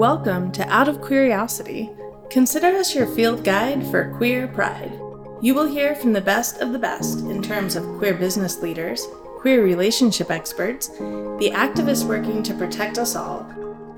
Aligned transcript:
Welcome 0.00 0.50
to 0.52 0.66
Out 0.66 0.88
of 0.88 1.06
Curiosity. 1.06 1.90
Consider 2.30 2.68
us 2.68 2.94
your 2.94 3.06
field 3.06 3.44
guide 3.44 3.86
for 3.88 4.14
queer 4.16 4.48
pride. 4.48 4.98
You 5.42 5.54
will 5.54 5.66
hear 5.66 5.94
from 5.94 6.14
the 6.14 6.22
best 6.22 6.62
of 6.62 6.72
the 6.72 6.78
best 6.78 7.18
in 7.18 7.42
terms 7.42 7.76
of 7.76 7.84
queer 7.98 8.14
business 8.14 8.62
leaders, 8.62 9.06
queer 9.40 9.62
relationship 9.62 10.30
experts, 10.30 10.88
the 10.88 11.50
activists 11.52 12.08
working 12.08 12.42
to 12.44 12.54
protect 12.54 12.96
us 12.96 13.14
all, 13.14 13.40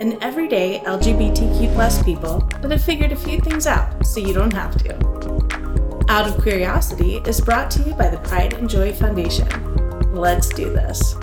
and 0.00 0.20
everyday 0.20 0.80
LGBTQ 0.80 1.72
plus 1.72 2.02
people 2.02 2.40
that 2.60 2.72
have 2.72 2.82
figured 2.82 3.12
a 3.12 3.16
few 3.16 3.38
things 3.38 3.68
out 3.68 4.04
so 4.04 4.18
you 4.18 4.34
don't 4.34 4.52
have 4.52 4.76
to. 4.82 6.04
Out 6.08 6.28
of 6.28 6.42
Curiosity 6.42 7.18
is 7.26 7.40
brought 7.40 7.70
to 7.70 7.82
you 7.84 7.94
by 7.94 8.08
the 8.08 8.18
Pride 8.28 8.54
and 8.54 8.68
Joy 8.68 8.92
Foundation. 8.92 9.46
Let's 10.12 10.48
do 10.48 10.64
this. 10.72 11.14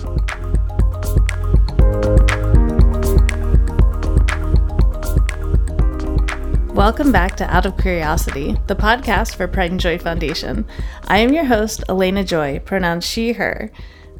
Welcome 6.80 7.12
back 7.12 7.36
to 7.36 7.54
Out 7.54 7.66
of 7.66 7.76
Curiosity, 7.76 8.56
the 8.66 8.74
podcast 8.74 9.34
for 9.34 9.46
Pride 9.46 9.70
and 9.70 9.78
Joy 9.78 9.98
Foundation. 9.98 10.64
I 11.08 11.18
am 11.18 11.34
your 11.34 11.44
host, 11.44 11.84
Elena 11.90 12.24
Joy, 12.24 12.60
pronounced 12.60 13.06
she, 13.06 13.32
her. 13.32 13.70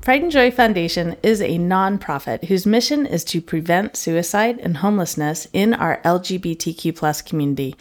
Pride 0.03 0.25
and 0.25 0.31
Joy 0.31 0.51
Foundation 0.51 1.17
is 1.23 1.41
a 1.41 1.57
nonprofit 1.57 2.45
whose 2.45 2.67
mission 2.67 3.07
is 3.07 3.25
to 3.25 3.41
prevent 3.41 3.97
suicide 3.97 4.59
and 4.59 4.77
homelessness 4.77 5.49
in 5.55 5.73
our 5.73 6.03
LGBTQ 6.05 7.25
community. 7.27 7.77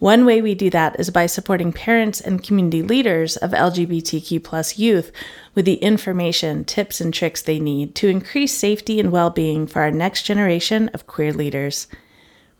One 0.00 0.26
way 0.26 0.42
we 0.42 0.56
do 0.56 0.70
that 0.70 0.98
is 0.98 1.10
by 1.10 1.26
supporting 1.26 1.72
parents 1.72 2.20
and 2.20 2.42
community 2.42 2.82
leaders 2.82 3.36
of 3.36 3.52
LGBTQ 3.52 4.76
youth 4.76 5.12
with 5.54 5.66
the 5.66 5.74
information, 5.74 6.64
tips, 6.64 7.00
and 7.00 7.14
tricks 7.14 7.42
they 7.42 7.60
need 7.60 7.94
to 7.94 8.08
increase 8.08 8.52
safety 8.52 8.98
and 8.98 9.12
well 9.12 9.30
being 9.30 9.68
for 9.68 9.82
our 9.82 9.92
next 9.92 10.24
generation 10.24 10.88
of 10.88 11.06
queer 11.06 11.32
leaders. 11.32 11.86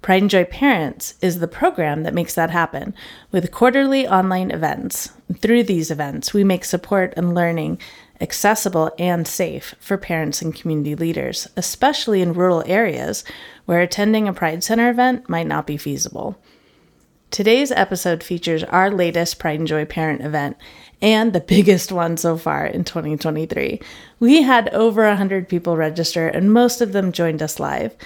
Pride 0.07 0.23
and 0.23 0.31
Joy 0.31 0.45
Parents 0.45 1.15
is 1.21 1.41
the 1.41 1.49
program 1.49 2.05
that 2.05 2.15
makes 2.15 2.37
that 2.37 2.51
happen 2.51 2.95
with 3.33 3.51
quarterly 3.51 4.07
online 4.07 4.53
events. 4.53 5.11
Through 5.41 5.65
these 5.65 5.91
events, 5.91 6.33
we 6.33 6.45
make 6.45 6.65
support 6.65 7.13
and 7.17 7.35
learning 7.35 7.81
accessible 8.21 8.93
and 9.01 9.27
safe 9.27 9.75
for 9.81 9.99
parents 9.99 10.41
and 10.41 10.55
community 10.55 10.95
leaders, 10.95 11.49
especially 11.57 12.23
in 12.23 12.35
rural 12.35 12.63
areas 12.67 13.25
where 13.65 13.81
attending 13.81 14.29
a 14.29 14.33
Pride 14.33 14.63
Center 14.63 14.91
event 14.91 15.29
might 15.29 15.49
not 15.49 15.67
be 15.67 15.77
feasible. 15.77 16.39
Today's 17.33 17.73
episode 17.73 18.23
features 18.23 18.63
our 18.63 18.93
latest 18.93 19.41
Pride 19.41 19.59
and 19.59 19.67
Joy 19.67 19.87
parent 19.87 20.21
event 20.21 20.57
and 21.03 21.33
the 21.33 21.41
biggest 21.55 21.91
one 21.91 22.17
so 22.17 22.37
far 22.37 22.65
in 22.65 22.85
2023. 22.85 23.81
We 24.21 24.43
had 24.43 24.69
over 24.69 25.05
100 25.05 25.49
people 25.49 25.77
register, 25.77 26.29
and 26.29 26.53
most 26.53 26.81
of 26.81 26.93
them 26.93 27.11
joined 27.11 27.43
us 27.43 27.59
live. 27.59 27.97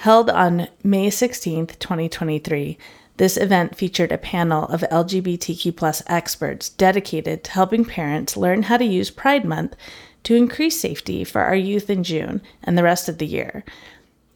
Held 0.00 0.30
on 0.30 0.66
May 0.82 1.10
16th, 1.10 1.78
2023, 1.78 2.78
this 3.18 3.36
event 3.36 3.76
featured 3.76 4.10
a 4.10 4.16
panel 4.16 4.64
of 4.68 4.80
LGBTQ 4.90 6.04
experts 6.06 6.70
dedicated 6.70 7.44
to 7.44 7.50
helping 7.50 7.84
parents 7.84 8.34
learn 8.34 8.62
how 8.62 8.78
to 8.78 8.84
use 8.86 9.10
Pride 9.10 9.44
Month 9.44 9.76
to 10.22 10.34
increase 10.34 10.80
safety 10.80 11.22
for 11.22 11.42
our 11.42 11.54
youth 11.54 11.90
in 11.90 12.02
June 12.02 12.40
and 12.64 12.78
the 12.78 12.82
rest 12.82 13.10
of 13.10 13.18
the 13.18 13.26
year. 13.26 13.62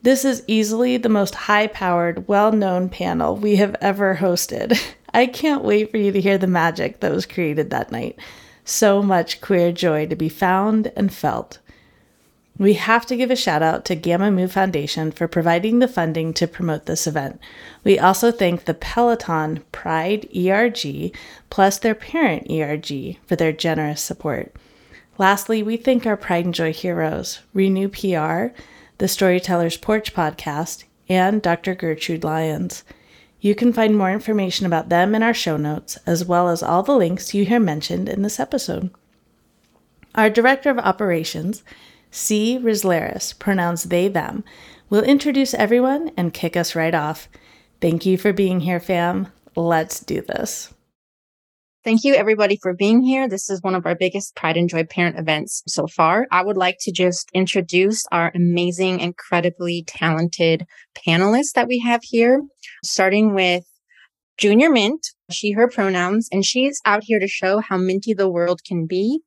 This 0.03 0.23
is 0.27 0.45
easily 0.47 0.99
the 0.99 1.09
most 1.09 1.35
high 1.35 1.69
powered, 1.69 2.29
well 2.29 2.53
known 2.53 2.91
panel 2.91 3.35
we 3.35 3.57
have 3.57 3.75
ever 3.81 4.17
hosted. 4.17 4.79
I 5.15 5.25
can't 5.25 5.65
wait 5.65 5.91
for 5.91 5.97
you 5.97 6.13
to 6.13 6.21
hear 6.21 6.37
the 6.37 6.47
magic 6.47 7.01
that 7.01 7.11
was 7.11 7.25
created 7.25 7.71
that 7.71 7.91
night. 7.91 8.19
So 8.67 9.03
much 9.03 9.41
queer 9.41 9.73
joy 9.73 10.09
to 10.09 10.15
be 10.15 10.29
found 10.29 10.93
and 10.95 11.11
felt. 11.11 11.59
We 12.57 12.75
have 12.75 13.05
to 13.07 13.17
give 13.17 13.33
a 13.33 13.37
shout 13.37 13.63
out 13.63 13.85
to 13.87 13.97
Gamma 13.97 14.31
Mu 14.31 14.47
Foundation 14.47 15.11
for 15.11 15.27
providing 15.27 15.81
the 15.81 15.89
funding 15.89 16.33
to 16.35 16.47
promote 16.47 16.87
this 16.87 17.07
event. 17.07 17.41
We 17.83 17.99
also 17.99 18.31
thank 18.31 18.65
the 18.65 18.75
Peloton 18.75 19.65
Pride 19.73 20.29
ERG 20.37 21.13
plus 21.51 21.79
their 21.79 21.97
parent 21.97 22.49
ERG 22.49 23.19
for 23.27 23.35
their 23.35 23.53
generous 23.53 24.03
support. 24.03 24.55
Lastly, 25.19 25.65
we 25.65 25.77
thank 25.77 26.07
our 26.07 26.17
Pride 26.17 26.45
and 26.45 26.55
Joy 26.55 26.73
heroes, 26.73 27.41
Renew 27.55 27.89
PR, 27.89 28.57
the 28.99 29.09
Storyteller's 29.09 29.77
Porch 29.77 30.15
podcast, 30.15 30.85
and 31.09 31.43
Dr. 31.43 31.75
Gertrude 31.75 32.23
Lyons. 32.23 32.85
You 33.41 33.57
can 33.57 33.73
find 33.73 33.97
more 33.97 34.13
information 34.13 34.65
about 34.65 34.91
them 34.91 35.15
in 35.15 35.25
our 35.25 35.35
show 35.35 35.57
notes, 35.57 35.99
as 36.07 36.25
well 36.25 36.49
as 36.49 36.63
all 36.63 36.85
the 36.85 36.97
links 36.97 37.35
you 37.35 37.45
hear 37.45 37.61
mentioned 37.61 38.09
in 38.09 38.23
this 38.23 38.39
episode. 38.39 38.91
Our 40.15 40.31
Director 40.31 40.71
of 40.71 40.79
Operations, 40.79 41.65
C. 42.15 42.61
Rislaris, 42.63 43.37
pronounced 43.37 43.91
they, 43.91 44.07
them, 44.07 44.45
will 44.89 45.03
introduce 45.03 45.53
everyone 45.53 46.13
and 46.17 46.33
kick 46.33 46.57
us 46.57 46.77
right 46.77 46.95
off. 46.95 47.29
Thank 47.81 48.07
you 48.07 48.17
for 48.17 48.33
being 48.33 48.61
here, 48.61 48.79
fam. 48.79 49.33
Let's 49.57 49.99
do 49.99 50.21
this. 50.21 50.73
Thank 51.83 52.05
you, 52.05 52.15
everybody, 52.15 52.57
for 52.63 52.73
being 52.73 53.03
here. 53.03 53.29
This 53.29 53.51
is 53.51 53.61
one 53.63 53.75
of 53.75 53.85
our 53.85 53.97
biggest 53.97 54.37
Pride 54.37 54.57
and 54.57 54.69
Joy 54.69 54.85
parent 54.85 55.19
events 55.19 55.65
so 55.67 55.89
far. 55.89 56.29
I 56.31 56.45
would 56.45 56.57
like 56.57 56.77
to 56.83 56.93
just 56.93 57.29
introduce 57.35 58.05
our 58.13 58.31
amazing, 58.33 59.01
incredibly 59.01 59.83
talented 59.85 60.67
panelists 60.97 61.55
that 61.57 61.67
we 61.67 61.81
have 61.81 62.03
here, 62.05 62.41
starting 62.85 63.35
with 63.35 63.65
Junior 64.39 64.71
Mintt, 64.71 65.03
she, 65.33 65.51
her 65.51 65.69
pronouns, 65.69 66.29
and 66.31 66.45
she's 66.45 66.81
out 66.87 67.03
here 67.03 67.19
to 67.19 67.27
show 67.27 67.59
how 67.59 67.77
minty 67.77 68.15
the 68.15 68.31
world 68.31 68.61
can 68.65 68.87
be 68.87 69.21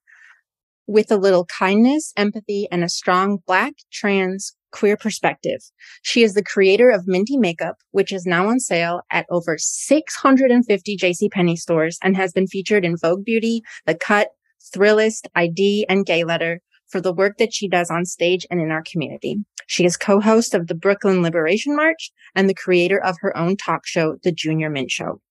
with 0.87 1.11
a 1.11 1.17
little 1.17 1.45
kindness, 1.45 2.13
empathy, 2.17 2.67
and 2.71 2.83
a 2.83 2.89
strong 2.89 3.39
Black, 3.45 3.73
trans, 3.91 4.55
queer 4.71 4.97
perspective. 4.97 5.59
She 6.01 6.23
is 6.23 6.33
the 6.33 6.43
creator 6.43 6.89
of 6.89 7.07
Minty 7.07 7.37
Makeup, 7.37 7.77
which 7.91 8.11
is 8.11 8.25
now 8.25 8.47
on 8.47 8.59
sale 8.59 9.01
at 9.11 9.25
over 9.29 9.57
650 9.57 10.97
JCPenney 10.97 11.57
stores 11.57 11.97
and 12.01 12.15
has 12.15 12.31
been 12.31 12.47
featured 12.47 12.85
in 12.85 12.97
Vogue 12.97 13.25
Beauty, 13.25 13.61
The 13.85 13.95
Cut, 13.95 14.29
Thrillist, 14.73 15.27
ID, 15.35 15.85
and 15.89 16.05
Gayletter 16.05 16.57
for 16.87 17.01
the 17.01 17.13
work 17.13 17.37
that 17.37 17.53
she 17.53 17.67
does 17.67 17.89
on 17.89 18.05
stage 18.05 18.45
and 18.49 18.61
in 18.61 18.71
our 18.71 18.83
community. 18.89 19.37
She 19.67 19.85
is 19.85 19.97
co-host 19.97 20.53
of 20.53 20.67
the 20.67 20.75
Brooklyn 20.75 21.21
Liberation 21.21 21.75
March 21.75 22.11
and 22.33 22.49
the 22.49 22.53
creator 22.53 23.03
of 23.03 23.17
her 23.19 23.35
own 23.35 23.57
talk 23.57 23.85
show, 23.85 24.15
The 24.23 24.31
Junior 24.31 24.69
Mintt 24.69 24.91
Show, 24.91 25.21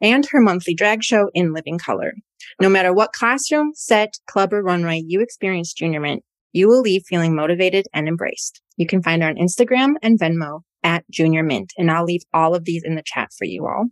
and 0.00 0.26
her 0.26 0.40
monthly 0.40 0.74
drag 0.74 1.02
show 1.02 1.30
in 1.34 1.52
Living 1.52 1.78
Color. 1.78 2.14
No 2.60 2.68
matter 2.68 2.92
what 2.92 3.12
classroom, 3.12 3.72
set, 3.74 4.14
club, 4.26 4.52
or 4.52 4.62
runway 4.62 5.02
you 5.06 5.20
experience 5.20 5.72
Junior 5.72 6.00
Mintt, 6.00 6.20
you 6.52 6.68
will 6.68 6.80
leave 6.80 7.02
feeling 7.06 7.34
motivated 7.34 7.86
and 7.92 8.08
embraced. 8.08 8.62
You 8.76 8.86
can 8.86 9.02
find 9.02 9.22
her 9.22 9.28
on 9.28 9.36
Instagram 9.36 9.94
and 10.02 10.18
Venmo 10.18 10.60
at 10.82 11.04
Junior 11.10 11.42
Mintt, 11.42 11.70
and 11.76 11.90
I'll 11.90 12.04
leave 12.04 12.22
all 12.32 12.54
of 12.54 12.64
these 12.64 12.82
in 12.84 12.94
the 12.94 13.02
chat 13.04 13.30
for 13.36 13.44
you 13.44 13.66
all. 13.66 13.86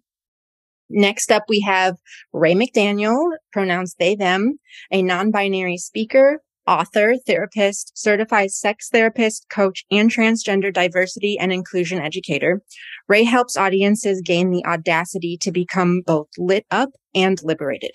Next 0.91 1.33
up, 1.33 1.45
we 1.49 1.61
have 1.61 1.97
Rae 2.33 2.55
McDaniel, 2.55 3.33
pronouns 3.53 3.97
they, 3.99 4.15
them, 4.15 4.59
a 4.91 5.03
non-binary 5.03 5.79
speaker, 5.79 6.41
author, 6.67 7.15
therapist, 7.27 7.93
certified 7.95 8.51
sex 8.51 8.89
therapist, 8.91 9.47
coach, 9.51 9.85
and 9.91 10.11
transgender 10.11 10.73
diversity 10.73 11.39
and 11.39 11.53
inclusion 11.53 11.99
educator. 11.99 12.63
Rae 13.09 13.25
helps 13.25 13.57
audiences 13.57 14.23
gain 14.25 14.51
the 14.51 14.65
audacity 14.65 15.37
to 15.39 15.53
become 15.53 16.03
both 16.07 16.29
lit 16.39 16.67
up 16.71 16.91
and 17.15 17.39
liberated. 17.43 17.93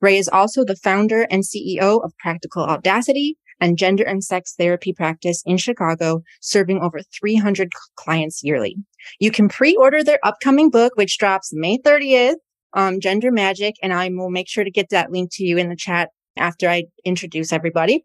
Rae 0.00 0.18
is 0.18 0.28
also 0.28 0.64
the 0.64 0.76
founder 0.76 1.26
and 1.30 1.42
CEO 1.42 2.04
of 2.04 2.12
Practical 2.18 2.64
Audacity 2.64 3.36
and 3.60 3.78
gender 3.78 4.04
and 4.04 4.24
sex 4.24 4.54
therapy 4.58 4.92
practice 4.92 5.42
in 5.44 5.56
Chicago, 5.58 6.22
serving 6.40 6.80
over 6.80 7.00
300 7.18 7.72
clients 7.96 8.42
yearly. 8.42 8.76
You 9.18 9.30
can 9.30 9.48
pre-order 9.48 10.02
their 10.02 10.18
upcoming 10.24 10.70
book, 10.70 10.92
which 10.96 11.18
drops 11.18 11.50
May 11.52 11.78
30th, 11.78 12.36
um, 12.72 13.00
Gender 13.00 13.30
Magic, 13.30 13.74
and 13.82 13.92
I 13.92 14.08
will 14.08 14.30
make 14.30 14.48
sure 14.48 14.64
to 14.64 14.70
get 14.70 14.90
that 14.90 15.10
link 15.10 15.30
to 15.34 15.44
you 15.44 15.58
in 15.58 15.68
the 15.68 15.76
chat 15.76 16.10
after 16.36 16.68
I 16.68 16.84
introduce 17.04 17.52
everybody. 17.52 18.04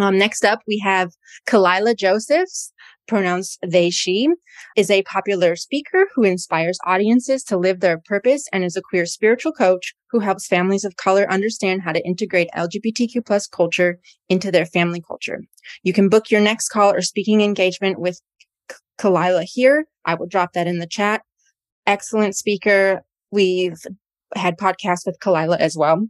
Um, 0.00 0.16
next 0.16 0.44
up, 0.44 0.60
we 0.66 0.78
have 0.78 1.12
Kalila 1.46 1.96
Josephs, 1.96 2.72
pronounced 3.06 3.58
they, 3.66 3.90
she, 3.90 4.28
is 4.76 4.90
a 4.90 5.02
popular 5.02 5.56
speaker 5.56 6.06
who 6.14 6.22
inspires 6.22 6.78
audiences 6.86 7.42
to 7.44 7.58
live 7.58 7.80
their 7.80 7.98
purpose 7.98 8.46
and 8.52 8.64
is 8.64 8.76
a 8.76 8.82
queer 8.82 9.04
spiritual 9.04 9.52
coach 9.52 9.94
who 10.10 10.20
helps 10.20 10.46
families 10.46 10.84
of 10.84 10.96
color 10.96 11.30
understand 11.30 11.82
how 11.82 11.92
to 11.92 12.06
integrate 12.06 12.48
LGBTQ 12.56 13.26
plus 13.26 13.46
culture 13.46 13.98
into 14.28 14.50
their 14.50 14.64
family 14.64 15.02
culture. 15.02 15.42
You 15.82 15.92
can 15.92 16.08
book 16.08 16.30
your 16.30 16.40
next 16.40 16.68
call 16.68 16.92
or 16.92 17.02
speaking 17.02 17.40
engagement 17.40 17.98
with 17.98 18.20
Kalila 18.98 19.44
here. 19.44 19.86
I 20.04 20.14
will 20.14 20.26
drop 20.26 20.52
that 20.52 20.66
in 20.66 20.78
the 20.78 20.86
chat. 20.86 21.22
Excellent 21.86 22.36
speaker. 22.36 23.02
We've 23.32 23.80
had 24.36 24.56
podcasts 24.56 25.04
with 25.04 25.18
Kalila 25.18 25.58
as 25.58 25.76
well. 25.76 26.06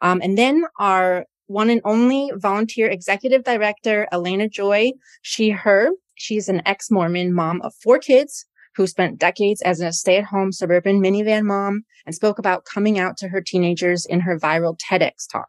Um, 0.00 0.20
and 0.22 0.36
then 0.36 0.64
our 0.78 1.24
one 1.52 1.70
and 1.70 1.80
only 1.84 2.32
volunteer 2.34 2.88
executive 2.88 3.44
director, 3.44 4.08
Elena 4.10 4.48
Joy, 4.48 4.92
she, 5.20 5.50
her. 5.50 5.90
She's 6.14 6.48
an 6.48 6.62
ex 6.66 6.90
Mormon 6.90 7.32
mom 7.32 7.60
of 7.62 7.74
four 7.82 7.98
kids 7.98 8.46
who 8.74 8.86
spent 8.86 9.18
decades 9.18 9.60
as 9.62 9.80
a 9.80 9.92
stay 9.92 10.16
at 10.16 10.24
home 10.24 10.50
suburban 10.50 11.00
minivan 11.00 11.44
mom 11.44 11.82
and 12.06 12.14
spoke 12.14 12.38
about 12.38 12.64
coming 12.64 12.98
out 12.98 13.16
to 13.18 13.28
her 13.28 13.42
teenagers 13.42 14.06
in 14.06 14.20
her 14.20 14.38
viral 14.38 14.78
TEDx 14.78 15.30
talk. 15.30 15.48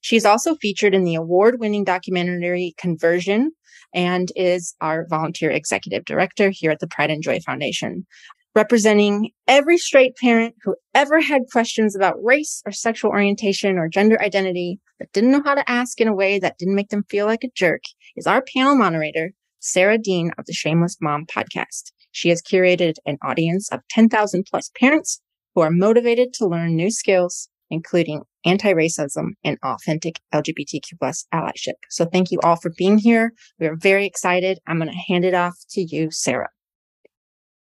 She's 0.00 0.24
also 0.24 0.54
featured 0.56 0.94
in 0.94 1.04
the 1.04 1.14
award 1.14 1.60
winning 1.60 1.84
documentary 1.84 2.74
Conversion 2.78 3.52
and 3.94 4.32
is 4.34 4.74
our 4.80 5.06
volunteer 5.08 5.50
executive 5.50 6.04
director 6.04 6.50
here 6.50 6.70
at 6.70 6.80
the 6.80 6.88
Pride 6.88 7.10
and 7.10 7.22
Joy 7.22 7.40
Foundation 7.40 8.06
representing 8.54 9.30
every 9.48 9.78
straight 9.78 10.16
parent 10.16 10.54
who 10.62 10.76
ever 10.94 11.20
had 11.20 11.42
questions 11.50 11.96
about 11.96 12.22
race 12.22 12.62
or 12.66 12.72
sexual 12.72 13.10
orientation 13.10 13.78
or 13.78 13.88
gender 13.88 14.20
identity, 14.20 14.78
but 14.98 15.12
didn't 15.12 15.30
know 15.30 15.42
how 15.44 15.54
to 15.54 15.70
ask 15.70 16.00
in 16.00 16.08
a 16.08 16.14
way 16.14 16.38
that 16.38 16.58
didn't 16.58 16.74
make 16.74 16.90
them 16.90 17.04
feel 17.08 17.26
like 17.26 17.44
a 17.44 17.50
jerk, 17.54 17.82
is 18.16 18.26
our 18.26 18.42
panel 18.54 18.76
moderator, 18.76 19.32
Sara 19.60 19.96
Dean 19.96 20.32
of 20.38 20.46
the 20.46 20.52
Shameless 20.52 20.98
Mom 21.00 21.24
podcast. 21.26 21.92
She 22.10 22.28
has 22.28 22.42
curated 22.42 22.96
an 23.06 23.16
audience 23.22 23.70
of 23.70 23.80
10,000 23.88 24.44
plus 24.50 24.70
parents 24.78 25.20
who 25.54 25.62
are 25.62 25.70
motivated 25.70 26.34
to 26.34 26.46
learn 26.46 26.76
new 26.76 26.90
skills, 26.90 27.48
including 27.70 28.22
anti-racism 28.44 29.28
and 29.44 29.56
authentic 29.64 30.18
LGBTQ 30.34 30.98
plus 30.98 31.26
allyship. 31.32 31.74
So 31.88 32.04
thank 32.04 32.30
you 32.30 32.38
all 32.42 32.56
for 32.56 32.72
being 32.76 32.98
here. 32.98 33.32
We 33.58 33.66
are 33.66 33.76
very 33.76 34.04
excited. 34.04 34.58
I'm 34.66 34.78
going 34.78 34.90
to 34.90 35.12
hand 35.12 35.24
it 35.24 35.34
off 35.34 35.54
to 35.70 35.80
you, 35.80 36.10
Sara. 36.10 36.48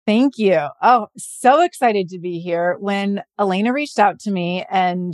Thank 0.09 0.39
you. 0.39 0.69
Oh, 0.81 1.09
so 1.19 1.61
excited 1.61 2.09
to 2.09 2.19
be 2.19 2.41
here. 2.41 2.79
When 2.81 3.23
Elena 3.39 3.75
reached 3.75 3.99
out 3.99 4.19
to 4.21 4.31
me 4.31 4.65
and 4.71 5.13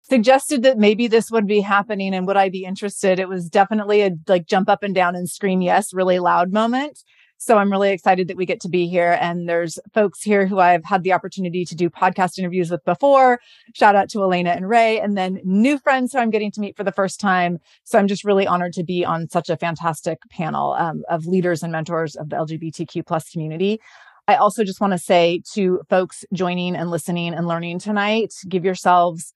suggested 0.00 0.64
that 0.64 0.78
maybe 0.78 1.06
this 1.06 1.30
would 1.30 1.46
be 1.46 1.60
happening 1.60 2.12
and 2.12 2.26
would 2.26 2.36
I 2.36 2.48
be 2.48 2.64
interested, 2.64 3.20
it 3.20 3.28
was 3.28 3.48
definitely 3.48 4.02
a 4.02 4.10
like 4.26 4.48
jump 4.48 4.68
up 4.68 4.82
and 4.82 4.96
down 4.96 5.14
and 5.14 5.30
scream 5.30 5.62
yes, 5.62 5.94
really 5.94 6.18
loud 6.18 6.52
moment. 6.52 7.04
So 7.38 7.56
I'm 7.56 7.70
really 7.70 7.92
excited 7.92 8.26
that 8.26 8.36
we 8.36 8.44
get 8.44 8.60
to 8.62 8.68
be 8.68 8.88
here. 8.88 9.16
And 9.20 9.48
there's 9.48 9.78
folks 9.94 10.22
here 10.22 10.48
who 10.48 10.58
I've 10.58 10.84
had 10.84 11.04
the 11.04 11.12
opportunity 11.12 11.64
to 11.64 11.76
do 11.76 11.88
podcast 11.88 12.36
interviews 12.36 12.68
with 12.68 12.84
before. 12.84 13.38
Shout 13.76 13.94
out 13.94 14.08
to 14.10 14.22
Elena 14.22 14.50
and 14.50 14.68
Rae, 14.68 14.98
and 14.98 15.16
then 15.16 15.40
new 15.44 15.78
friends 15.78 16.12
who 16.12 16.18
I'm 16.18 16.30
getting 16.30 16.50
to 16.50 16.60
meet 16.60 16.76
for 16.76 16.82
the 16.82 16.90
first 16.90 17.20
time. 17.20 17.58
So 17.84 17.96
I'm 17.96 18.08
just 18.08 18.24
really 18.24 18.48
honored 18.48 18.72
to 18.72 18.82
be 18.82 19.04
on 19.04 19.28
such 19.28 19.50
a 19.50 19.56
fantastic 19.56 20.18
panel 20.30 20.72
um, 20.72 21.04
of 21.08 21.26
leaders 21.26 21.62
and 21.62 21.70
mentors 21.70 22.16
of 22.16 22.28
the 22.28 22.36
LGBTQ 22.36 23.06
plus 23.06 23.30
community. 23.30 23.80
I 24.28 24.36
also 24.36 24.64
just 24.64 24.80
want 24.80 24.92
to 24.92 24.98
say 24.98 25.42
to 25.54 25.80
folks 25.90 26.24
joining 26.32 26.76
and 26.76 26.90
listening 26.90 27.34
and 27.34 27.46
learning 27.46 27.80
tonight, 27.80 28.32
give 28.48 28.64
yourselves 28.64 29.32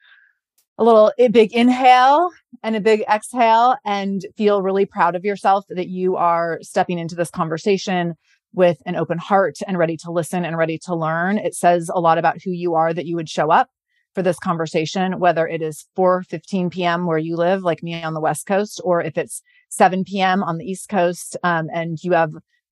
a 0.78 0.84
little 0.84 1.12
a 1.18 1.28
big 1.28 1.52
inhale 1.52 2.30
and 2.62 2.76
a 2.76 2.80
big 2.80 3.02
exhale 3.10 3.76
and 3.84 4.24
feel 4.36 4.62
really 4.62 4.86
proud 4.86 5.16
of 5.16 5.24
yourself 5.24 5.64
that 5.70 5.88
you 5.88 6.16
are 6.16 6.58
stepping 6.62 6.98
into 6.98 7.14
this 7.14 7.30
conversation 7.30 8.14
with 8.52 8.78
an 8.86 8.96
open 8.96 9.18
heart 9.18 9.56
and 9.66 9.76
ready 9.76 9.96
to 9.96 10.10
listen 10.10 10.44
and 10.44 10.56
ready 10.56 10.78
to 10.78 10.94
learn. 10.94 11.38
It 11.38 11.54
says 11.54 11.90
a 11.92 12.00
lot 12.00 12.18
about 12.18 12.42
who 12.42 12.50
you 12.50 12.74
are 12.74 12.94
that 12.94 13.06
you 13.06 13.16
would 13.16 13.28
show 13.28 13.50
up 13.50 13.68
for 14.14 14.22
this 14.22 14.38
conversation, 14.38 15.18
whether 15.18 15.46
it 15.46 15.62
is 15.62 15.86
4 15.94 16.22
15 16.22 16.70
p.m. 16.70 17.06
where 17.06 17.18
you 17.18 17.36
live, 17.36 17.62
like 17.62 17.82
me 17.82 18.02
on 18.02 18.14
the 18.14 18.20
West 18.20 18.46
Coast, 18.46 18.80
or 18.84 19.02
if 19.02 19.18
it's 19.18 19.42
7 19.68 20.04
p.m. 20.04 20.42
on 20.42 20.58
the 20.58 20.64
East 20.64 20.88
Coast 20.88 21.36
um, 21.42 21.66
and 21.72 21.98
you 22.02 22.12
have 22.12 22.30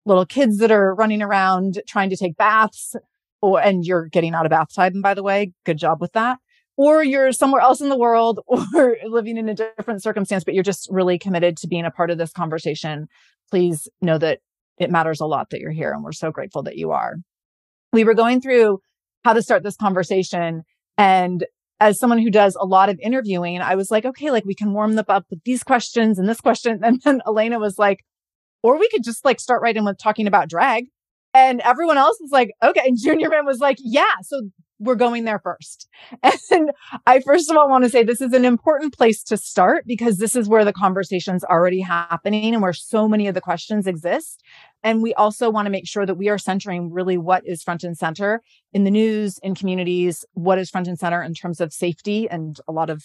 little 0.05 0.25
kids 0.25 0.57
that 0.57 0.71
are 0.71 0.93
running 0.95 1.21
around 1.21 1.81
trying 1.87 2.09
to 2.09 2.17
take 2.17 2.37
baths 2.37 2.95
or 3.41 3.61
and 3.61 3.85
you're 3.85 4.07
getting 4.07 4.33
out 4.33 4.45
of 4.45 4.49
bath 4.49 4.73
time 4.73 5.01
by 5.01 5.13
the 5.13 5.23
way 5.23 5.51
good 5.65 5.77
job 5.77 6.01
with 6.01 6.13
that. 6.13 6.39
Or 6.77 7.03
you're 7.03 7.31
somewhere 7.31 7.61
else 7.61 7.81
in 7.81 7.89
the 7.89 7.97
world 7.97 8.39
or 8.47 8.97
living 9.05 9.37
in 9.37 9.49
a 9.49 9.53
different 9.53 10.01
circumstance 10.01 10.43
but 10.43 10.53
you're 10.53 10.63
just 10.63 10.87
really 10.91 11.19
committed 11.19 11.57
to 11.57 11.67
being 11.67 11.85
a 11.85 11.91
part 11.91 12.11
of 12.11 12.17
this 12.17 12.31
conversation. 12.31 13.07
Please 13.49 13.87
know 14.01 14.17
that 14.17 14.39
it 14.77 14.89
matters 14.89 15.19
a 15.19 15.25
lot 15.25 15.49
that 15.51 15.59
you're 15.59 15.71
here 15.71 15.91
and 15.91 16.03
we're 16.03 16.11
so 16.11 16.31
grateful 16.31 16.63
that 16.63 16.77
you 16.77 16.91
are. 16.91 17.15
We 17.93 18.03
were 18.03 18.13
going 18.13 18.41
through 18.41 18.79
how 19.23 19.33
to 19.33 19.41
start 19.41 19.63
this 19.63 19.75
conversation 19.75 20.63
and 20.97 21.45
as 21.81 21.99
someone 21.99 22.19
who 22.19 22.29
does 22.29 22.55
a 22.59 22.65
lot 22.65 22.89
of 22.89 22.99
interviewing, 23.01 23.59
I 23.59 23.73
was 23.73 23.89
like, 23.89 24.05
okay, 24.05 24.29
like 24.29 24.45
we 24.45 24.53
can 24.53 24.71
warm 24.71 24.93
them 24.93 25.05
up 25.09 25.25
with 25.31 25.43
these 25.43 25.63
questions 25.63 26.19
and 26.19 26.29
this 26.29 26.39
question. 26.39 26.79
And 26.83 27.01
then 27.03 27.21
Elena 27.25 27.57
was 27.57 27.79
like, 27.79 28.05
or 28.63 28.77
we 28.77 28.89
could 28.89 29.03
just 29.03 29.25
like 29.25 29.39
start 29.39 29.61
right 29.61 29.75
in 29.75 29.85
with 29.85 29.97
talking 29.97 30.27
about 30.27 30.49
drag. 30.49 30.85
And 31.33 31.61
everyone 31.61 31.97
else 31.97 32.17
was 32.19 32.31
like, 32.31 32.51
okay. 32.61 32.81
And 32.85 32.97
Junior 33.01 33.29
Man 33.29 33.45
was 33.45 33.59
like, 33.59 33.77
yeah. 33.79 34.15
So 34.23 34.49
we're 34.81 34.95
going 34.95 35.23
there 35.25 35.39
first. 35.39 35.87
And 36.51 36.71
I 37.05 37.21
first 37.21 37.49
of 37.49 37.55
all 37.55 37.69
want 37.69 37.85
to 37.85 37.89
say 37.89 38.03
this 38.03 38.19
is 38.19 38.33
an 38.33 38.43
important 38.43 38.97
place 38.97 39.23
to 39.23 39.37
start 39.37 39.85
because 39.87 40.17
this 40.17 40.35
is 40.35 40.49
where 40.49 40.65
the 40.65 40.73
conversation's 40.73 41.45
already 41.45 41.79
happening 41.79 42.53
and 42.53 42.61
where 42.61 42.73
so 42.73 43.07
many 43.07 43.27
of 43.27 43.35
the 43.35 43.41
questions 43.41 43.87
exist. 43.87 44.43
And 44.83 45.01
we 45.01 45.13
also 45.13 45.49
want 45.49 45.67
to 45.67 45.69
make 45.69 45.87
sure 45.87 46.05
that 46.05 46.15
we 46.15 46.27
are 46.27 46.37
centering 46.37 46.91
really 46.91 47.17
what 47.17 47.43
is 47.45 47.63
front 47.63 47.83
and 47.83 47.97
center 47.97 48.41
in 48.73 48.83
the 48.83 48.91
news, 48.91 49.39
in 49.43 49.55
communities, 49.55 50.25
what 50.33 50.57
is 50.57 50.69
front 50.69 50.87
and 50.87 50.99
center 50.99 51.21
in 51.21 51.33
terms 51.33 51.61
of 51.61 51.71
safety 51.71 52.29
and 52.29 52.57
a 52.67 52.71
lot 52.71 52.89
of 52.89 53.03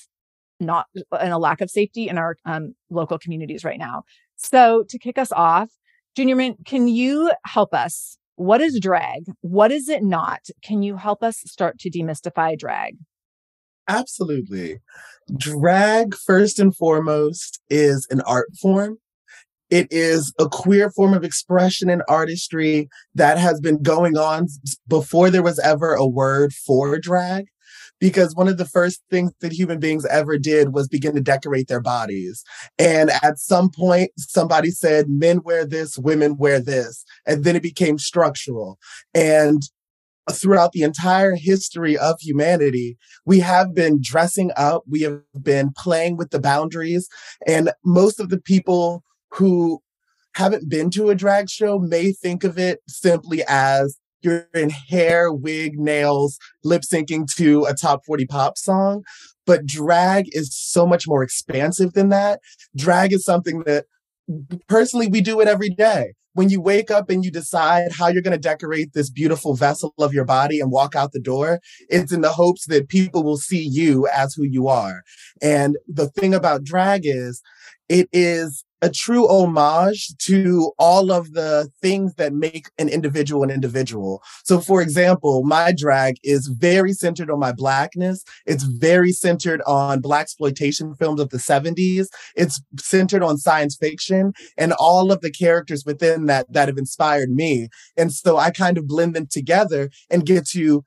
not 0.58 0.86
and 1.20 1.32
a 1.32 1.38
lack 1.38 1.60
of 1.60 1.70
safety 1.70 2.08
in 2.08 2.18
our 2.18 2.36
um, 2.46 2.74
local 2.90 3.18
communities 3.18 3.64
right 3.64 3.78
now. 3.78 4.02
So 4.36 4.84
to 4.88 4.98
kick 4.98 5.18
us 5.18 5.32
off, 5.32 5.70
Junior 6.14 6.36
Mintt, 6.36 6.64
can 6.64 6.88
you 6.88 7.32
help 7.44 7.74
us? 7.74 8.18
What 8.36 8.60
is 8.60 8.78
drag? 8.80 9.24
What 9.40 9.72
is 9.72 9.88
it 9.88 10.02
not? 10.02 10.40
Can 10.62 10.82
you 10.82 10.96
help 10.96 11.22
us 11.22 11.38
start 11.46 11.78
to 11.80 11.90
demystify 11.90 12.58
drag? 12.58 12.96
Absolutely. 13.88 14.78
Drag, 15.36 16.14
first 16.14 16.58
and 16.58 16.76
foremost, 16.76 17.60
is 17.70 18.06
an 18.10 18.20
art 18.22 18.48
form. 18.60 18.98
It 19.70 19.88
is 19.90 20.32
a 20.38 20.48
queer 20.48 20.90
form 20.90 21.12
of 21.12 21.24
expression 21.24 21.90
and 21.90 22.02
artistry 22.08 22.88
that 23.14 23.38
has 23.38 23.60
been 23.60 23.82
going 23.82 24.16
on 24.16 24.46
before 24.86 25.30
there 25.30 25.42
was 25.42 25.58
ever 25.58 25.94
a 25.94 26.06
word 26.06 26.52
for 26.52 26.98
drag 26.98 27.46
because 28.00 28.34
one 28.34 28.48
of 28.48 28.58
the 28.58 28.66
first 28.66 29.02
things 29.10 29.32
that 29.40 29.52
human 29.52 29.78
beings 29.78 30.04
ever 30.06 30.38
did 30.38 30.72
was 30.72 30.88
begin 30.88 31.14
to 31.14 31.20
decorate 31.20 31.68
their 31.68 31.80
bodies. 31.80 32.44
And 32.78 33.10
at 33.22 33.38
some 33.38 33.70
point, 33.70 34.10
somebody 34.16 34.70
said, 34.70 35.08
men 35.08 35.42
wear 35.42 35.64
this, 35.64 35.98
women 35.98 36.36
wear 36.36 36.60
this. 36.60 37.04
And 37.26 37.44
then 37.44 37.56
it 37.56 37.62
became 37.62 37.98
structural. 37.98 38.78
And 39.14 39.62
throughout 40.30 40.72
the 40.72 40.82
entire 40.82 41.36
history 41.36 41.96
of 41.96 42.16
humanity, 42.20 42.98
we 43.24 43.40
have 43.40 43.74
been 43.74 44.00
dressing 44.02 44.50
up, 44.56 44.82
we 44.88 45.02
have 45.02 45.20
been 45.40 45.72
playing 45.76 46.16
with 46.16 46.30
the 46.30 46.40
boundaries. 46.40 47.08
And 47.46 47.70
most 47.84 48.20
of 48.20 48.28
the 48.28 48.40
people 48.40 49.04
who 49.30 49.80
haven't 50.34 50.68
been 50.68 50.90
to 50.90 51.08
a 51.08 51.14
drag 51.14 51.48
show 51.48 51.78
may 51.78 52.12
think 52.12 52.44
of 52.44 52.58
it 52.58 52.80
simply 52.86 53.42
as 53.48 53.98
you're 54.26 54.46
in 54.52 54.68
hair, 54.70 55.32
wig, 55.32 55.78
nails, 55.78 56.38
lip 56.64 56.82
syncing 56.82 57.26
to 57.36 57.64
a 57.64 57.72
top 57.72 58.04
40 58.04 58.26
pop 58.26 58.58
song. 58.58 59.02
But 59.46 59.64
drag 59.64 60.26
is 60.32 60.54
so 60.54 60.86
much 60.86 61.06
more 61.08 61.22
expansive 61.22 61.94
than 61.94 62.10
that. 62.10 62.40
Drag 62.76 63.12
is 63.12 63.24
something 63.24 63.62
that 63.64 63.86
personally 64.68 65.06
we 65.06 65.20
do 65.20 65.40
it 65.40 65.48
every 65.48 65.70
day. 65.70 66.14
When 66.34 66.50
you 66.50 66.60
wake 66.60 66.90
up 66.90 67.08
and 67.08 67.24
you 67.24 67.30
decide 67.30 67.92
how 67.92 68.08
you're 68.08 68.20
going 68.20 68.32
to 68.32 68.38
decorate 68.38 68.92
this 68.92 69.08
beautiful 69.08 69.54
vessel 69.54 69.94
of 69.98 70.12
your 70.12 70.26
body 70.26 70.60
and 70.60 70.70
walk 70.70 70.94
out 70.94 71.12
the 71.12 71.20
door, 71.20 71.60
it's 71.88 72.12
in 72.12 72.20
the 72.20 72.32
hopes 72.32 72.66
that 72.66 72.88
people 72.88 73.24
will 73.24 73.38
see 73.38 73.62
you 73.62 74.06
as 74.14 74.34
who 74.34 74.42
you 74.42 74.68
are. 74.68 75.02
And 75.40 75.78
the 75.88 76.08
thing 76.08 76.34
about 76.34 76.62
drag 76.62 77.02
is 77.04 77.40
it 77.88 78.10
is 78.12 78.65
a 78.82 78.90
true 78.90 79.26
homage 79.28 80.14
to 80.18 80.72
all 80.78 81.10
of 81.10 81.32
the 81.32 81.68
things 81.80 82.14
that 82.14 82.32
make 82.32 82.68
an 82.78 82.88
individual 82.88 83.42
an 83.42 83.50
individual. 83.50 84.22
So, 84.44 84.60
for 84.60 84.82
example, 84.82 85.44
my 85.44 85.72
drag 85.76 86.16
is 86.22 86.48
very 86.48 86.92
centered 86.92 87.30
on 87.30 87.38
my 87.38 87.52
blackness. 87.52 88.24
It's 88.44 88.64
very 88.64 89.12
centered 89.12 89.62
on 89.66 90.02
blaxploitation 90.02 90.96
films 90.98 91.20
of 91.20 91.30
the 91.30 91.38
70s. 91.38 92.06
It's 92.34 92.60
centered 92.78 93.22
on 93.22 93.38
science 93.38 93.76
fiction 93.76 94.32
and 94.56 94.72
all 94.74 95.10
of 95.10 95.20
the 95.20 95.30
characters 95.30 95.84
within 95.84 96.26
that 96.26 96.52
that 96.52 96.68
have 96.68 96.78
inspired 96.78 97.30
me. 97.30 97.68
And 97.96 98.12
so 98.12 98.36
I 98.36 98.50
kind 98.50 98.78
of 98.78 98.86
blend 98.86 99.14
them 99.14 99.26
together 99.30 99.90
and 100.10 100.26
get 100.26 100.46
to 100.48 100.84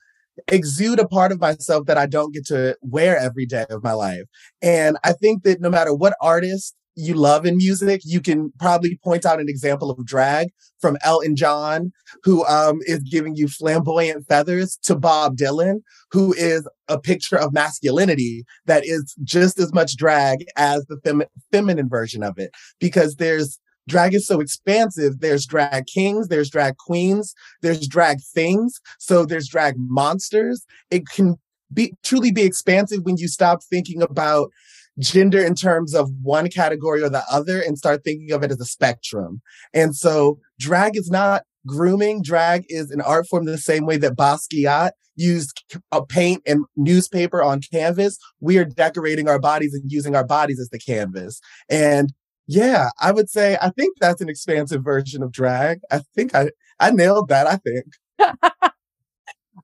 exude 0.48 1.00
a 1.00 1.08
part 1.08 1.32
of 1.32 1.42
myself 1.42 1.86
that 1.88 1.98
I 1.98 2.06
don't 2.06 2.34
get 2.34 2.46
to 2.48 2.78
wear 2.82 3.18
every 3.18 3.46
day 3.46 3.66
of 3.70 3.84
my 3.84 3.94
life. 3.94 4.24
And 4.62 4.98
I 5.04 5.14
think 5.14 5.44
that 5.44 5.60
no 5.60 5.70
matter 5.70 5.94
what 5.94 6.16
artist 6.22 6.76
you 7.00 7.14
love 7.14 7.46
in 7.46 7.58
music, 7.58 8.02
you 8.04 8.20
can 8.20 8.52
probably 8.60 9.00
point 9.04 9.26
out 9.26 9.40
an 9.40 9.48
example 9.48 9.90
of 9.90 10.06
drag 10.06 10.50
from 10.80 10.98
Elton 11.02 11.36
John, 11.36 11.92
who 12.24 12.46
um, 12.46 12.80
is 12.82 13.00
giving 13.00 13.36
you 13.36 13.48
flamboyant 13.48 14.28
feathers, 14.28 14.78
to 14.84 14.96
Bob 14.96 15.38
Dylan, 15.38 15.82
who 16.12 16.34
is 16.34 16.68
a 16.88 17.00
picture 17.00 17.38
of 17.38 17.54
masculinity 17.54 18.44
that 18.66 18.86
is 18.86 19.16
just 19.24 19.60
as 19.60 19.74
much 19.74 19.96
drag 19.96 20.46
as 20.58 20.86
the 20.88 20.98
fem- 21.04 21.24
feminine 21.52 21.88
version 21.90 22.22
of 22.22 22.38
it. 22.38 22.52
Because 22.80 23.16
there's 23.16 23.60
drag 23.88 24.14
is 24.14 24.28
so 24.28 24.40
expansive. 24.42 25.20
There's 25.20 25.46
drag 25.46 25.86
kings, 25.88 26.28
there's 26.28 26.50
drag 26.50 26.78
queens, 26.78 27.34
there's 27.62 27.88
drag 27.88 28.20
things. 28.34 28.80
So 29.00 29.26
there's 29.26 29.48
drag 29.48 29.76
monsters. 29.78 30.66
It 30.92 31.04
can 31.08 31.38
be 31.74 31.94
truly 32.04 32.32
be 32.32 32.44
expansive 32.44 33.04
when 33.04 33.18
you 33.18 33.28
stop 33.28 33.64
thinking 33.64 34.02
about 34.02 34.52
gender 35.00 35.40
in 35.44 35.56
terms 35.56 35.94
of 35.94 36.10
one 36.22 36.50
category 36.50 37.02
or 37.02 37.10
the 37.10 37.24
other 37.32 37.62
and 37.62 37.78
start 37.78 38.04
thinking 38.04 38.32
of 38.32 38.44
it 38.44 38.52
as 38.52 38.60
a 38.60 38.66
spectrum. 38.66 39.42
And 39.74 39.96
so 39.96 40.40
drag 40.60 40.98
is 40.98 41.10
not 41.10 41.44
grooming. 41.66 42.22
Drag 42.22 42.66
is 42.70 42.92
an 42.92 43.02
art 43.02 43.28
form 43.28 43.46
the 43.46 43.58
same 43.58 43.86
way 43.86 43.98
that 43.98 44.16
Basquiat 44.16 44.92
used 45.16 45.64
a 45.92 45.98
uh, 45.98 46.02
paint 46.02 46.42
and 46.46 46.66
newspaper 46.78 47.44
on 47.44 47.62
canvas. 47.62 48.18
We 48.40 48.58
are 48.58 48.66
decorating 48.66 49.28
our 49.28 49.40
bodies 49.40 49.74
and 49.74 49.92
using 49.92 50.16
our 50.16 50.26
bodies 50.26 50.60
as 50.60 50.70
the 50.70 50.80
canvas. 50.80 51.42
And 51.70 52.14
Yeah, 52.48 52.90
I 53.00 53.12
would 53.12 53.30
say 53.30 53.58
I 53.62 53.70
think 53.70 53.98
that's 54.00 54.22
an 54.22 54.30
expansive 54.30 54.84
version 54.84 55.22
of 55.24 55.32
drag. 55.32 55.80
I 55.92 56.02
think 56.16 56.34
I 56.36 56.50
I 56.80 56.92
nailed 56.92 57.30
that, 57.30 57.48
I 57.48 57.58
think. 57.58 57.86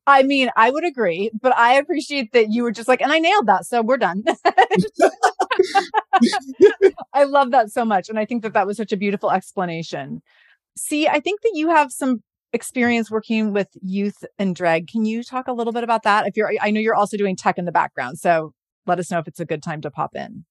I 0.07 0.23
mean, 0.23 0.49
I 0.55 0.69
would 0.69 0.85
agree, 0.85 1.31
but 1.41 1.55
I 1.57 1.73
appreciate 1.73 2.31
that 2.33 2.51
you 2.51 2.63
were 2.63 2.71
just 2.71 2.87
like, 2.87 3.01
and 3.01 3.11
I 3.11 3.19
nailed 3.19 3.47
that. 3.47 3.65
So 3.65 3.81
we're 3.81 3.97
done. 3.97 4.23
I 7.13 7.23
love 7.23 7.51
that 7.51 7.71
so 7.71 7.85
much. 7.85 8.09
And 8.09 8.19
I 8.19 8.25
think 8.25 8.43
that 8.43 8.53
that 8.53 8.67
was 8.67 8.77
such 8.77 8.91
a 8.91 8.97
beautiful 8.97 9.31
explanation. 9.31 10.21
C, 10.77 11.07
I 11.07 11.19
think 11.19 11.41
that 11.41 11.53
you 11.55 11.69
have 11.69 11.91
some 11.91 12.21
experience 12.53 13.09
working 13.09 13.51
with 13.51 13.67
youth 13.81 14.23
and 14.37 14.55
drag. 14.55 14.87
Can 14.87 15.05
you 15.05 15.23
talk 15.23 15.47
a 15.47 15.53
little 15.53 15.73
bit 15.73 15.83
about 15.83 16.03
that? 16.03 16.27
If 16.27 16.37
you're, 16.37 16.51
I 16.61 16.71
know 16.71 16.79
you're 16.79 16.95
also 16.95 17.17
doing 17.17 17.35
tech 17.35 17.57
in 17.57 17.65
the 17.65 17.71
background. 17.71 18.19
So 18.19 18.53
let 18.85 18.99
us 18.99 19.09
know 19.09 19.19
if 19.19 19.27
it's 19.27 19.39
a 19.39 19.45
good 19.45 19.63
time 19.63 19.81
to 19.81 19.91
pop 19.91 20.15
in. 20.15 20.45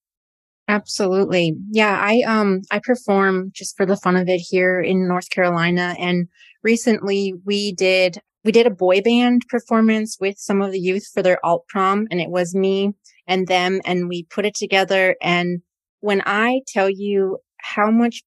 Absolutely. 0.67 1.55
Yeah, 1.71 1.99
I 2.01 2.23
um 2.27 2.63
I 2.71 2.81
perform 2.83 3.51
just 3.53 3.77
for 3.77 3.85
the 3.85 3.99
fun 3.99 4.17
of 4.17 4.31
it 4.31 4.39
here 4.39 4.81
in 4.81 5.07
North 5.07 5.29
Carolina 5.29 5.95
and 5.99 6.27
recently 6.63 7.35
we 7.45 7.75
did 7.75 8.19
we 8.45 8.53
did 8.53 8.67
a 8.67 8.71
boy 8.71 9.01
band 9.01 9.43
performance 9.49 10.19
with 10.21 10.39
some 10.39 10.63
of 10.63 10.73
the 10.73 10.81
youth 10.81 11.07
for 11.13 11.23
their 11.23 11.45
alt 11.45 11.67
prom 11.69 12.07
and 12.11 12.21
it 12.21 12.31
was 12.31 12.55
me 12.55 12.93
and 13.27 13.47
them 13.47 13.81
and 13.85 14.09
we 14.09 14.25
put 14.25 14.45
it 14.45 14.55
together 14.55 15.17
and 15.23 15.61
when 16.01 16.23
I 16.27 16.61
tell 16.69 16.91
you 16.91 17.39
how 17.59 17.91
much 17.91 18.23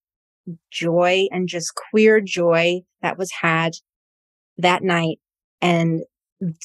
joy 0.72 1.28
and 1.32 1.48
just 1.48 1.74
queer 1.76 2.20
joy 2.22 2.82
that 3.02 3.18
was 3.18 3.32
had 3.32 3.74
that 4.58 4.84
night 4.84 5.20
and 5.62 6.02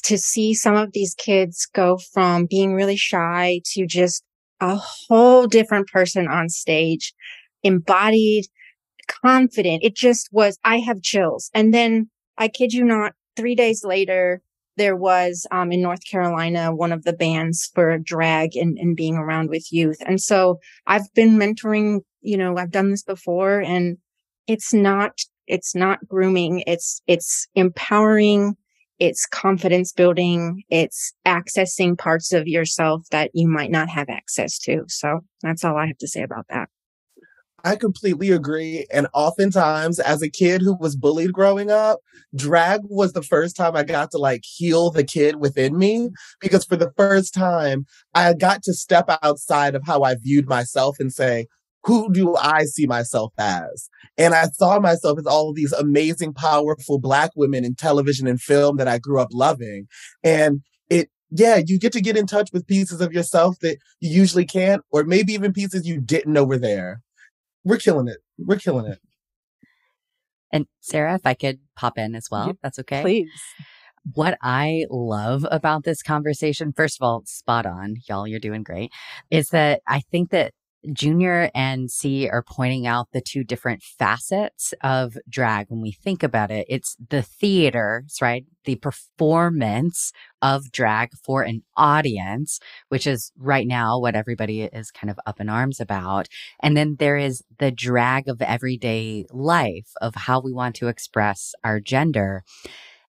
to 0.03 0.17
see 0.17 0.53
some 0.53 0.75
of 0.75 0.91
these 0.93 1.15
kids 1.15 1.67
go 1.73 1.97
from 1.97 2.45
being 2.45 2.73
really 2.73 2.95
shy 2.95 3.61
to 3.65 3.85
just 3.85 4.23
a 4.59 4.75
whole 4.75 5.47
different 5.47 5.87
person 5.87 6.27
on 6.27 6.49
stage, 6.49 7.13
embodied, 7.63 8.45
confident. 9.07 9.83
It 9.83 9.95
just 9.95 10.29
was, 10.31 10.57
I 10.63 10.77
have 10.79 11.01
chills. 11.01 11.49
And 11.53 11.73
then 11.73 12.09
I 12.37 12.47
kid 12.47 12.73
you 12.73 12.83
not, 12.83 13.13
three 13.35 13.55
days 13.55 13.83
later, 13.83 14.41
there 14.75 14.95
was 14.95 15.45
um, 15.51 15.71
in 15.71 15.81
North 15.81 16.03
Carolina 16.09 16.73
one 16.73 16.91
of 16.91 17.03
the 17.03 17.13
bands 17.13 17.69
for 17.75 17.97
drag 17.99 18.55
and, 18.55 18.77
and 18.77 18.95
being 18.95 19.15
around 19.15 19.49
with 19.49 19.71
youth. 19.71 19.97
And 20.05 20.19
so 20.19 20.59
I've 20.87 21.13
been 21.13 21.37
mentoring, 21.37 21.99
you 22.21 22.37
know, 22.37 22.57
I've 22.57 22.71
done 22.71 22.89
this 22.89 23.03
before 23.03 23.59
and 23.59 23.97
it's 24.47 24.73
not, 24.73 25.19
it's 25.45 25.75
not 25.75 26.07
grooming. 26.07 26.63
It's, 26.65 27.01
it's 27.07 27.47
empowering 27.53 28.55
it's 28.99 29.25
confidence 29.25 29.91
building. 29.91 30.63
It's 30.69 31.13
accessing 31.25 31.97
parts 31.97 32.31
of 32.31 32.47
yourself 32.47 33.05
that 33.11 33.31
you 33.33 33.49
might 33.49 33.71
not 33.71 33.89
have 33.89 34.07
access 34.09 34.57
to. 34.59 34.85
So 34.87 35.21
that's 35.41 35.65
all 35.65 35.77
I 35.77 35.87
have 35.87 35.97
to 35.97 36.07
say 36.07 36.21
about 36.21 36.45
that. 36.49 36.69
I 37.65 37.77
completely 37.77 38.31
agree. 38.31 38.85
And 38.91 39.07
oftentimes, 39.13 39.99
as 39.99 40.21
a 40.21 40.29
kid 40.29 40.61
who 40.61 40.75
was 40.75 40.97
bullied 40.97 41.31
growing 41.31 41.71
up, 41.71 41.99
drag 42.35 42.81
was 42.83 43.13
the 43.13 43.21
first 43.23 43.55
time 43.55 43.75
I 43.75 43.83
got 43.83 44.11
to 44.11 44.17
like 44.17 44.41
heal 44.43 44.91
the 44.91 45.03
kid 45.03 45.37
within 45.37 45.77
me. 45.77 46.09
Because 46.41 46.65
for 46.65 46.75
the 46.75 46.91
first 46.97 47.33
time, 47.33 47.85
I 48.13 48.33
got 48.33 48.63
to 48.63 48.73
step 48.73 49.09
outside 49.23 49.75
of 49.75 49.83
how 49.85 50.03
I 50.03 50.15
viewed 50.15 50.47
myself 50.47 50.97
and 50.99 51.11
say, 51.13 51.47
who 51.85 52.11
do 52.13 52.35
I 52.35 52.63
see 52.65 52.85
myself 52.85 53.33
as? 53.37 53.89
And 54.17 54.33
I 54.33 54.47
saw 54.47 54.79
myself 54.79 55.19
as 55.19 55.25
all 55.25 55.49
of 55.49 55.55
these 55.55 55.73
amazing, 55.73 56.33
powerful 56.33 56.99
Black 56.99 57.31
women 57.35 57.63
in 57.65 57.75
television 57.75 58.27
and 58.27 58.41
film 58.41 58.77
that 58.77 58.87
I 58.87 58.99
grew 58.99 59.19
up 59.21 59.29
loving. 59.31 59.87
And 60.23 60.61
it, 60.89 61.09
yeah, 61.29 61.61
you 61.65 61.79
get 61.79 61.93
to 61.93 62.01
get 62.01 62.17
in 62.17 62.27
touch 62.27 62.49
with 62.53 62.67
pieces 62.67 63.01
of 63.01 63.13
yourself 63.13 63.59
that 63.59 63.77
you 64.01 64.09
usually 64.09 64.45
can't, 64.45 64.81
or 64.91 65.03
maybe 65.03 65.33
even 65.33 65.53
pieces 65.53 65.87
you 65.87 66.01
didn't 66.01 66.33
know 66.33 66.45
were 66.45 66.57
there. 66.57 67.02
We're 67.63 67.77
killing 67.77 68.07
it. 68.07 68.17
We're 68.37 68.57
killing 68.57 68.85
it. 68.91 68.99
And 70.51 70.67
Sara, 70.81 71.15
if 71.15 71.25
I 71.25 71.33
could 71.33 71.59
pop 71.75 71.97
in 71.97 72.13
as 72.15 72.27
well, 72.29 72.53
that's 72.61 72.77
okay. 72.79 73.01
Please. 73.01 73.29
What 74.13 74.37
I 74.41 74.85
love 74.89 75.45
about 75.49 75.83
this 75.83 76.03
conversation, 76.03 76.73
first 76.73 76.99
of 76.99 77.05
all, 77.05 77.23
spot 77.25 77.65
on, 77.65 77.95
y'all, 78.07 78.27
you're 78.27 78.39
doing 78.39 78.61
great, 78.61 78.91
is 79.31 79.49
that 79.49 79.81
I 79.87 80.01
think 80.01 80.29
that 80.31 80.53
Junior 80.91 81.49
and 81.55 81.89
C 81.89 82.27
are 82.27 82.43
pointing 82.43 82.85
out 82.85 83.07
the 83.13 83.21
two 83.21 83.43
different 83.43 83.81
facets 83.81 84.73
of 84.81 85.17
drag. 85.29 85.67
When 85.69 85.81
we 85.81 85.91
think 85.91 86.23
about 86.23 86.51
it, 86.51 86.65
it's 86.69 86.97
the 87.09 87.21
theater, 87.21 88.03
right? 88.21 88.45
The 88.65 88.75
performance 88.75 90.11
of 90.41 90.71
drag 90.71 91.11
for 91.23 91.43
an 91.43 91.63
audience, 91.77 92.59
which 92.89 93.07
is 93.07 93.31
right 93.37 93.65
now 93.65 93.99
what 93.99 94.15
everybody 94.15 94.63
is 94.63 94.91
kind 94.91 95.09
of 95.09 95.19
up 95.25 95.39
in 95.39 95.49
arms 95.49 95.79
about. 95.79 96.27
And 96.61 96.75
then 96.75 96.97
there 96.99 97.17
is 97.17 97.43
the 97.59 97.71
drag 97.71 98.27
of 98.27 98.41
everyday 98.41 99.25
life 99.31 99.91
of 100.01 100.15
how 100.15 100.41
we 100.41 100.51
want 100.51 100.75
to 100.77 100.89
express 100.89 101.53
our 101.63 101.79
gender. 101.79 102.43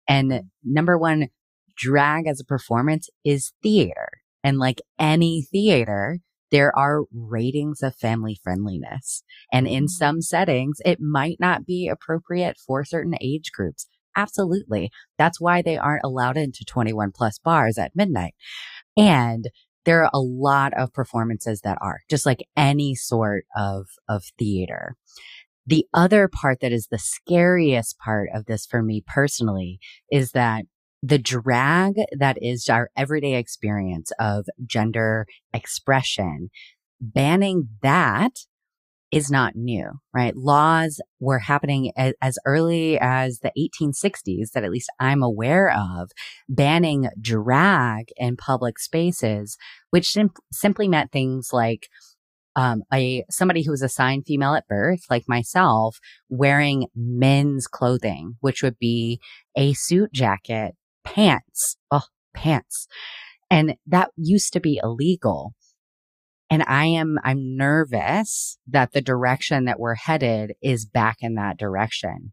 And 0.07 0.45
number 0.63 0.97
one, 0.97 1.29
drag 1.77 2.27
as 2.27 2.41
a 2.41 2.45
performance 2.45 3.09
is 3.25 3.53
theater. 3.63 4.09
And 4.45 4.59
like 4.59 4.83
any 4.99 5.43
theater, 5.51 6.19
there 6.51 6.77
are 6.77 7.05
ratings 7.13 7.83
of 7.83 7.97
family 7.97 8.39
friendliness. 8.43 9.23
And 9.53 9.67
in 9.67 9.85
mm-hmm. 9.85 9.89
some 9.89 10.23
settings, 10.23 10.79
it 10.85 11.01
might 11.01 11.39
not 11.41 11.67
be 11.67 11.89
appropriate 11.89 12.57
for 12.65 12.85
certain 12.85 13.15
age 13.21 13.51
groups. 13.53 13.87
Absolutely. 14.17 14.91
That's 15.19 15.41
why 15.41 15.63
they 15.63 15.77
aren't 15.77 16.05
allowed 16.05 16.37
into 16.37 16.65
21 16.65 17.13
plus 17.15 17.39
bars 17.39 17.79
at 17.79 17.97
midnight. 17.97 18.35
And 18.97 19.47
there 19.85 20.03
are 20.05 20.11
a 20.15 20.21
lot 20.21 20.73
of 20.75 20.93
performances 20.93 21.61
that 21.63 21.79
are 21.81 22.01
just 22.09 22.25
like 22.25 22.47
any 22.57 22.95
sort 22.95 23.45
of, 23.57 23.87
of 24.09 24.25
theater. 24.39 24.97
The 25.67 25.87
other 25.95 26.29
part 26.29 26.61
that 26.61 26.73
is 26.73 26.89
the 26.91 26.99
scariest 26.99 27.99
part 27.99 28.29
of 28.35 28.45
this 28.47 28.67
for 28.67 28.83
me 28.83 29.03
personally 29.07 29.79
is 30.11 30.33
that 30.33 30.65
the 31.05 31.19
drag 31.19 31.97
that 32.17 32.39
is 32.41 32.69
our 32.71 32.89
everyday 32.97 33.35
experience 33.35 34.11
of 34.19 34.47
gender 34.65 35.27
expression, 35.53 36.49
banning 36.99 37.69
that 37.83 38.33
is 39.13 39.31
not 39.31 39.55
new, 39.55 39.91
right? 40.15 40.35
Laws 40.35 41.01
were 41.21 41.41
happening 41.41 41.93
as, 41.95 42.15
as, 42.23 42.39
early 42.47 42.99
as 42.99 43.41
the 43.41 43.53
1860s 43.57 44.53
that 44.53 44.65
at 44.65 44.71
least 44.71 44.91
I'm 44.99 45.23
aware 45.23 45.71
of, 45.71 46.11
banning 46.49 47.11
drag 47.21 48.07
in 48.17 48.37
public 48.37 48.79
spaces, 48.79 49.59
which 49.91 50.09
sim- 50.11 50.31
simply 50.53 50.89
meant 50.89 51.13
things 51.13 51.51
like 51.53 51.89
um, 52.57 52.83
a 52.93 53.25
somebody 53.31 53.63
who 53.63 53.73
was 53.73 53.83
assigned 53.83 54.25
female 54.27 54.55
at 54.55 54.67
birth, 54.69 55.03
like 55.11 55.25
myself, 55.29 55.99
wearing 56.31 56.87
men's 56.97 57.67
clothing, 57.67 58.37
which 58.41 58.63
would 58.63 58.79
be 58.79 59.21
a 59.55 59.75
suit 59.75 60.11
jacket 60.13 60.75
pants. 61.05 61.77
Oh, 61.91 62.07
pants. 62.35 62.87
And 63.51 63.77
that 63.87 64.11
used 64.17 64.53
to 64.55 64.61
be 64.61 64.81
illegal. 64.83 65.55
And 66.51 66.63
I 66.67 66.87
am, 66.87 67.19
I'm 67.25 67.57
nervous 67.57 68.59
that 68.67 68.93
the 68.93 69.01
direction 69.01 69.65
that 69.65 69.81
we're 69.81 69.95
headed 69.95 70.53
is 70.63 70.87
back 70.87 71.19
in 71.21 71.35
that 71.35 71.59
direction 71.59 72.33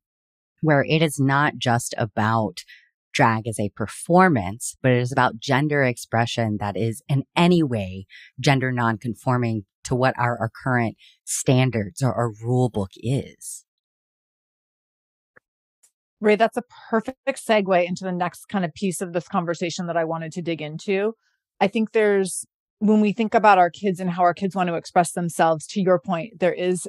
where 0.62 0.86
it 0.88 1.02
is 1.02 1.20
not 1.20 1.58
just 1.58 1.94
about 1.98 2.64
drag 3.14 3.48
as 3.48 3.60
a 3.60 3.72
performance, 3.76 4.78
but 4.82 4.92
it 4.92 5.00
is 5.00 5.12
about 5.12 5.40
gender 5.40 5.84
expression 5.84 6.58
that 6.60 6.78
is 6.78 7.02
in 7.10 7.24
any 7.36 7.62
way 7.62 8.06
gender 8.40 8.72
nonconforming 8.72 9.66
to 9.84 9.96
what 9.96 10.14
our, 10.18 10.38
our 10.40 10.52
current 10.64 10.96
standards 11.26 12.02
or 12.02 12.14
our 12.14 12.32
rule 12.42 12.70
book 12.70 12.92
is. 12.96 13.66
Rae, 16.22 16.36
that's 16.36 16.58
a 16.58 16.64
perfect 16.90 17.20
segue 17.46 17.86
into 17.86 18.04
the 18.04 18.12
next 18.12 18.46
kind 18.46 18.64
of 18.64 18.74
piece 18.74 19.02
of 19.02 19.12
this 19.12 19.28
conversation 19.28 19.88
that 19.88 19.98
I 19.98 20.06
wanted 20.06 20.32
to 20.34 20.42
dig 20.42 20.62
into. 20.62 21.16
I 21.60 21.68
think 21.68 21.92
there's, 21.92 22.46
when 22.80 23.02
we 23.02 23.12
think 23.12 23.34
about 23.34 23.58
our 23.58 23.72
kids 23.72 24.00
and 24.00 24.10
how 24.10 24.22
our 24.22 24.34
kids 24.34 24.56
want 24.56 24.68
to 24.68 24.76
express 24.76 25.12
themselves, 25.14 25.66
to 25.68 25.82
your 25.82 26.00
point, 26.00 26.40
there 26.40 26.54
is 26.54 26.88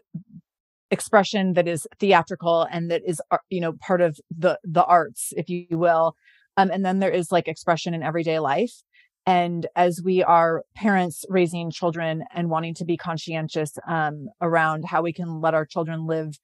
expression 0.90 1.54
that 1.54 1.66
is 1.66 1.86
theatrical 1.98 2.68
and 2.70 2.90
that 2.90 3.02
is, 3.06 3.20
uh, 3.30 3.38
you 3.48 3.60
know, 3.60 3.72
part 3.80 4.02
of 4.02 4.18
the, 4.30 4.58
the 4.62 4.84
arts, 4.84 5.32
if 5.36 5.48
you 5.48 5.66
will. 5.70 6.14
Um, 6.58 6.70
and 6.70 6.84
then 6.84 6.98
there 6.98 7.10
is 7.10 7.32
like 7.32 7.48
expression 7.48 7.94
in 7.94 8.02
everyday 8.02 8.38
life. 8.38 8.82
And 9.24 9.66
as 9.76 10.02
we 10.04 10.22
are 10.22 10.64
parents 10.74 11.24
raising 11.28 11.70
children 11.70 12.24
and 12.34 12.50
wanting 12.50 12.74
to 12.74 12.84
be 12.84 12.96
conscientious 12.96 13.72
um, 13.88 14.28
around 14.42 14.84
how 14.84 15.00
we 15.00 15.12
can 15.12 15.40
let 15.40 15.54
our 15.54 15.64
children 15.64 16.06
live 16.06 16.38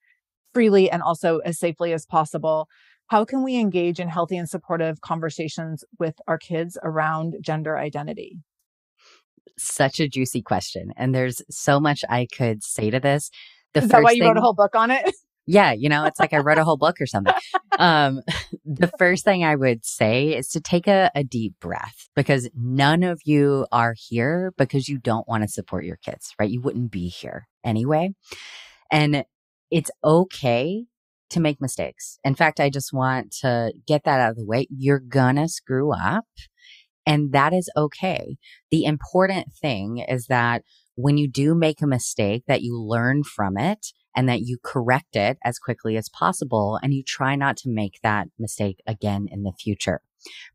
freely 0.53 0.89
and 0.89 1.01
also 1.01 1.39
as 1.39 1.59
safely 1.59 1.93
as 1.93 2.05
possible. 2.05 2.67
How 3.07 3.25
can 3.25 3.43
we 3.43 3.57
engage 3.57 3.99
in 3.99 4.07
healthy 4.07 4.37
and 4.37 4.47
supportive 4.47 5.01
conversations 5.01 5.83
with 5.97 6.15
our 6.27 6.37
kids 6.37 6.77
around 6.83 7.35
gender 7.41 7.77
identity? 7.77 8.37
Such 9.57 9.99
a 9.99 10.07
juicy 10.07 10.41
question. 10.41 10.93
And 10.95 11.13
there's 11.13 11.41
so 11.49 11.79
much 11.79 12.03
I 12.09 12.27
could 12.31 12.63
say 12.63 12.89
to 12.91 12.99
this. 12.99 13.31
The 13.73 13.81
Is 13.81 13.89
that 13.89 14.03
why 14.03 14.11
you 14.11 14.21
thing, 14.21 14.29
wrote 14.29 14.37
a 14.37 14.41
whole 14.41 14.53
book 14.53 14.75
on 14.75 14.91
it? 14.91 15.11
Yeah, 15.51 15.71
you 15.71 15.89
know, 15.89 16.05
it's 16.05 16.19
like 16.19 16.31
I 16.31 16.37
wrote 16.37 16.59
a 16.59 16.63
whole 16.63 16.77
book 16.77 17.01
or 17.01 17.07
something. 17.07 17.33
Um, 17.79 18.21
the 18.65 18.91
first 18.99 19.25
thing 19.25 19.43
I 19.43 19.55
would 19.55 19.83
say 19.83 20.35
is 20.37 20.49
to 20.49 20.61
take 20.61 20.85
a, 20.85 21.09
a 21.15 21.23
deep 21.23 21.55
breath 21.59 22.07
because 22.15 22.47
none 22.55 23.01
of 23.01 23.21
you 23.25 23.65
are 23.71 23.95
here 23.97 24.53
because 24.59 24.87
you 24.87 24.99
don't 24.99 25.27
want 25.27 25.41
to 25.41 25.49
support 25.49 25.85
your 25.85 25.95
kids, 25.95 26.35
right? 26.37 26.51
You 26.51 26.61
wouldn't 26.61 26.91
be 26.91 27.07
here 27.07 27.47
anyway. 27.63 28.11
And 28.91 29.25
it's 29.71 29.91
okay 30.03 30.85
to 31.29 31.39
make 31.39 31.61
mistakes. 31.61 32.17
In 32.23 32.35
fact, 32.35 32.59
I 32.59 32.69
just 32.69 32.91
want 32.91 33.31
to 33.41 33.71
get 33.87 34.03
that 34.05 34.19
out 34.19 34.31
of 34.31 34.37
the 34.37 34.45
way. 34.45 34.67
You're 34.69 34.99
gonna 34.99 35.47
screw 35.47 35.93
up 35.93 36.25
and 37.05 37.31
that 37.31 37.53
is 37.53 37.69
okay. 37.75 38.37
The 38.71 38.85
important 38.85 39.53
thing 39.53 40.05
is 40.07 40.27
that 40.27 40.63
when 41.01 41.17
you 41.17 41.29
do 41.29 41.55
make 41.55 41.81
a 41.81 41.87
mistake 41.87 42.43
that 42.47 42.61
you 42.61 42.77
learn 42.77 43.23
from 43.23 43.57
it 43.57 43.87
and 44.15 44.27
that 44.27 44.41
you 44.41 44.57
correct 44.61 45.15
it 45.15 45.37
as 45.45 45.57
quickly 45.57 45.95
as 45.95 46.09
possible 46.09 46.77
and 46.83 46.93
you 46.93 47.01
try 47.01 47.37
not 47.37 47.55
to 47.55 47.69
make 47.69 47.99
that 48.03 48.27
mistake 48.37 48.81
again 48.85 49.25
in 49.31 49.43
the 49.43 49.53
future. 49.53 50.01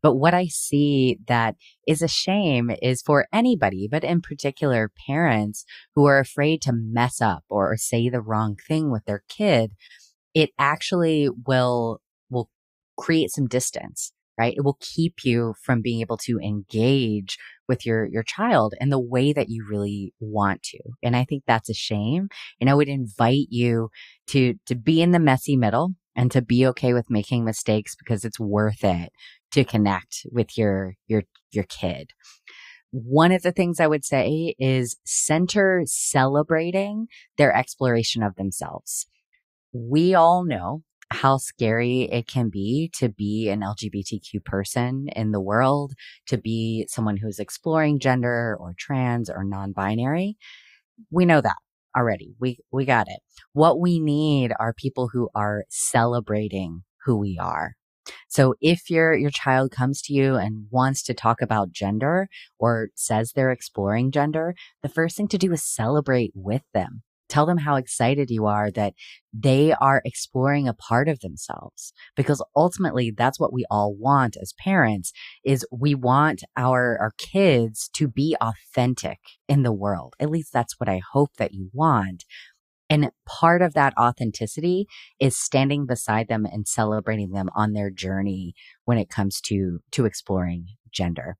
But 0.03 0.15
what 0.15 0.35
I 0.35 0.45
see 0.45 1.17
that 1.27 1.55
is 1.87 2.03
a 2.03 2.07
shame 2.07 2.69
is 2.79 3.01
for 3.01 3.25
anybody, 3.33 3.87
but 3.89 4.03
in 4.03 4.21
particular 4.21 4.91
parents 5.07 5.65
who 5.95 6.05
are 6.05 6.19
afraid 6.19 6.61
to 6.63 6.73
mess 6.73 7.21
up 7.21 7.43
or 7.49 7.75
say 7.75 8.07
the 8.07 8.21
wrong 8.21 8.55
thing 8.67 8.91
with 8.91 9.05
their 9.05 9.23
kid, 9.27 9.71
it 10.35 10.51
actually 10.59 11.27
will, 11.47 12.01
will 12.29 12.51
create 12.95 13.31
some 13.31 13.47
distance 13.47 14.13
right? 14.37 14.53
It 14.55 14.63
will 14.63 14.77
keep 14.79 15.23
you 15.23 15.55
from 15.61 15.81
being 15.81 16.01
able 16.01 16.17
to 16.17 16.39
engage 16.39 17.37
with 17.67 17.85
your, 17.85 18.05
your 18.05 18.23
child 18.23 18.73
in 18.79 18.89
the 18.89 18.99
way 18.99 19.33
that 19.33 19.49
you 19.49 19.65
really 19.69 20.13
want 20.19 20.63
to. 20.63 20.79
And 21.03 21.15
I 21.15 21.25
think 21.25 21.43
that's 21.45 21.69
a 21.69 21.73
shame. 21.73 22.29
And 22.59 22.69
I 22.69 22.73
would 22.73 22.87
invite 22.89 23.47
you 23.49 23.89
to, 24.27 24.55
to 24.65 24.75
be 24.75 25.01
in 25.01 25.11
the 25.11 25.19
messy 25.19 25.55
middle 25.55 25.93
and 26.15 26.31
to 26.31 26.41
be 26.41 26.65
okay 26.67 26.93
with 26.93 27.09
making 27.09 27.43
mistakes 27.43 27.95
because 27.95 28.23
it's 28.23 28.39
worth 28.39 28.83
it 28.83 29.11
to 29.51 29.63
connect 29.63 30.25
with 30.31 30.57
your, 30.57 30.95
your, 31.07 31.23
your 31.51 31.65
kid. 31.65 32.11
One 32.91 33.31
of 33.31 33.41
the 33.41 33.51
things 33.51 33.79
I 33.79 33.87
would 33.87 34.05
say 34.05 34.55
is 34.57 34.97
center 35.03 35.83
celebrating 35.85 37.07
their 37.37 37.53
exploration 37.53 38.23
of 38.23 38.35
themselves. 38.35 39.07
We 39.73 40.13
all 40.13 40.45
know 40.45 40.83
how 41.11 41.37
scary 41.37 42.03
it 42.03 42.27
can 42.27 42.49
be 42.49 42.91
to 42.95 43.09
be 43.09 43.49
an 43.49 43.61
LGBTQ 43.61 44.43
person 44.43 45.07
in 45.15 45.31
the 45.31 45.41
world, 45.41 45.93
to 46.27 46.37
be 46.37 46.87
someone 46.89 47.17
who's 47.17 47.39
exploring 47.39 47.99
gender 47.99 48.57
or 48.59 48.73
trans 48.77 49.29
or 49.29 49.43
non-binary. 49.43 50.37
We 51.11 51.25
know 51.25 51.41
that 51.41 51.57
already. 51.95 52.35
We, 52.39 52.59
we 52.71 52.85
got 52.85 53.07
it. 53.07 53.19
What 53.53 53.79
we 53.79 53.99
need 53.99 54.51
are 54.59 54.73
people 54.73 55.09
who 55.11 55.29
are 55.35 55.65
celebrating 55.69 56.83
who 57.05 57.17
we 57.17 57.37
are. 57.39 57.75
So 58.27 58.55
if 58.61 58.89
your, 58.89 59.15
your 59.15 59.31
child 59.31 59.71
comes 59.71 60.01
to 60.03 60.13
you 60.13 60.35
and 60.35 60.67
wants 60.69 61.01
to 61.03 61.13
talk 61.13 61.41
about 61.41 61.71
gender 61.71 62.27
or 62.59 62.89
says 62.95 63.31
they're 63.31 63.51
exploring 63.51 64.11
gender, 64.11 64.55
the 64.83 64.89
first 64.89 65.17
thing 65.17 65.27
to 65.29 65.37
do 65.37 65.51
is 65.53 65.63
celebrate 65.63 66.31
with 66.35 66.63
them. 66.73 67.03
Tell 67.35 67.45
them 67.45 67.57
how 67.57 67.75
excited 67.75 68.31
you 68.31 68.45
are 68.45 68.71
that 68.71 68.93
they 69.33 69.73
are 69.73 70.01
exploring 70.05 70.69
a 70.69 70.73
part 70.73 71.09
of 71.09 71.19
themselves 71.19 71.91
because 72.15 72.41
ultimately 72.55 73.11
that's 73.11 73.41
what 73.41 73.51
we 73.51 73.65
all 73.69 73.93
want 73.93 74.37
as 74.41 74.53
parents 74.53 75.11
is 75.43 75.67
we 75.69 75.95
want 75.95 76.45
our, 76.55 76.97
our 76.97 77.11
kids 77.17 77.89
to 77.95 78.07
be 78.07 78.37
authentic 78.39 79.19
in 79.49 79.63
the 79.63 79.73
world. 79.73 80.13
At 80.17 80.29
least 80.29 80.53
that's 80.53 80.79
what 80.79 80.87
I 80.87 81.01
hope 81.11 81.31
that 81.37 81.53
you 81.53 81.69
want. 81.73 82.23
And 82.89 83.11
part 83.25 83.61
of 83.61 83.73
that 83.73 83.93
authenticity 83.99 84.87
is 85.19 85.35
standing 85.35 85.85
beside 85.85 86.29
them 86.29 86.45
and 86.45 86.65
celebrating 86.65 87.31
them 87.31 87.49
on 87.53 87.73
their 87.73 87.89
journey 87.89 88.53
when 88.85 88.97
it 88.97 89.09
comes 89.09 89.41
to, 89.41 89.79
to 89.91 90.05
exploring 90.05 90.67
gender 90.89 91.35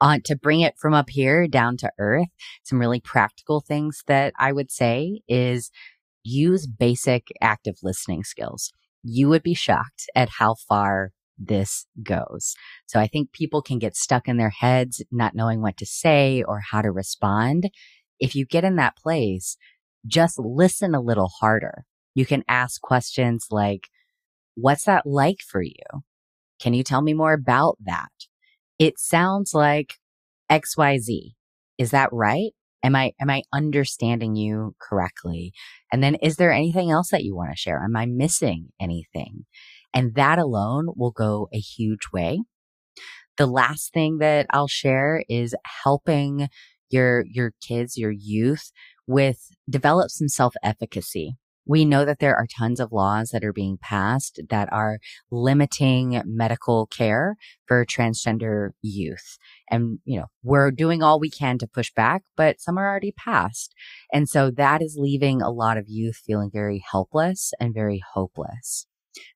uh, 0.00 0.18
to 0.24 0.36
bring 0.36 0.60
it 0.60 0.74
from 0.78 0.94
up 0.94 1.10
here 1.10 1.46
down 1.46 1.76
to 1.78 1.90
earth, 1.98 2.28
some 2.62 2.78
really 2.78 3.00
practical 3.00 3.60
things 3.60 4.02
that 4.06 4.32
I 4.38 4.52
would 4.52 4.70
say 4.70 5.20
is 5.28 5.70
use 6.22 6.66
basic 6.66 7.28
active 7.40 7.76
listening 7.82 8.24
skills. 8.24 8.72
You 9.02 9.28
would 9.28 9.42
be 9.42 9.54
shocked 9.54 10.06
at 10.14 10.30
how 10.38 10.54
far 10.54 11.12
this 11.38 11.86
goes. 12.02 12.54
So 12.86 13.00
I 13.00 13.06
think 13.06 13.32
people 13.32 13.60
can 13.60 13.78
get 13.78 13.96
stuck 13.96 14.28
in 14.28 14.36
their 14.36 14.50
heads, 14.50 15.02
not 15.10 15.34
knowing 15.34 15.60
what 15.60 15.76
to 15.78 15.86
say 15.86 16.42
or 16.46 16.60
how 16.70 16.80
to 16.82 16.90
respond. 16.90 17.70
If 18.20 18.34
you 18.34 18.46
get 18.46 18.64
in 18.64 18.76
that 18.76 18.96
place, 18.96 19.56
just 20.06 20.38
listen 20.38 20.94
a 20.94 21.00
little 21.00 21.28
harder. 21.40 21.84
You 22.14 22.24
can 22.24 22.44
ask 22.48 22.80
questions 22.80 23.46
like, 23.50 23.88
what's 24.54 24.84
that 24.84 25.06
like 25.06 25.40
for 25.40 25.62
you? 25.62 26.02
Can 26.60 26.74
you 26.74 26.84
tell 26.84 27.02
me 27.02 27.14
more 27.14 27.32
about 27.32 27.76
that? 27.84 28.12
It 28.78 28.98
sounds 28.98 29.52
like 29.54 29.94
XYZ. 30.50 31.32
Is 31.78 31.90
that 31.90 32.08
right? 32.12 32.50
Am 32.82 32.94
I, 32.94 33.12
am 33.20 33.30
I 33.30 33.42
understanding 33.52 34.36
you 34.36 34.74
correctly? 34.80 35.52
And 35.90 36.02
then 36.02 36.16
is 36.16 36.36
there 36.36 36.52
anything 36.52 36.90
else 36.90 37.10
that 37.10 37.24
you 37.24 37.34
want 37.34 37.50
to 37.50 37.56
share? 37.56 37.82
Am 37.82 37.96
I 37.96 38.06
missing 38.06 38.68
anything? 38.80 39.46
And 39.94 40.14
that 40.16 40.38
alone 40.38 40.88
will 40.94 41.12
go 41.12 41.48
a 41.52 41.58
huge 41.58 42.08
way. 42.12 42.40
The 43.38 43.46
last 43.46 43.92
thing 43.92 44.18
that 44.18 44.46
I'll 44.50 44.68
share 44.68 45.24
is 45.28 45.54
helping 45.82 46.48
your, 46.90 47.24
your 47.30 47.52
kids, 47.66 47.96
your 47.96 48.12
youth 48.12 48.70
with 49.06 49.38
develop 49.68 50.10
some 50.10 50.28
self 50.28 50.54
efficacy. 50.62 51.36
We 51.66 51.84
know 51.84 52.04
that 52.04 52.18
there 52.18 52.36
are 52.36 52.46
tons 52.46 52.78
of 52.80 52.92
laws 52.92 53.30
that 53.30 53.44
are 53.44 53.52
being 53.52 53.78
passed 53.80 54.40
that 54.50 54.72
are 54.72 54.98
limiting 55.30 56.22
medical 56.26 56.86
care 56.86 57.36
for 57.66 57.84
transgender 57.86 58.70
youth. 58.82 59.38
And, 59.70 59.98
you 60.04 60.18
know, 60.18 60.26
we're 60.42 60.70
doing 60.70 61.02
all 61.02 61.18
we 61.18 61.30
can 61.30 61.58
to 61.58 61.66
push 61.66 61.90
back, 61.94 62.22
but 62.36 62.60
some 62.60 62.78
are 62.78 62.88
already 62.88 63.12
passed. 63.12 63.74
And 64.12 64.28
so 64.28 64.50
that 64.50 64.82
is 64.82 64.96
leaving 64.98 65.40
a 65.40 65.50
lot 65.50 65.78
of 65.78 65.88
youth 65.88 66.16
feeling 66.16 66.50
very 66.52 66.84
helpless 66.90 67.52
and 67.58 67.72
very 67.72 68.02
hopeless. 68.12 68.86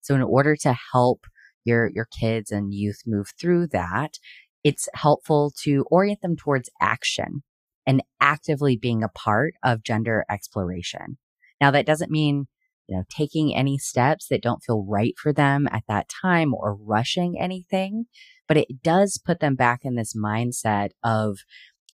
So 0.01 0.15
in 0.15 0.23
order 0.23 0.57
to 0.57 0.77
help 0.93 1.27
your, 1.65 1.91
your 1.95 2.07
kids 2.07 2.51
and 2.51 2.75
youth 2.75 3.03
move 3.07 3.33
through 3.41 3.69
that, 3.69 4.19
it's 4.65 4.89
helpful 4.95 5.53
to 5.63 5.85
orient 5.91 6.21
them 6.21 6.37
towards 6.37 6.69
action 6.81 7.43
and 7.87 8.03
actively 8.21 8.77
being 8.77 9.03
a 9.03 9.09
part 9.09 9.55
of 9.65 9.83
gender 9.83 10.25
exploration. 10.31 11.17
Now, 11.61 11.71
that 11.71 11.87
doesn't 11.87 12.11
mean, 12.11 12.47
you 12.87 12.97
know, 12.97 13.05
taking 13.11 13.55
any 13.55 13.79
steps 13.79 14.29
that 14.29 14.43
don't 14.43 14.63
feel 14.63 14.85
right 14.89 15.15
for 15.21 15.33
them 15.33 15.69
at 15.71 15.85
that 15.89 16.09
time 16.09 16.55
or 16.55 16.75
rushing 16.75 17.39
anything, 17.39 18.07
but 18.47 18.57
it 18.57 18.83
does 18.83 19.21
put 19.25 19.41
them 19.41 19.55
back 19.55 19.81
in 19.85 19.95
this 19.95 20.15
mindset 20.17 20.91
of 21.05 21.39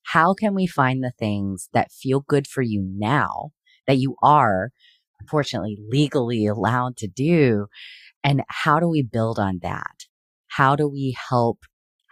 how 0.03 0.33
can 0.33 0.53
we 0.53 0.67
find 0.67 1.03
the 1.03 1.13
things 1.17 1.69
that 1.73 1.91
feel 1.91 2.21
good 2.21 2.47
for 2.47 2.61
you 2.61 2.85
now 2.97 3.51
that 3.87 3.97
you 3.97 4.15
are 4.21 4.71
unfortunately 5.19 5.77
legally 5.89 6.47
allowed 6.47 6.97
to 6.97 7.07
do? 7.07 7.67
And 8.23 8.43
how 8.49 8.79
do 8.79 8.87
we 8.87 9.03
build 9.03 9.39
on 9.39 9.59
that? 9.61 10.05
How 10.47 10.75
do 10.75 10.87
we 10.87 11.15
help 11.29 11.59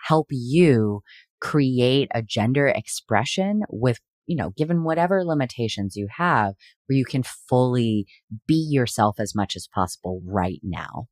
help 0.07 0.27
you 0.29 1.01
create 1.41 2.09
a 2.13 2.21
gender 2.21 2.67
expression 2.67 3.61
with 3.69 3.99
you 4.29 4.35
know, 4.35 4.51
given 4.55 4.83
whatever 4.83 5.25
limitations 5.25 5.95
you 5.95 6.07
have, 6.17 6.53
where 6.85 6.95
you 6.95 7.03
can 7.03 7.23
fully 7.23 8.05
be 8.47 8.67
yourself 8.69 9.19
as 9.19 9.33
much 9.33 9.55
as 9.55 9.67
possible 9.73 10.21
right 10.23 10.59
now. 10.61 11.07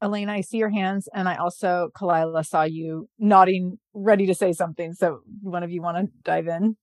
Elena, 0.00 0.34
I 0.34 0.42
see 0.42 0.58
your 0.58 0.70
hands, 0.70 1.08
and 1.12 1.28
I 1.28 1.34
also, 1.34 1.88
Kalila, 1.98 2.46
saw 2.46 2.62
you 2.62 3.08
nodding, 3.18 3.78
ready 3.92 4.26
to 4.26 4.34
say 4.34 4.52
something. 4.52 4.92
So, 4.92 5.20
one 5.42 5.64
of 5.64 5.72
you 5.72 5.82
want 5.82 5.96
to 5.96 6.12
dive 6.22 6.46
in? 6.46 6.76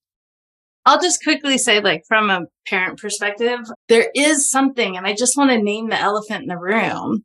I'll 0.85 0.99
just 0.99 1.23
quickly 1.23 1.57
say, 1.57 1.79
like, 1.79 2.01
from 2.05 2.29
a 2.29 2.41
parent 2.67 2.99
perspective, 2.99 3.59
there 3.87 4.09
is 4.13 4.51
something, 4.51 4.97
and 4.97 5.07
I 5.07 5.13
just 5.13 5.37
want 5.37 5.51
to 5.51 5.57
name 5.61 5.89
the 5.89 5.99
elephant 5.99 6.41
in 6.41 6.47
the 6.49 6.57
room. 6.57 7.23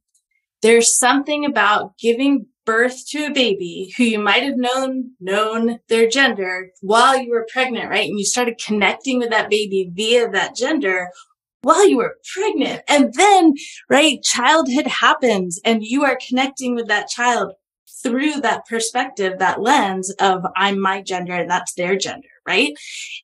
There's 0.63 0.97
something 0.97 1.45
about 1.45 1.99
giving 1.99 2.47
birth 2.69 3.09
to 3.09 3.25
a 3.25 3.33
baby 3.33 3.95
who 3.97 4.05
you 4.05 4.19
might 4.19 4.43
have 4.43 4.59
known 4.59 5.13
known 5.21 5.79
their 5.89 6.07
gender 6.07 6.69
while 6.83 7.19
you 7.19 7.31
were 7.31 7.47
pregnant, 7.51 7.89
right? 7.89 8.11
And 8.11 8.19
you 8.19 8.27
started 8.27 8.61
connecting 8.63 9.19
with 9.19 9.31
that 9.31 9.49
baby 9.49 9.91
via 9.91 10.29
that 10.29 10.55
gender 10.55 11.09
while 11.63 11.89
you 11.89 11.97
were 11.97 12.19
pregnant. 12.35 12.83
And 12.87 13.15
then, 13.15 13.55
right, 13.89 14.23
childhood 14.23 14.87
happens 14.87 15.59
and 15.65 15.83
you 15.83 16.05
are 16.05 16.19
connecting 16.29 16.75
with 16.75 16.89
that 16.89 17.09
child 17.09 17.55
through 18.03 18.43
that 18.43 18.67
perspective, 18.67 19.39
that 19.39 19.63
lens 19.63 20.11
of 20.21 20.43
I'm 20.55 20.79
my 20.79 21.01
gender 21.01 21.33
and 21.33 21.51
that's 21.51 21.73
their 21.73 21.97
gender, 21.97 22.29
right? 22.47 22.75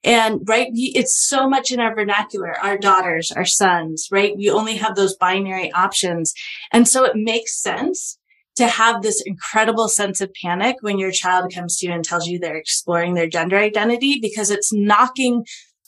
And 0.03 0.41
right, 0.49 0.69
it's 0.73 1.29
so 1.29 1.51
much 1.51 1.71
in 1.71 1.81
our 1.81 1.95
vernacular, 1.95 2.59
our 2.63 2.79
daughters, 2.79 3.31
our 3.31 3.45
sons, 3.45 4.09
right? 4.11 4.35
We 4.39 4.49
only 4.49 4.77
have 4.77 4.97
those 4.97 5.19
binary 5.19 5.71
options. 5.73 6.33
And 6.73 6.89
so 6.89 7.05
it 7.05 7.15
makes 7.15 7.61
sense 7.61 8.19
to 8.57 8.67
have 8.67 9.03
this 9.03 9.23
incredible 9.27 9.89
sense 9.89 10.21
of 10.21 10.33
panic 10.41 10.77
when 10.81 10.99
your 10.99 11.11
child 11.11 11.53
comes 11.53 11.79
to 11.79 11.87
you 11.87 11.93
and 11.93 12.05
tells 12.05 12.27
you 12.27 12.39
they're 12.39 12.57
exploring 12.57 13.15
their 13.15 13.29
gender 13.29 13.59
identity 13.59 14.19
because 14.21 14.51
it's 14.51 14.73
knocking 14.73 15.45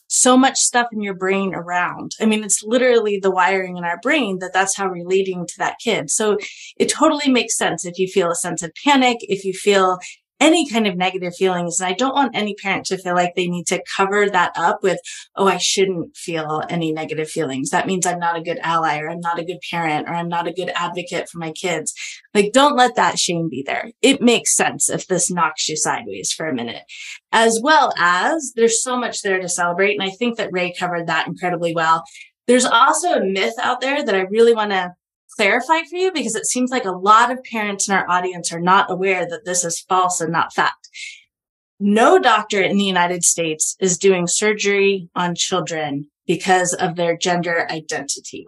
so 0.09 0.37
much 0.37 0.59
stuff 0.59 0.87
in 0.92 1.00
your 1.00 1.14
brain 1.14 1.55
around. 1.55 2.12
I 2.20 2.26
mean, 2.26 2.44
it's 2.44 2.62
literally 2.62 3.18
the 3.18 3.31
wiring 3.31 3.76
in 3.76 3.85
our 3.85 3.98
brain 4.00 4.38
that 4.38 4.52
that's 4.52 4.76
how 4.76 4.88
relating 4.88 5.46
to 5.46 5.55
that 5.59 5.79
kid. 5.83 6.11
So 6.11 6.38
it 6.76 6.88
totally 6.88 7.31
makes 7.31 7.57
sense 7.57 7.85
if 7.85 7.98
you 7.98 8.07
feel 8.07 8.31
a 8.31 8.37
sense 8.37 8.62
of 8.62 8.72
panic, 8.85 9.18
if 9.22 9.44
you 9.44 9.52
feel 9.52 9.98
any 10.40 10.68
kind 10.68 10.87
of 10.87 10.96
negative 10.96 11.35
feelings. 11.35 11.81
And 11.81 11.88
I 11.88 11.92
don't 11.92 12.14
want 12.14 12.37
any 12.37 12.55
parent 12.55 12.87
to 12.87 12.99
feel 12.99 13.14
like 13.14 13.35
they 13.35 13.49
need 13.49 13.66
to 13.68 13.83
cover 13.96 14.29
that 14.29 14.53
up 14.57 14.83
with, 14.83 14.99
oh, 15.35 15.46
I 15.46 15.57
shouldn't 15.57 16.16
feel 16.16 16.62
any 16.68 16.92
negative 16.92 17.29
feelings. 17.29 17.70
That 17.70 17.87
means 17.87 18.07
I'm 18.07 18.18
not 18.18 18.37
a 18.37 18.42
good 18.42 18.59
ally 18.62 18.99
or 18.99 19.09
I'm 19.09 19.20
not 19.20 19.38
a 19.38 19.44
good 19.44 19.61
parent 19.70 20.09
or 20.09 20.14
I'm 20.14 20.29
not 20.29 20.46
a 20.46 20.53
good 20.53 20.70
advocate 20.75 21.29
for 21.29 21.38
my 21.38 21.53
kids. 21.53 21.94
Like, 22.35 22.53
don't 22.53 22.77
let 22.77 22.96
that 22.96 23.18
shame 23.18 23.49
be 23.49 23.62
there. 23.66 23.90
It 24.03 24.20
makes 24.20 24.55
sense 24.55 24.90
if 24.90 25.07
this 25.07 25.31
knocks 25.31 25.68
you 25.68 25.77
sideways 25.77 26.33
for 26.33 26.46
a 26.46 26.55
minute, 26.55 26.83
as 27.33 27.61
well 27.62 27.92
as 27.99 28.53
there's 28.57 28.83
so 28.83 28.99
much 28.99 29.22
there 29.22 29.40
to 29.40 29.49
celebrate. 29.49 29.99
And 29.99 30.03
I 30.03 30.11
think 30.11 30.37
that 30.37 30.51
Rae 30.53 30.75
covered 30.79 31.07
that 31.07 31.27
incredibly 31.27 31.75
well. 31.75 32.05
There's 32.46 32.64
also 32.64 33.14
a 33.14 33.25
myth 33.25 33.55
out 33.61 33.81
there 33.81 34.05
that 34.05 34.14
I 34.14 34.20
really 34.31 34.55
want 34.55 34.70
to 34.70 34.92
clarify 35.37 35.81
for 35.88 35.96
you 35.96 36.12
because 36.12 36.35
it 36.35 36.46
seems 36.46 36.70
like 36.70 36.85
a 36.85 36.90
lot 36.90 37.31
of 37.31 37.44
parents 37.44 37.88
in 37.88 37.94
our 37.94 38.09
audience 38.09 38.53
are 38.53 38.61
not 38.61 38.90
aware 38.90 39.27
that 39.29 39.44
this 39.44 39.64
is 39.64 39.81
false 39.81 40.20
and 40.20 40.33
not 40.33 40.53
fact. 40.53 40.88
No 41.79 42.18
doctor 42.18 42.62
in 42.62 42.79
the 42.79 42.85
United 42.85 43.22
States 43.22 43.77
is 43.81 43.99
doing 43.99 44.27
surgery 44.27 45.11
on 45.14 45.35
children 45.35 46.11
because 46.27 46.72
of 46.72 46.96
their 46.96 47.16
gender 47.16 47.70
identity. 47.70 48.46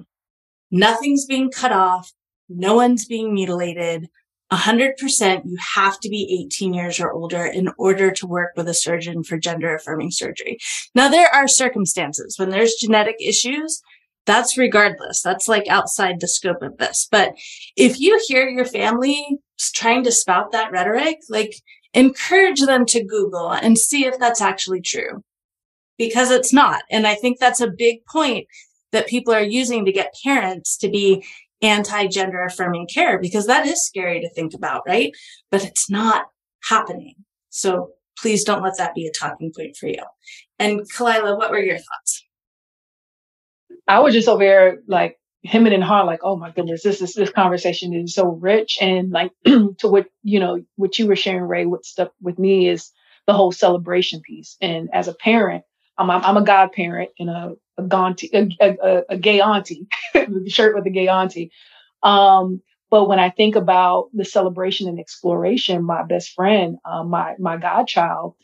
Nothing's 0.71 1.27
being 1.27 1.51
cut 1.51 1.73
off. 1.73 2.13
No 2.49 2.75
one's 2.75 3.05
being 3.05 3.35
mutilated. 3.35 4.09
100% 4.51 5.43
you 5.45 5.59
have 5.75 6.01
to 6.01 6.09
be 6.09 6.47
18 6.47 6.73
years 6.73 6.99
or 6.99 7.13
older 7.13 7.45
in 7.45 7.69
order 7.77 8.11
to 8.11 8.27
work 8.27 8.53
with 8.57 8.67
a 8.67 8.73
surgeon 8.73 9.23
for 9.23 9.37
gender 9.37 9.75
affirming 9.75 10.11
surgery. 10.11 10.59
Now, 10.95 11.09
there 11.09 11.29
are 11.35 11.47
circumstances 11.47 12.39
when 12.39 12.49
there's 12.49 12.75
genetic 12.75 13.17
issues 13.21 13.83
that's 14.29 14.59
regardless. 14.59 15.23
That's 15.23 15.49
like 15.49 15.67
outside 15.69 16.21
the 16.21 16.29
scope 16.29 16.63
of 16.63 16.77
this. 16.77 17.09
But 17.11 17.33
if 17.77 17.99
you 17.99 18.21
hear 18.29 18.47
your 18.47 18.67
family 18.67 19.39
trying 19.75 20.05
to 20.05 20.13
spout 20.13 20.53
that 20.53 20.71
rhetoric, 20.71 21.17
like 21.31 21.55
encourage 21.95 22.61
them 22.61 22.85
to 22.87 23.03
Google 23.03 23.51
and 23.51 23.79
see 23.79 24.05
if 24.05 24.19
that's 24.19 24.43
actually 24.43 24.83
true 24.83 25.25
because 25.97 26.31
it's 26.31 26.53
not. 26.53 26.83
And 26.91 27.07
I 27.07 27.15
think 27.15 27.39
that's 27.41 27.63
a 27.63 27.71
big 27.71 28.05
point 28.05 28.47
that 28.93 29.09
people 29.09 29.33
are 29.33 29.43
using 29.43 29.87
to 29.87 29.93
get 29.93 30.15
parents 30.23 30.77
to 30.79 30.91
be 30.91 31.25
anti 31.63 32.07
gender 32.07 32.45
affirming 32.45 32.87
care 32.87 33.19
because 33.19 33.47
that 33.47 33.67
is 33.67 33.85
scary 33.85 34.21
to 34.21 34.29
think 34.29 34.53
about, 34.53 34.83
right? 34.87 35.11
But 35.51 35.65
it's 35.65 35.91
not 35.91 36.27
happening. 36.69 37.15
So 37.49 37.93
please 38.19 38.45
don't 38.45 38.63
let 38.63 38.77
that 38.77 38.95
be 38.95 39.07
a 39.07 39.19
talking 39.19 39.53
point 39.57 39.77
for 39.77 39.87
you. 39.87 40.03
And 40.59 40.81
Kalila, 40.93 41.39
what 41.39 41.51
were 41.51 41.59
your 41.59 41.79
thoughts? 41.79 42.18
I 43.89 44.01
was 44.01 44.15
just 44.15 44.29
over 44.29 44.45
there 44.45 44.79
like 44.87 45.19
hemming 45.45 45.73
and 45.73 45.85
hawing, 45.85 46.07
like, 46.07 46.21
oh 46.23 46.37
my 46.37 46.51
goodness, 46.51 46.83
this 46.83 47.01
is 47.01 47.15
this 47.15 47.31
conversation 47.31 47.95
is 47.95 48.15
so 48.15 48.29
rich. 48.29 48.79
And 48.81 49.11
like 49.11 49.33
to 49.47 49.89
what 49.89 50.07
you 50.23 50.41
know, 50.41 50.63
what 50.77 50.99
you 50.99 51.07
were 51.07 51.17
sharing, 51.17 51.43
Rae, 51.43 51.67
what 51.67 51.85
stuff 51.87 52.09
with 52.21 52.39
me 52.39 52.69
is 52.69 52.93
the 53.27 53.33
whole 53.33 53.53
celebration 53.53 54.21
piece. 54.21 54.57
And 54.61 54.91
as 54.93 55.09
a 55.09 55.15
parent, 55.15 55.65
I'm 55.99 56.11
I'm, 56.11 56.25
I'm 56.25 56.37
a 56.37 56.45
godparent 56.45 57.11
and 57.19 57.31
a 57.31 57.55
a, 57.79 57.83
gaunty, 57.85 58.31
a, 58.35 58.49
a, 58.61 59.03
a 59.11 59.19
gay 59.19 59.41
auntie, 59.41 59.87
shirt 60.49 60.75
with 60.75 60.87
a 60.87 60.91
gay 60.91 61.09
auntie. 61.09 61.53
Um, 62.03 62.61
but 62.91 63.09
when 63.09 63.21
I 63.21 63.31
think 63.31 63.57
about 63.57 64.09
the 64.15 64.25
celebration 64.25 64.89
and 64.89 64.99
exploration, 64.99 65.85
my 65.85 66.05
best 66.05 66.31
friend, 66.33 66.79
um, 66.85 67.11
my 67.11 67.35
my 67.39 67.57
godchild, 67.57 68.35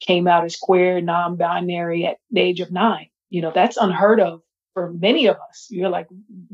came 0.00 0.28
out 0.28 0.44
as 0.44 0.56
queer, 0.56 1.00
non-binary 1.00 2.06
at 2.06 2.18
the 2.30 2.40
age 2.40 2.60
of 2.60 2.70
nine. 2.70 3.08
You 3.30 3.42
know, 3.42 3.52
that's 3.54 3.76
unheard 3.76 4.20
of 4.20 4.42
for 4.74 4.92
many 4.92 5.26
of 5.26 5.36
us, 5.48 5.68
you're 5.70 5.88
like, 5.88 6.08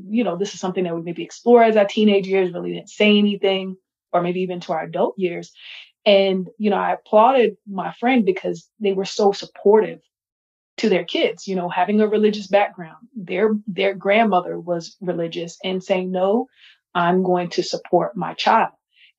you 0.08 0.22
know, 0.22 0.36
this 0.36 0.54
is 0.54 0.60
something 0.60 0.84
that 0.84 0.94
we 0.94 1.02
maybe 1.02 1.24
explore 1.24 1.62
as 1.62 1.76
our 1.76 1.86
teenage 1.86 2.28
years, 2.28 2.52
really 2.52 2.74
didn't 2.74 2.90
say 2.90 3.18
anything, 3.18 3.76
or 4.12 4.22
maybe 4.22 4.40
even 4.40 4.60
to 4.60 4.72
our 4.72 4.84
adult 4.84 5.14
years. 5.18 5.52
And, 6.06 6.48
you 6.58 6.70
know, 6.70 6.76
I 6.76 6.92
applauded 6.92 7.56
my 7.66 7.92
friend 7.98 8.24
because 8.24 8.68
they 8.78 8.92
were 8.92 9.04
so 9.04 9.32
supportive 9.32 10.00
to 10.78 10.88
their 10.88 11.04
kids, 11.04 11.48
you 11.48 11.56
know, 11.56 11.68
having 11.68 12.00
a 12.00 12.08
religious 12.08 12.46
background. 12.46 13.08
Their 13.14 13.50
their 13.66 13.94
grandmother 13.94 14.58
was 14.58 14.96
religious 15.00 15.58
and 15.64 15.82
saying, 15.82 16.10
no, 16.10 16.46
I'm 16.94 17.22
going 17.22 17.50
to 17.50 17.62
support 17.62 18.16
my 18.16 18.34
child 18.34 18.70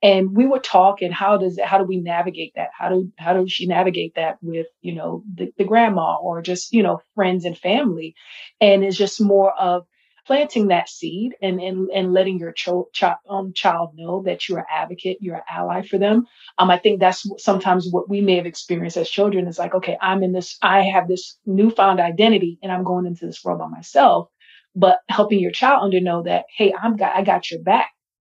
and 0.01 0.35
we 0.35 0.45
would 0.47 0.63
talk 0.63 1.01
and 1.01 1.13
how 1.13 1.37
does 1.37 1.59
how 1.63 1.77
do 1.77 1.83
we 1.83 1.97
navigate 1.99 2.53
that? 2.55 2.69
How 2.77 2.89
do 2.89 3.11
how 3.17 3.33
does 3.33 3.51
she 3.51 3.67
navigate 3.67 4.15
that 4.15 4.37
with 4.41 4.67
you 4.81 4.95
know 4.95 5.23
the, 5.33 5.51
the 5.57 5.63
grandma 5.63 6.17
or 6.17 6.41
just 6.41 6.73
you 6.73 6.83
know 6.83 7.01
friends 7.15 7.45
and 7.45 7.57
family? 7.57 8.15
And 8.59 8.83
it's 8.83 8.97
just 8.97 9.21
more 9.21 9.53
of 9.53 9.85
planting 10.25 10.67
that 10.67 10.89
seed 10.89 11.33
and 11.41 11.59
and, 11.61 11.89
and 11.91 12.13
letting 12.13 12.39
your 12.39 12.51
ch- 12.51 12.69
ch- 12.93 13.03
um, 13.29 13.53
child 13.53 13.91
know 13.95 14.23
that 14.23 14.47
you're 14.47 14.59
an 14.59 14.65
advocate 14.71 15.17
you're 15.21 15.35
an 15.35 15.41
ally 15.49 15.81
for 15.83 15.97
them. 15.97 16.25
Um 16.57 16.69
i 16.71 16.77
think 16.77 16.99
that's 16.99 17.25
sometimes 17.37 17.87
what 17.91 18.09
we 18.09 18.21
may 18.21 18.35
have 18.37 18.45
experienced 18.45 18.97
as 18.97 19.09
children 19.09 19.47
is 19.47 19.59
like 19.59 19.73
okay 19.75 19.97
i'm 20.01 20.23
in 20.23 20.31
this 20.33 20.57
i 20.61 20.81
have 20.83 21.07
this 21.07 21.37
newfound 21.45 21.99
identity 21.99 22.57
and 22.63 22.71
i'm 22.71 22.83
going 22.83 23.05
into 23.05 23.25
this 23.25 23.43
world 23.43 23.59
by 23.59 23.67
myself. 23.67 24.29
But 24.75 24.99
helping 25.09 25.39
your 25.39 25.51
child 25.51 25.83
under 25.83 25.99
know 26.01 26.23
that 26.23 26.45
hey 26.55 26.73
i'm 26.81 26.95
got 26.97 27.15
i 27.15 27.23
got 27.23 27.51
your 27.51 27.61
back. 27.61 27.89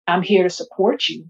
I'm 0.07 0.21
here 0.21 0.43
to 0.43 0.49
support 0.49 1.07
you 1.09 1.25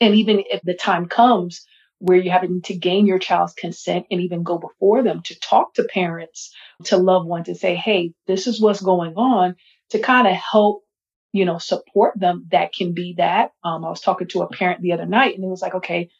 and 0.00 0.14
even 0.14 0.42
if 0.50 0.60
the 0.62 0.74
time 0.74 1.06
comes 1.06 1.66
where 1.98 2.18
you're 2.18 2.32
having 2.32 2.60
to 2.62 2.76
gain 2.76 3.06
your 3.06 3.18
child's 3.18 3.54
consent 3.54 4.06
and 4.10 4.20
even 4.20 4.42
go 4.42 4.58
before 4.58 5.02
them 5.02 5.22
to 5.22 5.38
talk 5.40 5.74
to 5.74 5.84
parents, 5.84 6.54
to 6.84 6.96
loved 6.96 7.26
ones 7.26 7.48
and 7.48 7.56
say, 7.56 7.74
hey, 7.74 8.12
this 8.26 8.46
is 8.46 8.60
what's 8.60 8.82
going 8.82 9.14
on 9.14 9.56
to 9.90 9.98
kind 9.98 10.26
of 10.26 10.34
help, 10.34 10.82
you 11.32 11.44
know, 11.44 11.58
support 11.58 12.18
them. 12.18 12.46
That 12.50 12.74
can 12.74 12.92
be 12.92 13.14
that. 13.18 13.52
Um, 13.62 13.84
I 13.84 13.88
was 13.88 14.00
talking 14.00 14.28
to 14.28 14.42
a 14.42 14.48
parent 14.48 14.82
the 14.82 14.92
other 14.92 15.06
night 15.06 15.34
and 15.34 15.44
it 15.44 15.48
was 15.48 15.62
like, 15.62 15.74
okay, 15.76 16.10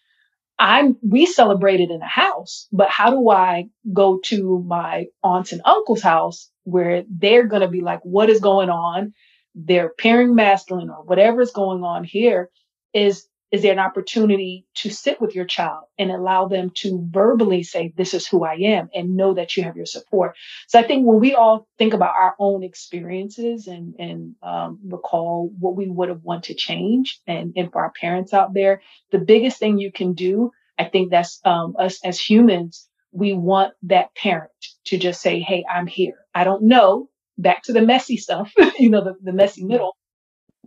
I'm 0.58 0.96
we 1.02 1.26
celebrated 1.26 1.90
in 1.90 2.00
a 2.00 2.06
house, 2.06 2.68
but 2.72 2.88
how 2.88 3.10
do 3.10 3.28
I 3.28 3.66
go 3.92 4.20
to 4.26 4.62
my 4.64 5.06
aunts 5.22 5.52
and 5.52 5.60
uncle's 5.64 6.02
house 6.02 6.50
where 6.62 7.04
they're 7.10 7.46
gonna 7.46 7.68
be 7.68 7.80
like, 7.80 8.00
what 8.04 8.30
is 8.30 8.40
going 8.40 8.70
on? 8.70 9.12
They're 9.56 9.92
pairing 9.98 10.34
masculine 10.34 10.90
or 10.90 11.02
whatever 11.04 11.40
is 11.40 11.50
going 11.50 11.82
on 11.82 12.04
here 12.04 12.50
is 12.94 13.26
is 13.54 13.62
there 13.62 13.72
an 13.72 13.80
opportunity 13.80 14.66
to 14.76 14.90
sit 14.90 15.20
with 15.22 15.34
your 15.36 15.46
child 15.46 15.84
and 15.98 16.10
allow 16.10 16.48
them 16.48 16.72
to 16.78 17.06
verbally 17.10 17.62
say, 17.64 17.94
This 17.96 18.14
is 18.14 18.26
who 18.28 18.44
I 18.44 18.54
am, 18.56 18.90
and 18.94 19.16
know 19.16 19.34
that 19.34 19.56
you 19.56 19.64
have 19.64 19.76
your 19.76 19.86
support? 19.86 20.36
So 20.68 20.80
I 20.80 20.84
think 20.84 21.06
when 21.06 21.20
we 21.20 21.34
all 21.36 21.68
think 21.78 21.94
about 21.94 22.16
our 22.16 22.34
own 22.40 22.64
experiences 22.64 23.68
and, 23.68 23.94
and 24.00 24.36
um, 24.42 24.80
recall 24.86 25.52
what 25.60 25.76
we 25.76 25.88
would 25.88 26.10
have 26.10 26.22
wanted 26.24 26.44
to 26.48 26.54
change, 26.56 27.20
and, 27.28 27.54
and 27.56 27.72
for 27.72 27.82
our 27.84 27.92
parents 28.00 28.34
out 28.34 28.54
there, 28.54 28.82
the 29.12 29.20
biggest 29.20 29.58
thing 29.60 29.78
you 29.78 29.92
can 29.92 30.14
do, 30.14 30.52
I 30.78 30.86
think 30.86 31.12
that's 31.12 31.40
um, 31.46 31.76
us 31.78 32.00
as 32.04 32.20
humans, 32.20 32.88
we 33.12 33.34
want 33.34 33.74
that 33.84 34.14
parent 34.16 34.50
to 34.86 34.98
just 34.98 35.22
say, 35.22 35.40
Hey, 35.40 35.64
I'm 35.72 35.86
here. 35.86 36.16
I 36.34 36.44
don't 36.44 36.64
know, 36.64 37.08
back 37.38 37.62
to 37.64 37.74
the 37.74 37.82
messy 37.82 38.18
stuff, 38.18 38.52
you 38.80 38.90
know, 38.90 39.04
the, 39.04 39.14
the 39.22 39.32
messy 39.34 39.64
middle, 39.64 39.96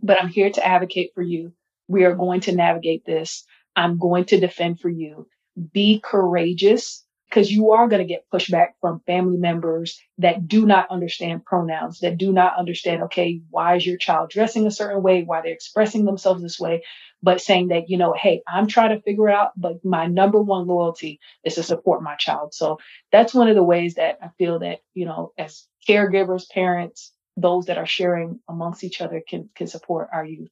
but 0.02 0.20
I'm 0.22 0.28
here 0.28 0.50
to 0.50 0.66
advocate 0.66 1.12
for 1.14 1.22
you. 1.22 1.52
We 1.88 2.04
are 2.04 2.14
going 2.14 2.40
to 2.42 2.54
navigate 2.54 3.04
this. 3.04 3.44
I'm 3.74 3.98
going 3.98 4.26
to 4.26 4.40
defend 4.40 4.80
for 4.80 4.88
you. 4.88 5.26
Be 5.72 6.00
courageous 6.04 7.04
because 7.28 7.50
you 7.50 7.72
are 7.72 7.88
going 7.88 8.00
to 8.00 8.08
get 8.08 8.24
pushback 8.32 8.68
from 8.80 9.02
family 9.06 9.36
members 9.36 10.00
that 10.18 10.48
do 10.48 10.64
not 10.64 10.90
understand 10.90 11.44
pronouns, 11.44 12.00
that 12.00 12.16
do 12.16 12.32
not 12.32 12.56
understand, 12.56 13.02
okay, 13.04 13.40
why 13.50 13.76
is 13.76 13.86
your 13.86 13.98
child 13.98 14.30
dressing 14.30 14.66
a 14.66 14.70
certain 14.70 15.02
way, 15.02 15.22
why 15.22 15.42
they're 15.42 15.52
expressing 15.52 16.04
themselves 16.04 16.42
this 16.42 16.58
way, 16.58 16.82
but 17.22 17.40
saying 17.40 17.68
that, 17.68 17.90
you 17.90 17.98
know, 17.98 18.14
hey, 18.18 18.42
I'm 18.48 18.66
trying 18.66 18.96
to 18.96 19.02
figure 19.02 19.28
out, 19.28 19.52
but 19.56 19.84
my 19.84 20.06
number 20.06 20.40
one 20.40 20.66
loyalty 20.66 21.20
is 21.44 21.56
to 21.56 21.62
support 21.62 22.02
my 22.02 22.16
child. 22.16 22.54
So 22.54 22.78
that's 23.12 23.34
one 23.34 23.48
of 23.48 23.56
the 23.56 23.62
ways 23.62 23.94
that 23.94 24.18
I 24.22 24.28
feel 24.38 24.60
that, 24.60 24.78
you 24.94 25.04
know, 25.04 25.32
as 25.36 25.66
caregivers, 25.86 26.48
parents, 26.48 27.12
those 27.36 27.66
that 27.66 27.78
are 27.78 27.86
sharing 27.86 28.40
amongst 28.48 28.84
each 28.84 29.00
other 29.00 29.22
can, 29.26 29.50
can 29.54 29.66
support 29.66 30.08
our 30.12 30.24
youth. 30.24 30.50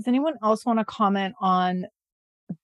Does 0.00 0.08
anyone 0.08 0.36
else 0.42 0.64
want 0.64 0.78
to 0.78 0.84
comment 0.86 1.34
on 1.42 1.84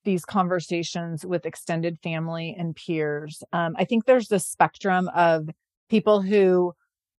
these 0.04 0.24
conversations 0.24 1.22
with 1.22 1.44
extended 1.44 1.98
family 2.02 2.56
and 2.58 2.74
peers? 2.74 3.42
Um, 3.52 3.74
I 3.78 3.84
think 3.84 4.06
there's 4.06 4.28
the 4.28 4.38
spectrum 4.38 5.10
of 5.14 5.50
people 5.90 6.22
who 6.22 6.72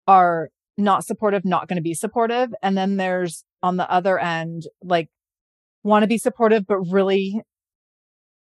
are 0.07 0.49
not 0.75 1.05
supportive, 1.05 1.45
not 1.45 1.67
going 1.67 1.75
to 1.75 1.83
be 1.83 1.93
supportive. 1.93 2.49
And 2.63 2.75
then 2.75 2.97
there's 2.97 3.43
on 3.61 3.77
the 3.77 3.87
other 3.91 4.17
end, 4.17 4.63
like 4.81 5.09
want 5.83 6.01
to 6.01 6.07
be 6.07 6.17
supportive, 6.17 6.65
but 6.65 6.79
really 6.79 7.39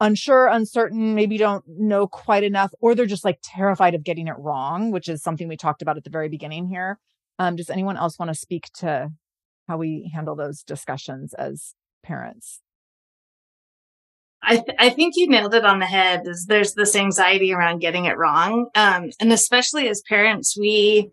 unsure, 0.02 0.48
uncertain, 0.48 1.14
maybe 1.14 1.38
don't 1.38 1.64
know 1.68 2.08
quite 2.08 2.44
enough, 2.44 2.74
or 2.82 2.96
they're 2.96 3.06
just 3.06 3.26
like 3.26 3.38
terrified 3.44 3.94
of 3.94 4.04
getting 4.04 4.28
it 4.28 4.40
wrong, 4.40 4.90
which 4.90 5.08
is 5.08 5.22
something 5.22 5.48
we 5.48 5.56
talked 5.56 5.84
about 5.84 5.98
at 5.98 6.04
the 6.04 6.10
very 6.10 6.30
beginning 6.30 6.68
here. 6.68 6.98
Um, 7.38 7.56
does 7.56 7.70
anyone 7.70 7.96
else 7.96 8.18
want 8.18 8.30
to 8.30 8.36
speak 8.36 8.72
to 8.80 9.12
how 9.70 9.78
we 9.78 10.12
handle 10.14 10.36
those 10.36 10.64
discussions 10.64 11.34
as 11.36 11.76
parents. 12.04 12.60
I, 14.42 14.56
th- 14.56 14.78
I 14.80 14.90
think 14.90 15.14
you 15.16 15.30
nailed 15.30 15.54
it 15.54 15.64
on 15.64 15.80
the 15.80 15.86
head 15.86 16.24
is 16.26 16.46
there's 16.48 16.74
this 16.74 16.96
anxiety 16.96 17.54
around 17.54 17.80
getting 17.80 18.06
it 18.06 18.18
wrong. 18.18 18.70
Um, 18.74 19.12
and 19.20 19.32
especially 19.32 19.88
as 19.88 20.02
parents, 20.10 20.58
we 20.58 21.12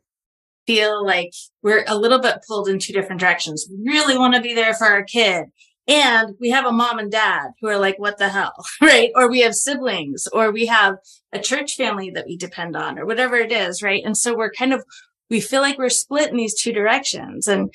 feel 0.67 1.05
like 1.05 1.33
we're 1.63 1.85
a 1.87 1.99
little 1.99 2.21
bit 2.21 2.39
pulled 2.49 2.69
in 2.69 2.79
two 2.79 2.93
different 2.93 3.21
directions. 3.21 3.69
We 3.71 3.93
really 3.93 4.17
want 4.17 4.35
to 4.35 4.41
be 4.41 4.55
there 4.55 4.75
for 4.75 4.87
our 4.87 5.05
kid. 5.05 5.47
And 5.89 6.35
we 6.41 6.51
have 6.51 6.65
a 6.65 6.73
mom 6.73 6.99
and 6.99 7.13
dad 7.13 7.49
who 7.61 7.69
are 7.69 7.79
like, 7.79 7.99
what 7.99 8.19
the 8.19 8.29
hell? 8.29 8.65
Right. 8.81 9.11
Or 9.15 9.31
we 9.31 9.41
have 9.41 9.55
siblings 9.55 10.27
or 10.33 10.51
we 10.51 10.67
have 10.67 10.97
a 11.33 11.39
church 11.39 11.77
family 11.77 12.11
that 12.11 12.27
we 12.27 12.37
depend 12.37 12.75
on 12.75 12.99
or 12.99 13.07
whatever 13.07 13.37
it 13.37 13.53
is. 13.53 13.83
Right. 13.83 14.03
And 14.05 14.17
so 14.17 14.37
we're 14.37 14.51
kind 14.51 14.73
of, 14.73 14.83
we 15.31 15.41
feel 15.41 15.61
like 15.61 15.79
we're 15.79 15.89
split 15.89 16.31
in 16.31 16.37
these 16.37 16.61
two 16.61 16.73
directions. 16.73 17.47
And 17.47 17.73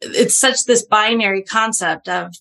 it's 0.00 0.36
such 0.36 0.64
this 0.64 0.84
binary 0.84 1.42
concept 1.42 2.08
of 2.08 2.32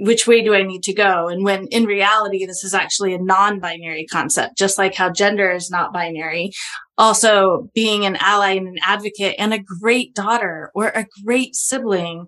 which 0.00 0.26
way 0.26 0.42
do 0.42 0.54
I 0.54 0.62
need 0.62 0.82
to 0.84 0.94
go? 0.94 1.28
And 1.28 1.44
when 1.44 1.66
in 1.66 1.84
reality, 1.84 2.46
this 2.46 2.64
is 2.64 2.72
actually 2.72 3.12
a 3.12 3.22
non-binary 3.22 4.06
concept, 4.06 4.56
just 4.56 4.78
like 4.78 4.94
how 4.94 5.10
gender 5.10 5.50
is 5.50 5.70
not 5.70 5.92
binary. 5.92 6.52
Also 6.96 7.68
being 7.74 8.06
an 8.06 8.16
ally 8.18 8.52
and 8.52 8.66
an 8.66 8.78
advocate 8.82 9.34
and 9.38 9.52
a 9.52 9.58
great 9.58 10.14
daughter 10.14 10.70
or 10.74 10.88
a 10.88 11.06
great 11.24 11.54
sibling. 11.54 12.26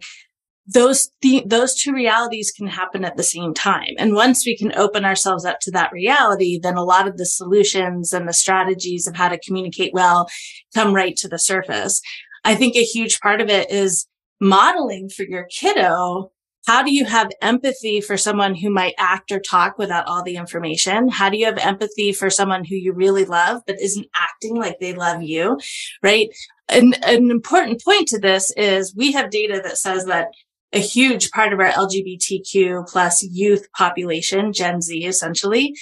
Those, 0.67 1.11
th- 1.23 1.45
those 1.47 1.75
two 1.75 1.93
realities 1.93 2.53
can 2.55 2.67
happen 2.67 3.07
at 3.07 3.17
the 3.17 3.23
same 3.23 3.55
time. 3.55 3.95
And 3.99 4.15
once 4.15 4.45
we 4.47 4.57
can 4.57 4.73
open 4.77 5.07
ourselves 5.07 5.45
up 5.45 5.59
to 5.63 5.71
that 5.73 5.93
reality, 5.93 6.61
then 6.63 6.77
a 6.77 6.85
lot 6.85 7.09
of 7.09 7.17
the 7.17 7.27
solutions 7.27 8.13
and 8.13 8.29
the 8.29 8.35
strategies 8.35 9.07
of 9.07 9.17
how 9.17 9.29
to 9.29 9.41
communicate 9.41 9.95
well 9.95 10.29
come 10.75 10.95
right 10.95 11.17
to 11.17 11.29
the 11.29 11.39
surface. 11.39 12.03
I 12.45 12.55
think 12.55 12.77
a 12.77 12.85
huge 12.85 13.19
part 13.21 13.41
of 13.41 13.49
it 13.49 13.71
is 13.71 14.07
modeling 14.43 15.09
for 15.09 15.23
your 15.23 15.45
kiddo 15.45 16.31
how 16.67 16.83
do 16.83 16.95
you 16.95 17.05
have 17.05 17.31
empathy 17.41 18.01
for 18.01 18.17
someone 18.17 18.55
who 18.55 18.71
might 18.71 18.95
act 18.97 19.33
or 19.33 19.41
talk 19.41 19.79
without 19.79 20.07
all 20.07 20.23
the 20.23 20.37
information? 20.37 21.09
How 21.09 21.29
do 21.29 21.37
you 21.37 21.47
have 21.47 21.59
empathy 21.59 22.13
for 22.13 22.31
someone 22.31 22.65
who 22.65 22.77
you 22.77 22.93
really 22.93 23.25
love, 23.25 23.63
but 23.67 23.81
isn't 23.81 24.07
acting 24.15 24.57
like 24.57 24.79
they 24.79 24.95
love 24.95 25.23
you? 25.23 25.59
Right. 26.03 26.29
And 26.69 26.97
an 27.05 27.31
important 27.31 27.83
point 27.83 28.07
to 28.09 28.21
this 28.21 28.53
is 28.57 28.95
we 28.95 29.11
have 29.13 29.31
data 29.31 29.61
that 29.65 29.77
says 29.77 30.05
that 30.05 30.29
a 30.73 30.79
huge 30.79 31.33
part 31.33 31.53
of 31.53 31.59
our 31.59 31.71
LGBTQ 31.71 32.89
plus 32.89 33.25
youth 33.25 33.67
population, 33.77 34.53
Gen 34.53 34.81
Z 34.81 35.05
essentially, 35.05 35.75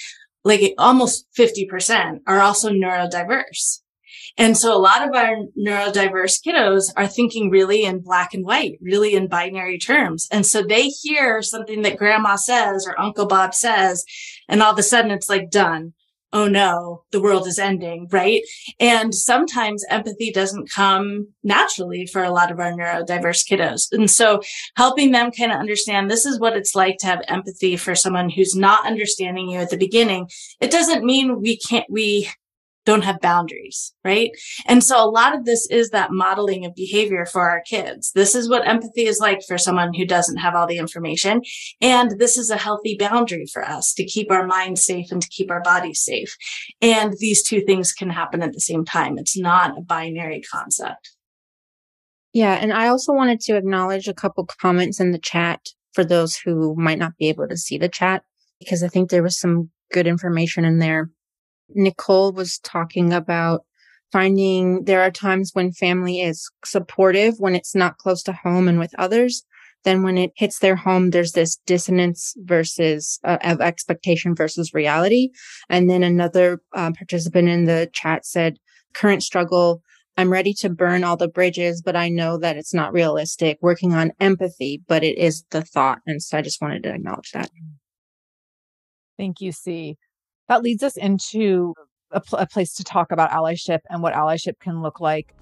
like 0.43 0.73
almost 0.79 1.27
50% 1.37 2.21
are 2.25 2.41
also 2.41 2.71
neurodiverse. 2.71 3.80
And 4.41 4.57
so 4.57 4.75
a 4.75 4.81
lot 4.81 5.07
of 5.07 5.13
our 5.13 5.35
neurodiverse 5.55 6.41
kiddos 6.43 6.91
are 6.97 7.05
thinking 7.05 7.51
really 7.51 7.83
in 7.83 7.99
black 7.99 8.33
and 8.33 8.43
white, 8.43 8.79
really 8.81 9.13
in 9.13 9.27
binary 9.27 9.77
terms. 9.77 10.27
And 10.31 10.47
so 10.47 10.63
they 10.63 10.87
hear 10.87 11.43
something 11.43 11.83
that 11.83 11.97
grandma 11.97 12.37
says 12.37 12.87
or 12.87 12.99
Uncle 12.99 13.27
Bob 13.27 13.53
says, 13.53 14.03
and 14.49 14.63
all 14.63 14.73
of 14.73 14.79
a 14.79 14.83
sudden 14.83 15.11
it's 15.11 15.29
like 15.29 15.51
done. 15.51 15.93
Oh 16.33 16.47
no, 16.47 17.03
the 17.11 17.21
world 17.21 17.45
is 17.45 17.59
ending, 17.59 18.07
right? 18.11 18.41
And 18.79 19.13
sometimes 19.13 19.85
empathy 19.91 20.31
doesn't 20.31 20.71
come 20.71 21.27
naturally 21.43 22.07
for 22.07 22.23
a 22.23 22.31
lot 22.31 22.51
of 22.51 22.59
our 22.59 22.71
neurodiverse 22.71 23.47
kiddos. 23.47 23.89
And 23.91 24.09
so 24.09 24.41
helping 24.75 25.11
them 25.11 25.29
kind 25.29 25.51
of 25.51 25.59
understand 25.59 26.09
this 26.09 26.25
is 26.25 26.39
what 26.39 26.57
it's 26.57 26.73
like 26.73 26.97
to 27.01 27.05
have 27.05 27.21
empathy 27.27 27.77
for 27.77 27.93
someone 27.93 28.29
who's 28.31 28.55
not 28.55 28.87
understanding 28.87 29.49
you 29.49 29.59
at 29.59 29.69
the 29.69 29.77
beginning. 29.77 30.29
It 30.59 30.71
doesn't 30.71 31.05
mean 31.05 31.41
we 31.41 31.57
can't, 31.57 31.85
we 31.91 32.27
don't 32.85 33.03
have 33.03 33.21
boundaries, 33.21 33.93
right? 34.03 34.31
And 34.67 34.83
so 34.83 35.03
a 35.03 35.09
lot 35.09 35.35
of 35.35 35.45
this 35.45 35.67
is 35.69 35.91
that 35.91 36.11
modeling 36.11 36.65
of 36.65 36.73
behavior 36.75 37.25
for 37.25 37.47
our 37.47 37.61
kids. 37.61 38.11
This 38.13 38.33
is 38.33 38.49
what 38.49 38.67
empathy 38.67 39.05
is 39.05 39.19
like 39.19 39.41
for 39.47 39.57
someone 39.57 39.93
who 39.93 40.05
doesn't 40.05 40.37
have 40.37 40.55
all 40.55 40.65
the 40.65 40.77
information. 40.77 41.41
And 41.79 42.17
this 42.19 42.37
is 42.37 42.49
a 42.49 42.57
healthy 42.57 42.97
boundary 42.99 43.45
for 43.51 43.63
us 43.63 43.93
to 43.93 44.05
keep 44.05 44.31
our 44.31 44.47
minds 44.47 44.83
safe 44.83 45.11
and 45.11 45.21
to 45.21 45.29
keep 45.29 45.51
our 45.51 45.61
bodies 45.61 46.01
safe. 46.03 46.35
And 46.81 47.13
these 47.19 47.43
two 47.43 47.61
things 47.61 47.93
can 47.93 48.09
happen 48.09 48.41
at 48.41 48.53
the 48.53 48.59
same 48.59 48.83
time. 48.83 49.17
It's 49.17 49.37
not 49.37 49.77
a 49.77 49.81
binary 49.81 50.41
concept. 50.41 51.11
Yeah. 52.33 52.53
And 52.53 52.73
I 52.73 52.87
also 52.87 53.13
wanted 53.13 53.41
to 53.41 53.57
acknowledge 53.57 54.07
a 54.07 54.13
couple 54.13 54.47
comments 54.59 54.99
in 54.99 55.11
the 55.11 55.19
chat 55.19 55.59
for 55.93 56.03
those 56.03 56.37
who 56.37 56.75
might 56.77 56.97
not 56.97 57.17
be 57.17 57.27
able 57.29 57.47
to 57.47 57.57
see 57.57 57.77
the 57.77 57.89
chat, 57.89 58.23
because 58.59 58.81
I 58.81 58.87
think 58.87 59.09
there 59.09 59.21
was 59.21 59.37
some 59.37 59.69
good 59.91 60.07
information 60.07 60.65
in 60.65 60.79
there. 60.79 61.09
Nicole 61.75 62.31
was 62.31 62.59
talking 62.59 63.13
about 63.13 63.65
finding 64.11 64.83
there 64.83 65.01
are 65.01 65.11
times 65.11 65.51
when 65.53 65.71
family 65.71 66.19
is 66.21 66.49
supportive 66.65 67.35
when 67.37 67.55
it's 67.55 67.75
not 67.75 67.97
close 67.97 68.21
to 68.23 68.33
home 68.33 68.67
and 68.67 68.79
with 68.79 68.93
others. 68.97 69.43
Then 69.83 70.03
when 70.03 70.17
it 70.17 70.31
hits 70.35 70.59
their 70.59 70.75
home, 70.75 71.09
there's 71.09 71.31
this 71.31 71.55
dissonance 71.65 72.35
versus 72.37 73.19
uh, 73.23 73.37
of 73.43 73.61
expectation 73.61 74.35
versus 74.35 74.73
reality. 74.73 75.29
And 75.69 75.89
then 75.89 76.03
another 76.03 76.61
uh, 76.73 76.91
participant 76.91 77.49
in 77.49 77.65
the 77.65 77.89
chat 77.91 78.25
said, 78.25 78.57
current 78.93 79.23
struggle. 79.23 79.81
I'm 80.17 80.31
ready 80.31 80.53
to 80.55 80.69
burn 80.69 81.03
all 81.03 81.17
the 81.17 81.27
bridges, 81.27 81.81
but 81.81 81.95
I 81.95 82.09
know 82.09 82.37
that 82.37 82.57
it's 82.57 82.75
not 82.75 82.93
realistic. 82.93 83.57
Working 83.61 83.93
on 83.93 84.11
empathy, 84.19 84.83
but 84.87 85.03
it 85.03 85.17
is 85.17 85.45
the 85.49 85.63
thought. 85.63 85.99
And 86.05 86.21
so 86.21 86.37
I 86.37 86.41
just 86.41 86.61
wanted 86.61 86.83
to 86.83 86.93
acknowledge 86.93 87.31
that. 87.31 87.49
Thank 89.17 89.41
you, 89.41 89.51
C 89.51 89.97
that 90.51 90.63
leads 90.63 90.83
us 90.83 90.97
into 90.97 91.73
a, 92.11 92.19
pl- 92.19 92.39
a 92.39 92.45
place 92.45 92.73
to 92.73 92.83
talk 92.83 93.13
about 93.13 93.31
allyship 93.31 93.79
and 93.89 94.03
what 94.03 94.13
allyship 94.13 94.59
can 94.59 94.81
look 94.81 94.99
like. 94.99 95.33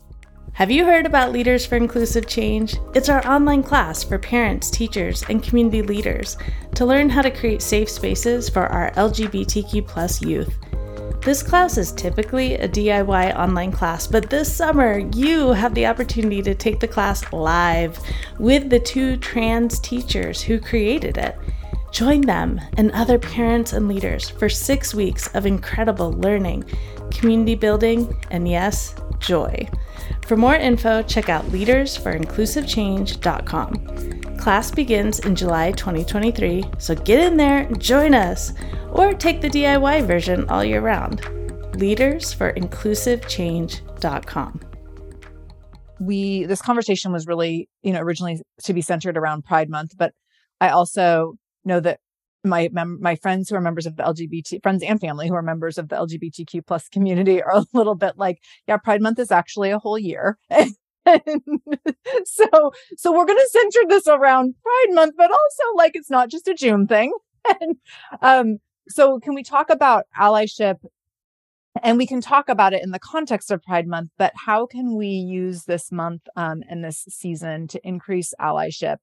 Have 0.53 0.69
you 0.69 0.85
heard 0.85 1.07
about 1.07 1.31
Leaders 1.31 1.65
for 1.65 1.77
Inclusive 1.77 2.27
Change? 2.27 2.75
It's 2.93 3.09
our 3.09 3.25
online 3.27 3.63
class 3.63 4.03
for 4.03 4.19
parents, 4.19 4.69
teachers, 4.69 5.23
and 5.27 5.41
community 5.41 5.81
leaders 5.81 6.37
to 6.75 6.85
learn 6.85 7.09
how 7.09 7.23
to 7.23 7.31
create 7.31 7.63
safe 7.63 7.89
spaces 7.89 8.49
for 8.49 8.67
our 8.67 8.91
LGBTQ 8.91 9.87
plus 9.87 10.21
youth. 10.21 10.55
This 11.23 11.41
class 11.41 11.79
is 11.79 11.91
typically 11.91 12.53
a 12.53 12.69
DIY 12.69 13.35
online 13.35 13.71
class, 13.71 14.05
but 14.05 14.29
this 14.29 14.53
summer 14.55 14.99
you 15.15 15.53
have 15.53 15.73
the 15.73 15.87
opportunity 15.87 16.43
to 16.43 16.53
take 16.53 16.79
the 16.79 16.87
class 16.87 17.33
live 17.33 17.99
with 18.37 18.69
the 18.69 18.79
two 18.79 19.17
trans 19.17 19.79
teachers 19.79 20.39
who 20.39 20.59
created 20.59 21.17
it. 21.17 21.35
Join 21.91 22.21
them 22.21 22.61
and 22.77 22.91
other 22.91 23.17
parents 23.17 23.73
and 23.73 23.87
leaders 23.87 24.29
for 24.29 24.49
six 24.49 24.93
weeks 24.93 25.33
of 25.35 25.45
incredible 25.45 26.11
learning, 26.13 26.65
community 27.11 27.55
building, 27.55 28.15
and 28.29 28.47
yes, 28.47 28.95
joy. 29.19 29.67
For 30.25 30.37
more 30.37 30.55
info, 30.55 31.03
check 31.03 31.29
out 31.29 31.45
leadersforinclusivechange.com. 31.45 34.37
Class 34.37 34.71
begins 34.71 35.19
in 35.19 35.35
July 35.35 35.71
2023, 35.71 36.63
so 36.77 36.95
get 36.95 37.19
in 37.19 37.37
there 37.37 37.59
and 37.59 37.79
join 37.81 38.13
us, 38.13 38.53
or 38.91 39.13
take 39.13 39.39
the 39.41 39.49
DIY 39.49 40.05
version 40.05 40.47
all 40.49 40.63
year 40.63 40.81
round. 40.81 41.21
Leadersforinclusivechange.com. 41.73 44.59
We 45.99 46.45
this 46.45 46.61
conversation 46.61 47.11
was 47.11 47.27
really, 47.27 47.67
you 47.81 47.91
know, 47.91 47.99
originally 47.99 48.41
to 48.63 48.73
be 48.73 48.81
centered 48.81 49.17
around 49.17 49.43
Pride 49.43 49.69
Month, 49.69 49.97
but 49.97 50.13
I 50.61 50.69
also 50.69 51.35
know 51.65 51.79
that 51.79 51.99
my 52.43 52.69
mem- 52.71 53.01
my 53.01 53.15
friends 53.15 53.49
who 53.49 53.55
are 53.55 53.61
members 53.61 53.85
of 53.85 53.97
the 53.97 54.03
LGBT 54.03 54.61
friends 54.63 54.83
and 54.83 54.99
family 54.99 55.27
who 55.27 55.35
are 55.35 55.41
members 55.41 55.77
of 55.77 55.89
the 55.89 55.95
LGBTQ 55.95 56.65
plus 56.65 56.87
community 56.87 57.41
are 57.41 57.57
a 57.57 57.65
little 57.73 57.95
bit 57.95 58.17
like, 58.17 58.41
yeah, 58.67 58.77
Pride 58.77 59.01
Month 59.01 59.19
is 59.19 59.31
actually 59.31 59.71
a 59.71 59.79
whole 59.79 59.99
year. 59.99 60.37
so 62.25 62.71
so 62.97 63.11
we're 63.11 63.25
going 63.25 63.37
to 63.37 63.49
center 63.51 63.79
this 63.87 64.07
around 64.07 64.55
Pride 64.63 64.95
Month, 64.95 65.15
but 65.17 65.31
also 65.31 65.63
like 65.75 65.95
it's 65.95 66.09
not 66.09 66.29
just 66.29 66.47
a 66.47 66.53
June 66.53 66.87
thing. 66.87 67.11
and 67.61 67.75
um, 68.21 68.57
so 68.87 69.19
can 69.19 69.33
we 69.33 69.43
talk 69.43 69.69
about 69.69 70.05
allyship 70.19 70.77
and 71.83 71.97
we 71.97 72.07
can 72.07 72.21
talk 72.21 72.49
about 72.49 72.73
it 72.73 72.83
in 72.83 72.91
the 72.91 72.99
context 72.99 73.51
of 73.51 73.61
Pride 73.61 73.87
Month, 73.87 74.09
but 74.17 74.33
how 74.35 74.65
can 74.65 74.95
we 74.95 75.07
use 75.07 75.65
this 75.65 75.91
month 75.91 76.21
um, 76.35 76.63
and 76.69 76.83
this 76.83 77.05
season 77.09 77.67
to 77.67 77.79
increase 77.87 78.33
allyship? 78.41 78.97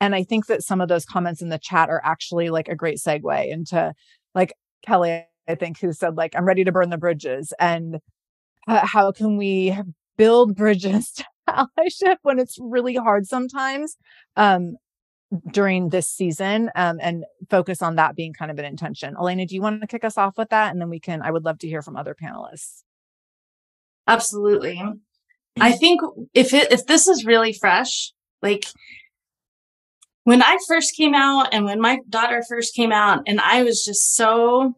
And 0.00 0.14
I 0.14 0.22
think 0.22 0.46
that 0.46 0.62
some 0.62 0.80
of 0.80 0.88
those 0.88 1.06
comments 1.06 1.40
in 1.42 1.48
the 1.48 1.58
chat 1.58 1.88
are 1.88 2.02
actually 2.04 2.50
like 2.50 2.68
a 2.68 2.76
great 2.76 2.98
segue 2.98 3.50
into 3.50 3.92
like 4.34 4.52
Kelly, 4.86 5.24
I 5.48 5.54
think, 5.54 5.80
who 5.80 5.92
said, 5.92 6.16
like, 6.16 6.34
I'm 6.36 6.44
ready 6.44 6.64
to 6.64 6.72
burn 6.72 6.90
the 6.90 6.98
bridges. 6.98 7.52
And 7.58 7.98
uh, 8.68 8.86
how 8.86 9.12
can 9.12 9.36
we 9.36 9.76
build 10.16 10.56
bridges 10.56 11.12
to 11.16 11.24
allyship 11.48 12.16
when 12.22 12.38
it's 12.38 12.58
really 12.60 12.96
hard 12.96 13.26
sometimes? 13.26 13.96
Um, 14.36 14.76
during 15.52 15.90
this 15.90 16.08
season 16.08 16.70
um, 16.74 16.98
and 17.00 17.24
focus 17.48 17.82
on 17.82 17.96
that 17.96 18.16
being 18.16 18.32
kind 18.32 18.50
of 18.50 18.58
an 18.58 18.64
intention. 18.64 19.14
Elena, 19.18 19.46
do 19.46 19.54
you 19.54 19.62
want 19.62 19.80
to 19.80 19.86
kick 19.86 20.04
us 20.04 20.18
off 20.18 20.36
with 20.36 20.50
that? 20.50 20.72
And 20.72 20.80
then 20.80 20.90
we 20.90 20.98
can, 20.98 21.22
I 21.22 21.30
would 21.30 21.44
love 21.44 21.58
to 21.60 21.68
hear 21.68 21.82
from 21.82 21.96
other 21.96 22.16
panelists. 22.20 22.82
Absolutely. 24.06 24.82
I 25.60 25.72
think 25.72 26.00
if 26.34 26.52
it, 26.52 26.72
if 26.72 26.86
this 26.86 27.06
is 27.06 27.24
really 27.24 27.52
fresh, 27.52 28.12
like 28.42 28.66
when 30.24 30.42
I 30.42 30.58
first 30.66 30.96
came 30.96 31.14
out 31.14 31.48
and 31.52 31.64
when 31.64 31.80
my 31.80 32.00
daughter 32.08 32.42
first 32.48 32.74
came 32.74 32.92
out 32.92 33.22
and 33.26 33.40
I 33.40 33.62
was 33.62 33.84
just 33.84 34.16
so, 34.16 34.74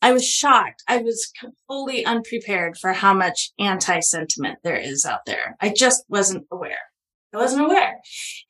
I 0.00 0.12
was 0.12 0.26
shocked. 0.26 0.82
I 0.88 0.98
was 0.98 1.30
fully 1.68 2.04
unprepared 2.04 2.76
for 2.76 2.92
how 2.92 3.14
much 3.14 3.52
anti 3.60 4.00
sentiment 4.00 4.58
there 4.64 4.76
is 4.76 5.04
out 5.04 5.26
there. 5.26 5.56
I 5.60 5.68
just 5.68 6.04
wasn't 6.08 6.46
aware. 6.50 6.91
I 7.32 7.38
wasn't 7.38 7.64
aware. 7.64 8.00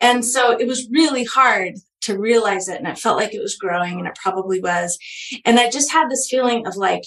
And 0.01 0.25
so 0.25 0.53
it 0.59 0.67
was 0.67 0.89
really 0.91 1.25
hard 1.25 1.75
to 2.03 2.19
realize 2.19 2.69
it. 2.69 2.79
And 2.79 2.89
it 2.89 2.99
felt 2.99 3.17
like 3.17 3.35
it 3.35 3.43
was 3.43 3.57
growing 3.57 3.99
and 3.99 4.09
it 4.09 4.19
probably 4.21 4.61
was. 4.61 4.99
And 5.45 5.59
I 5.59 5.71
just 5.71 5.93
had 5.93 6.11
this 6.11 6.29
feeling 6.29 6.67
of 6.67 6.77
like, 6.77 7.05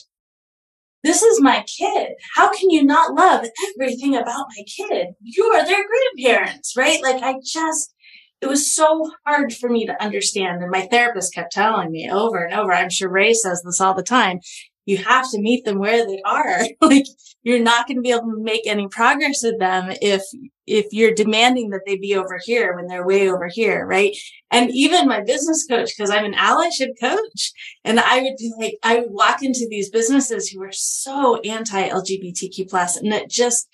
this 1.04 1.22
is 1.22 1.40
my 1.40 1.64
kid. 1.68 2.14
How 2.36 2.52
can 2.52 2.72
you 2.72 2.84
not 2.84 3.14
love 3.14 3.46
everything 3.80 4.16
about 4.16 4.48
my 4.58 4.64
kid? 4.66 5.10
You 5.22 5.44
are 5.46 5.64
their 5.66 5.84
grandparents, 5.86 6.76
right? 6.76 7.02
Like 7.04 7.22
I 7.22 7.36
just, 7.44 7.94
it 8.42 8.48
was 8.48 8.74
so 8.74 9.12
hard 9.26 9.54
for 9.54 9.70
me 9.70 9.86
to 9.86 10.04
understand. 10.04 10.64
And 10.64 10.72
my 10.72 10.88
therapist 10.88 11.34
kept 11.34 11.52
telling 11.52 11.92
me 11.92 12.10
over 12.10 12.44
and 12.44 12.54
over, 12.54 12.74
I'm 12.74 12.90
sure 12.90 13.10
Rae 13.10 13.34
says 13.34 13.62
this 13.64 13.80
all 13.80 13.94
the 13.94 14.02
time. 14.02 14.40
You 14.86 14.98
have 14.98 15.30
to 15.32 15.42
meet 15.42 15.66
them 15.66 15.80
where 15.80 16.06
they 16.06 16.22
are. 16.24 16.62
like 16.82 17.06
you're 17.44 17.60
not 17.60 17.88
going 17.88 17.98
to 17.98 18.02
be 18.02 18.12
able 18.12 18.32
to 18.32 18.44
make 18.44 18.66
any 18.66 18.88
progress 18.88 19.44
with 19.44 19.60
them 19.60 19.92
if, 20.02 20.24
if 20.66 20.88
you're 20.92 21.14
demanding 21.14 21.70
that 21.70 21.82
they 21.86 21.98
be 21.98 22.16
over 22.16 22.40
here 22.44 22.76
when 22.76 22.88
they're 22.88 23.06
way 23.06 23.30
over 23.30 23.48
here. 23.48 23.86
Right. 23.86 24.16
And 24.52 24.72
even 24.72 25.08
my 25.08 25.22
business 25.22 25.66
coach, 25.68 25.92
because 25.96 26.10
I'm 26.10 26.26
an 26.26 26.34
allyship 26.34 27.00
coach 27.00 27.52
and 27.84 28.00
I 28.00 28.22
would 28.22 28.38
be 28.38 28.54
like, 28.58 28.78
I 28.84 29.00
would 29.00 29.12
walk 29.12 29.44
into 29.44 29.68
these 29.70 29.90
businesses 29.90 30.50
who 30.50 30.60
were 30.60 30.72
so 30.72 31.40
anti 31.42 31.90
LGBTQ 31.90 32.70
plus 32.70 32.98
and 32.98 33.14
it 33.14 33.30
just 33.30 33.68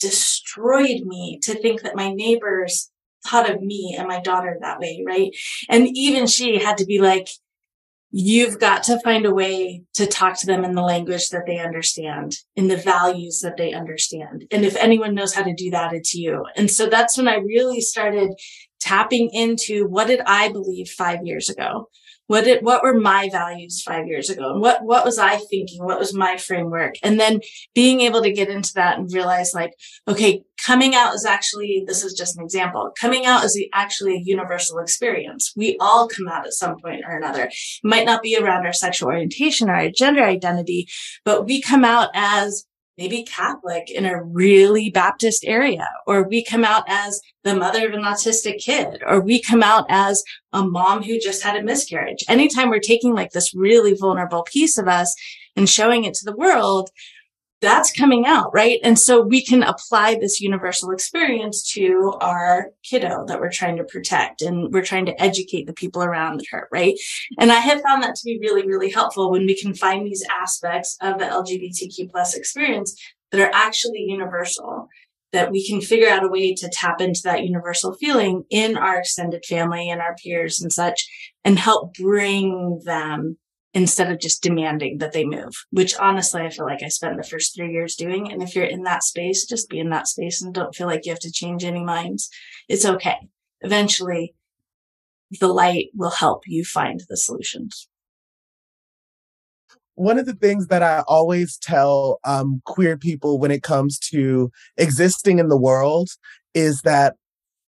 destroyed 0.00 1.02
me 1.04 1.38
to 1.42 1.54
think 1.54 1.82
that 1.82 1.94
my 1.94 2.12
neighbors 2.12 2.90
thought 3.26 3.50
of 3.50 3.62
me 3.62 3.94
and 3.98 4.08
my 4.08 4.20
daughter 4.20 4.56
that 4.60 4.80
way, 4.80 5.02
right? 5.06 5.30
And 5.68 5.88
even 5.94 6.26
she 6.26 6.58
had 6.58 6.78
to 6.78 6.86
be 6.86 7.00
like, 7.00 7.28
you've 8.10 8.58
got 8.58 8.82
to 8.84 9.00
find 9.00 9.24
a 9.24 9.34
way 9.34 9.82
to 9.94 10.06
talk 10.06 10.38
to 10.38 10.46
them 10.46 10.64
in 10.64 10.74
the 10.74 10.82
language 10.82 11.28
that 11.28 11.46
they 11.46 11.58
understand, 11.58 12.36
in 12.56 12.68
the 12.68 12.76
values 12.76 13.40
that 13.40 13.56
they 13.56 13.72
understand. 13.72 14.44
And 14.50 14.64
if 14.64 14.76
anyone 14.76 15.14
knows 15.14 15.34
how 15.34 15.42
to 15.42 15.54
do 15.54 15.70
that, 15.70 15.92
it's 15.92 16.14
you. 16.14 16.44
And 16.56 16.70
so 16.70 16.88
that's 16.88 17.16
when 17.16 17.28
I 17.28 17.36
really 17.36 17.80
started 17.80 18.30
tapping 18.80 19.30
into 19.30 19.86
what 19.86 20.08
did 20.08 20.20
I 20.26 20.50
believe 20.50 20.88
five 20.88 21.24
years 21.24 21.48
ago? 21.48 21.88
What 22.30 22.44
did, 22.44 22.64
what 22.64 22.84
were 22.84 22.94
my 22.94 23.28
values 23.28 23.82
five 23.82 24.06
years 24.06 24.30
ago? 24.30 24.52
And 24.52 24.60
what, 24.60 24.84
what 24.84 25.04
was 25.04 25.18
I 25.18 25.36
thinking? 25.36 25.84
What 25.84 25.98
was 25.98 26.14
my 26.14 26.36
framework? 26.36 26.94
And 27.02 27.18
then 27.18 27.40
being 27.74 28.02
able 28.02 28.22
to 28.22 28.30
get 28.30 28.48
into 28.48 28.72
that 28.74 28.98
and 28.98 29.12
realize 29.12 29.52
like, 29.52 29.72
okay, 30.06 30.44
coming 30.64 30.94
out 30.94 31.12
is 31.12 31.24
actually, 31.24 31.82
this 31.88 32.04
is 32.04 32.12
just 32.12 32.38
an 32.38 32.44
example. 32.44 32.92
Coming 33.00 33.26
out 33.26 33.42
is 33.42 33.60
actually 33.72 34.14
a 34.14 34.22
universal 34.22 34.78
experience. 34.78 35.52
We 35.56 35.76
all 35.80 36.06
come 36.06 36.28
out 36.28 36.46
at 36.46 36.52
some 36.52 36.76
point 36.80 37.02
or 37.04 37.16
another. 37.16 37.46
It 37.46 37.54
might 37.82 38.06
not 38.06 38.22
be 38.22 38.36
around 38.36 38.64
our 38.64 38.72
sexual 38.72 39.08
orientation 39.08 39.68
or 39.68 39.74
our 39.74 39.90
gender 39.90 40.22
identity, 40.22 40.86
but 41.24 41.46
we 41.46 41.60
come 41.60 41.84
out 41.84 42.10
as 42.14 42.64
maybe 43.00 43.22
Catholic 43.22 43.90
in 43.90 44.04
a 44.04 44.22
really 44.22 44.90
Baptist 44.90 45.42
area, 45.46 45.88
or 46.06 46.28
we 46.28 46.44
come 46.44 46.64
out 46.64 46.84
as 46.86 47.18
the 47.44 47.54
mother 47.54 47.88
of 47.88 47.94
an 47.94 48.02
autistic 48.02 48.62
kid, 48.62 49.02
or 49.06 49.20
we 49.20 49.40
come 49.40 49.62
out 49.62 49.86
as 49.88 50.22
a 50.52 50.62
mom 50.62 51.02
who 51.02 51.18
just 51.18 51.42
had 51.42 51.56
a 51.56 51.62
miscarriage. 51.62 52.22
Anytime 52.28 52.68
we're 52.68 52.78
taking 52.78 53.14
like 53.14 53.30
this 53.30 53.54
really 53.54 53.94
vulnerable 53.94 54.42
piece 54.42 54.76
of 54.76 54.86
us 54.86 55.16
and 55.56 55.66
showing 55.66 56.04
it 56.04 56.12
to 56.12 56.26
the 56.26 56.36
world, 56.36 56.90
that's 57.60 57.92
coming 57.92 58.24
out, 58.26 58.52
right? 58.54 58.80
And 58.82 58.98
so 58.98 59.20
we 59.20 59.44
can 59.44 59.62
apply 59.62 60.14
this 60.14 60.40
universal 60.40 60.90
experience 60.90 61.70
to 61.72 62.14
our 62.20 62.70
kiddo 62.82 63.24
that 63.26 63.38
we're 63.38 63.50
trying 63.50 63.76
to 63.76 63.84
protect 63.84 64.40
and 64.40 64.72
we're 64.72 64.84
trying 64.84 65.06
to 65.06 65.22
educate 65.22 65.66
the 65.66 65.74
people 65.74 66.02
around 66.02 66.42
her, 66.50 66.68
right? 66.72 66.98
And 67.38 67.52
I 67.52 67.56
have 67.56 67.82
found 67.82 68.02
that 68.02 68.14
to 68.14 68.24
be 68.24 68.38
really, 68.40 68.66
really 68.66 68.90
helpful 68.90 69.30
when 69.30 69.46
we 69.46 69.60
can 69.60 69.74
find 69.74 70.06
these 70.06 70.24
aspects 70.40 70.96
of 71.02 71.18
the 71.18 71.26
LGBTQ 71.26 72.10
plus 72.10 72.34
experience 72.34 72.98
that 73.30 73.40
are 73.40 73.54
actually 73.54 74.04
universal, 74.08 74.88
that 75.32 75.50
we 75.50 75.66
can 75.66 75.80
figure 75.80 76.08
out 76.08 76.24
a 76.24 76.28
way 76.28 76.54
to 76.54 76.68
tap 76.72 77.00
into 77.00 77.20
that 77.24 77.44
universal 77.44 77.92
feeling 77.94 78.44
in 78.50 78.76
our 78.76 78.98
extended 78.98 79.44
family 79.44 79.90
and 79.90 80.00
our 80.00 80.16
peers 80.16 80.60
and 80.60 80.72
such 80.72 81.06
and 81.44 81.58
help 81.58 81.94
bring 81.94 82.80
them 82.84 83.36
instead 83.72 84.10
of 84.10 84.18
just 84.18 84.42
demanding 84.42 84.98
that 84.98 85.12
they 85.12 85.24
move, 85.24 85.52
which 85.70 85.96
honestly, 85.96 86.42
I 86.42 86.50
feel 86.50 86.66
like 86.66 86.82
I 86.82 86.88
spent 86.88 87.16
the 87.16 87.22
first 87.22 87.54
three 87.54 87.72
years 87.72 87.94
doing. 87.94 88.30
And 88.30 88.42
if 88.42 88.54
you're 88.54 88.64
in 88.64 88.82
that 88.82 89.04
space, 89.04 89.44
just 89.44 89.68
be 89.68 89.78
in 89.78 89.90
that 89.90 90.08
space 90.08 90.42
and 90.42 90.52
don't 90.52 90.74
feel 90.74 90.86
like 90.86 91.06
you 91.06 91.12
have 91.12 91.20
to 91.20 91.32
change 91.32 91.64
any 91.64 91.84
minds. 91.84 92.28
It's 92.68 92.84
okay. 92.84 93.28
Eventually, 93.60 94.34
the 95.38 95.48
light 95.48 95.90
will 95.94 96.10
help 96.10 96.42
you 96.46 96.64
find 96.64 97.02
the 97.08 97.16
solutions. 97.16 97.88
One 99.94 100.18
of 100.18 100.26
the 100.26 100.34
things 100.34 100.68
that 100.68 100.82
I 100.82 101.04
always 101.06 101.58
tell 101.58 102.18
um, 102.24 102.62
queer 102.64 102.96
people 102.96 103.38
when 103.38 103.50
it 103.50 103.62
comes 103.62 103.98
to 104.10 104.50
existing 104.78 105.38
in 105.38 105.48
the 105.48 105.58
world 105.58 106.08
is 106.54 106.80
that 106.82 107.16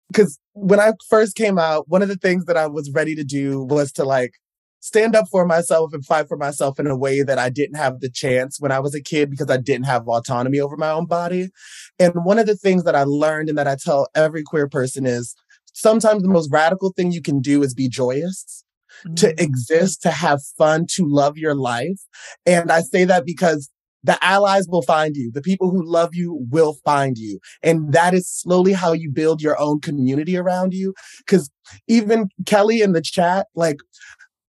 because 0.08 0.38
when 0.52 0.80
I 0.80 0.92
first 1.08 1.36
came 1.36 1.58
out, 1.58 1.88
one 1.88 2.02
of 2.02 2.08
the 2.08 2.16
things 2.16 2.46
that 2.46 2.56
I 2.56 2.66
was 2.66 2.90
ready 2.90 3.14
to 3.14 3.24
do 3.24 3.64
was 3.64 3.92
to 3.92 4.04
like 4.04 4.34
stand 4.80 5.14
up 5.14 5.26
for 5.30 5.46
myself 5.46 5.92
and 5.92 6.04
fight 6.04 6.26
for 6.26 6.36
myself 6.36 6.80
in 6.80 6.86
a 6.86 6.96
way 6.96 7.22
that 7.22 7.38
I 7.38 7.50
didn't 7.50 7.76
have 7.76 8.00
the 8.00 8.10
chance 8.10 8.58
when 8.58 8.72
I 8.72 8.80
was 8.80 8.94
a 8.94 9.02
kid 9.02 9.30
because 9.30 9.50
I 9.50 9.58
didn't 9.58 9.86
have 9.86 10.08
autonomy 10.08 10.58
over 10.58 10.76
my 10.76 10.90
own 10.90 11.06
body. 11.06 11.50
And 11.98 12.12
one 12.24 12.38
of 12.38 12.46
the 12.46 12.56
things 12.56 12.84
that 12.84 12.96
I 12.96 13.04
learned 13.04 13.48
and 13.48 13.58
that 13.58 13.68
I 13.68 13.76
tell 13.76 14.08
every 14.14 14.42
queer 14.42 14.68
person 14.68 15.06
is 15.06 15.34
sometimes 15.72 16.22
the 16.22 16.28
most 16.28 16.50
radical 16.50 16.92
thing 16.92 17.12
you 17.12 17.22
can 17.22 17.40
do 17.40 17.62
is 17.62 17.74
be 17.74 17.88
joyous. 17.88 18.64
Mm-hmm. 19.06 19.14
To 19.14 19.26
mm. 19.28 19.40
exist, 19.40 20.02
to 20.02 20.10
have 20.10 20.40
fun, 20.58 20.84
to 20.94 21.06
love 21.06 21.38
your 21.38 21.54
life. 21.54 22.00
And 22.44 22.70
I 22.72 22.80
say 22.80 23.04
that 23.04 23.24
because 23.24 23.70
the 24.02 24.22
allies 24.24 24.66
will 24.68 24.82
find 24.82 25.16
you. 25.16 25.30
The 25.32 25.42
people 25.42 25.70
who 25.70 25.84
love 25.84 26.14
you 26.14 26.46
will 26.50 26.76
find 26.84 27.18
you. 27.18 27.38
And 27.62 27.92
that 27.92 28.14
is 28.14 28.28
slowly 28.28 28.72
how 28.72 28.92
you 28.92 29.10
build 29.10 29.42
your 29.42 29.58
own 29.60 29.80
community 29.80 30.36
around 30.36 30.74
you. 30.74 30.94
Cause 31.26 31.50
even 31.86 32.28
Kelly 32.46 32.82
in 32.82 32.92
the 32.92 33.02
chat, 33.02 33.46
like 33.54 33.78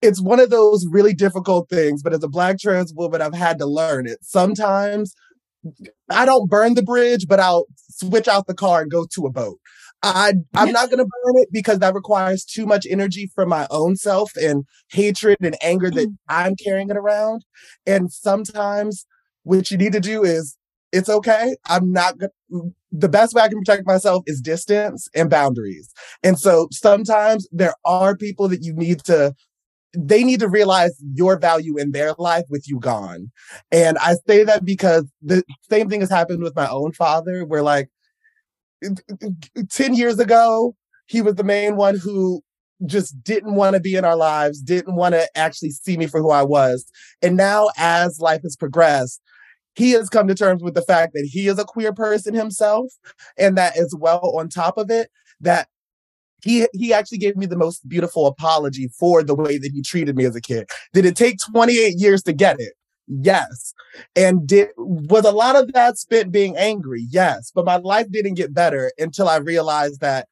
it's 0.02 0.20
one 0.20 0.40
of 0.40 0.50
those 0.50 0.86
really 0.90 1.14
difficult 1.14 1.68
things, 1.68 2.02
but 2.02 2.12
as 2.12 2.22
a 2.22 2.28
black 2.28 2.58
trans 2.58 2.92
woman, 2.94 3.20
I've 3.20 3.34
had 3.34 3.58
to 3.58 3.66
learn 3.66 4.06
it. 4.06 4.18
Sometimes 4.22 5.14
I 6.08 6.24
don't 6.24 6.48
burn 6.48 6.74
the 6.74 6.82
bridge, 6.82 7.26
but 7.28 7.40
I'll 7.40 7.66
switch 7.76 8.28
out 8.28 8.46
the 8.46 8.54
car 8.54 8.80
and 8.80 8.90
go 8.90 9.06
to 9.14 9.26
a 9.26 9.30
boat. 9.30 9.58
I 10.02 10.32
I'm 10.54 10.72
not 10.72 10.88
gonna 10.88 11.04
burn 11.04 11.34
it 11.36 11.48
because 11.52 11.80
that 11.80 11.94
requires 11.94 12.44
too 12.44 12.64
much 12.64 12.86
energy 12.88 13.30
from 13.34 13.50
my 13.50 13.66
own 13.70 13.96
self 13.96 14.32
and 14.36 14.64
hatred 14.90 15.36
and 15.42 15.56
anger 15.62 15.90
that 15.90 16.08
mm. 16.08 16.14
I'm 16.28 16.56
carrying 16.56 16.88
it 16.88 16.96
around. 16.96 17.44
And 17.86 18.10
sometimes 18.10 19.04
what 19.42 19.70
you 19.70 19.76
need 19.76 19.92
to 19.92 20.00
do 20.00 20.24
is 20.24 20.56
it's 20.92 21.10
okay. 21.10 21.56
I'm 21.68 21.92
not 21.92 22.16
gonna 22.18 22.72
the 22.92 23.08
best 23.08 23.34
way 23.34 23.42
I 23.42 23.48
can 23.48 23.58
protect 23.58 23.86
myself 23.86 24.24
is 24.26 24.40
distance 24.40 25.08
and 25.14 25.30
boundaries. 25.30 25.92
And 26.22 26.38
so 26.38 26.68
sometimes 26.72 27.46
there 27.52 27.74
are 27.84 28.16
people 28.16 28.48
that 28.48 28.62
you 28.62 28.74
need 28.74 29.04
to 29.04 29.34
they 29.92 30.22
need 30.22 30.40
to 30.40 30.48
realize 30.48 30.96
your 31.14 31.38
value 31.38 31.76
in 31.76 31.90
their 31.90 32.12
life 32.18 32.44
with 32.48 32.68
you 32.68 32.78
gone. 32.78 33.30
And 33.72 33.98
I 33.98 34.14
say 34.26 34.44
that 34.44 34.64
because 34.64 35.04
the 35.22 35.42
same 35.68 35.88
thing 35.88 36.00
has 36.00 36.10
happened 36.10 36.42
with 36.42 36.54
my 36.54 36.68
own 36.68 36.92
father, 36.92 37.44
where 37.44 37.62
like 37.62 37.90
10 39.70 39.94
years 39.94 40.18
ago, 40.18 40.76
he 41.06 41.22
was 41.22 41.34
the 41.34 41.44
main 41.44 41.76
one 41.76 41.98
who 41.98 42.42
just 42.86 43.22
didn't 43.22 43.56
want 43.56 43.74
to 43.74 43.80
be 43.80 43.96
in 43.96 44.04
our 44.04 44.16
lives, 44.16 44.62
didn't 44.62 44.94
want 44.94 45.14
to 45.14 45.28
actually 45.36 45.70
see 45.70 45.96
me 45.96 46.06
for 46.06 46.20
who 46.20 46.30
I 46.30 46.42
was. 46.42 46.86
And 47.20 47.36
now, 47.36 47.68
as 47.76 48.20
life 48.20 48.42
has 48.42 48.56
progressed, 48.56 49.20
he 49.74 49.90
has 49.92 50.08
come 50.08 50.28
to 50.28 50.34
terms 50.34 50.62
with 50.62 50.74
the 50.74 50.82
fact 50.82 51.12
that 51.14 51.28
he 51.30 51.48
is 51.48 51.58
a 51.58 51.64
queer 51.64 51.92
person 51.92 52.32
himself, 52.32 52.92
and 53.36 53.58
that 53.58 53.76
as 53.76 53.94
well, 53.98 54.34
on 54.36 54.48
top 54.48 54.78
of 54.78 54.90
it, 54.90 55.10
that 55.40 55.68
he 56.42 56.66
he 56.72 56.92
actually 56.92 57.18
gave 57.18 57.36
me 57.36 57.46
the 57.46 57.56
most 57.56 57.88
beautiful 57.88 58.26
apology 58.26 58.88
for 58.98 59.22
the 59.22 59.34
way 59.34 59.58
that 59.58 59.70
he 59.72 59.82
treated 59.82 60.16
me 60.16 60.24
as 60.24 60.36
a 60.36 60.40
kid. 60.40 60.68
Did 60.92 61.04
it 61.04 61.16
take 61.16 61.38
28 61.52 61.94
years 61.98 62.22
to 62.24 62.32
get 62.32 62.56
it? 62.58 62.74
Yes. 63.06 63.74
And 64.14 64.46
did 64.46 64.68
was 64.76 65.24
a 65.24 65.32
lot 65.32 65.56
of 65.56 65.72
that 65.72 65.98
spent 65.98 66.30
being 66.30 66.56
angry? 66.56 67.06
Yes. 67.10 67.50
But 67.54 67.64
my 67.64 67.76
life 67.76 68.06
didn't 68.10 68.34
get 68.34 68.54
better 68.54 68.92
until 68.98 69.28
I 69.28 69.36
realized 69.36 70.00
that 70.00 70.28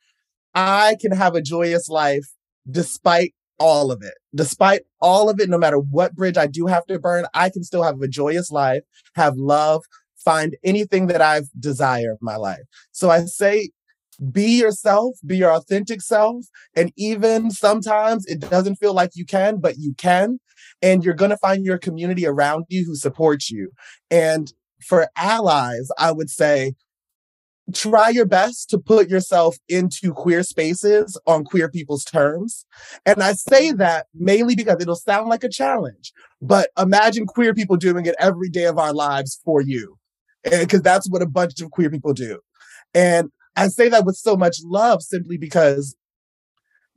I 0.54 0.96
can 1.00 1.12
have 1.12 1.34
a 1.34 1.42
joyous 1.42 1.88
life 1.88 2.26
despite 2.70 3.34
all 3.58 3.90
of 3.90 4.02
it. 4.02 4.14
Despite 4.34 4.82
all 5.00 5.28
of 5.28 5.40
it, 5.40 5.48
no 5.48 5.58
matter 5.58 5.78
what 5.78 6.14
bridge 6.14 6.36
I 6.36 6.46
do 6.46 6.66
have 6.66 6.86
to 6.86 6.98
burn, 6.98 7.26
I 7.34 7.50
can 7.50 7.64
still 7.64 7.82
have 7.82 8.00
a 8.00 8.08
joyous 8.08 8.50
life, 8.50 8.82
have 9.14 9.36
love, 9.36 9.82
find 10.24 10.56
anything 10.62 11.06
that 11.08 11.22
I 11.22 11.42
desire 11.58 12.10
in 12.12 12.18
my 12.20 12.36
life. 12.36 12.62
So 12.92 13.10
I 13.10 13.24
say 13.24 13.70
be 14.32 14.58
yourself, 14.60 15.16
be 15.24 15.36
your 15.36 15.52
authentic 15.52 16.02
self. 16.02 16.46
And 16.74 16.92
even 16.96 17.50
sometimes 17.50 18.26
it 18.26 18.40
doesn't 18.40 18.76
feel 18.76 18.94
like 18.94 19.10
you 19.14 19.24
can, 19.24 19.58
but 19.58 19.76
you 19.78 19.94
can. 19.94 20.40
And 20.82 21.04
you're 21.04 21.14
going 21.14 21.30
to 21.30 21.36
find 21.36 21.64
your 21.64 21.78
community 21.78 22.26
around 22.26 22.64
you 22.68 22.84
who 22.84 22.94
supports 22.94 23.50
you. 23.50 23.70
And 24.10 24.52
for 24.80 25.08
allies, 25.16 25.88
I 25.98 26.12
would 26.12 26.30
say, 26.30 26.74
try 27.74 28.08
your 28.08 28.24
best 28.24 28.70
to 28.70 28.78
put 28.78 29.08
yourself 29.08 29.56
into 29.68 30.12
queer 30.12 30.42
spaces 30.42 31.20
on 31.26 31.44
queer 31.44 31.68
people's 31.68 32.04
terms. 32.04 32.64
And 33.04 33.22
I 33.22 33.32
say 33.32 33.72
that 33.72 34.06
mainly 34.14 34.56
because 34.56 34.78
it'll 34.80 34.96
sound 34.96 35.28
like 35.28 35.44
a 35.44 35.50
challenge, 35.50 36.12
but 36.40 36.70
imagine 36.78 37.26
queer 37.26 37.54
people 37.54 37.76
doing 37.76 38.06
it 38.06 38.14
every 38.18 38.48
day 38.48 38.64
of 38.64 38.78
our 38.78 38.94
lives 38.94 39.40
for 39.44 39.60
you. 39.60 39.98
Eh, 40.44 40.60
because 40.60 40.82
that's 40.82 41.10
what 41.10 41.22
a 41.22 41.26
bunch 41.26 41.60
of 41.60 41.70
queer 41.70 41.90
people 41.90 42.14
do. 42.14 42.38
And 42.94 43.30
I 43.58 43.68
say 43.68 43.88
that 43.88 44.06
with 44.06 44.16
so 44.16 44.36
much 44.36 44.58
love 44.64 45.02
simply 45.02 45.36
because 45.36 45.96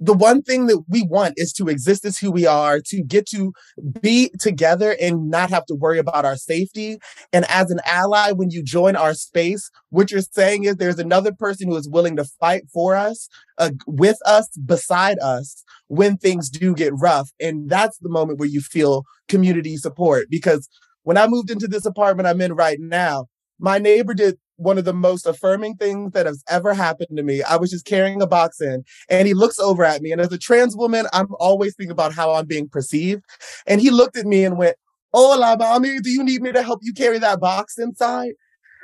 the 0.03 0.13
one 0.13 0.41
thing 0.41 0.65
that 0.65 0.83
we 0.89 1.03
want 1.03 1.35
is 1.37 1.53
to 1.53 1.67
exist 1.69 2.05
as 2.05 2.17
who 2.17 2.31
we 2.31 2.47
are, 2.47 2.79
to 2.87 3.03
get 3.03 3.27
to 3.27 3.53
be 4.01 4.31
together 4.39 4.95
and 4.99 5.29
not 5.29 5.51
have 5.51 5.65
to 5.67 5.75
worry 5.75 5.99
about 5.99 6.25
our 6.25 6.35
safety. 6.35 6.97
And 7.31 7.45
as 7.47 7.69
an 7.69 7.79
ally, 7.85 8.31
when 8.31 8.49
you 8.49 8.63
join 8.63 8.95
our 8.95 9.13
space, 9.13 9.69
what 9.89 10.09
you're 10.09 10.21
saying 10.21 10.63
is 10.63 10.77
there's 10.77 10.97
another 10.97 11.31
person 11.31 11.69
who 11.69 11.75
is 11.75 11.87
willing 11.87 12.15
to 12.15 12.25
fight 12.39 12.63
for 12.73 12.95
us, 12.95 13.29
uh, 13.59 13.71
with 13.85 14.17
us, 14.25 14.49
beside 14.57 15.19
us 15.19 15.63
when 15.87 16.17
things 16.17 16.49
do 16.49 16.73
get 16.73 16.93
rough. 16.95 17.29
And 17.39 17.69
that's 17.69 17.99
the 17.99 18.09
moment 18.09 18.39
where 18.39 18.49
you 18.49 18.61
feel 18.61 19.03
community 19.27 19.77
support. 19.77 20.27
Because 20.31 20.67
when 21.03 21.17
I 21.17 21.27
moved 21.27 21.51
into 21.51 21.67
this 21.67 21.85
apartment 21.85 22.27
I'm 22.27 22.41
in 22.41 22.53
right 22.53 22.79
now, 22.79 23.27
my 23.59 23.77
neighbor 23.77 24.15
did 24.15 24.39
one 24.61 24.77
of 24.77 24.85
the 24.85 24.93
most 24.93 25.25
affirming 25.25 25.75
things 25.75 26.11
that 26.13 26.27
has 26.27 26.43
ever 26.47 26.73
happened 26.73 27.17
to 27.17 27.23
me. 27.23 27.41
I 27.41 27.55
was 27.55 27.71
just 27.71 27.85
carrying 27.85 28.21
a 28.21 28.27
box 28.27 28.61
in 28.61 28.83
and 29.09 29.27
he 29.27 29.33
looks 29.33 29.57
over 29.59 29.83
at 29.83 30.01
me. 30.01 30.11
And 30.11 30.21
as 30.21 30.31
a 30.31 30.37
trans 30.37 30.75
woman, 30.75 31.07
I'm 31.13 31.27
always 31.39 31.75
thinking 31.75 31.91
about 31.91 32.13
how 32.13 32.33
I'm 32.33 32.45
being 32.45 32.69
perceived. 32.69 33.23
And 33.65 33.81
he 33.81 33.89
looked 33.89 34.17
at 34.17 34.25
me 34.25 34.45
and 34.45 34.57
went, 34.57 34.75
Hola, 35.13 35.57
mommy, 35.57 35.99
do 35.99 36.09
you 36.09 36.23
need 36.23 36.41
me 36.41 36.51
to 36.53 36.61
help 36.61 36.79
you 36.83 36.93
carry 36.93 37.19
that 37.19 37.41
box 37.41 37.77
inside? 37.77 38.33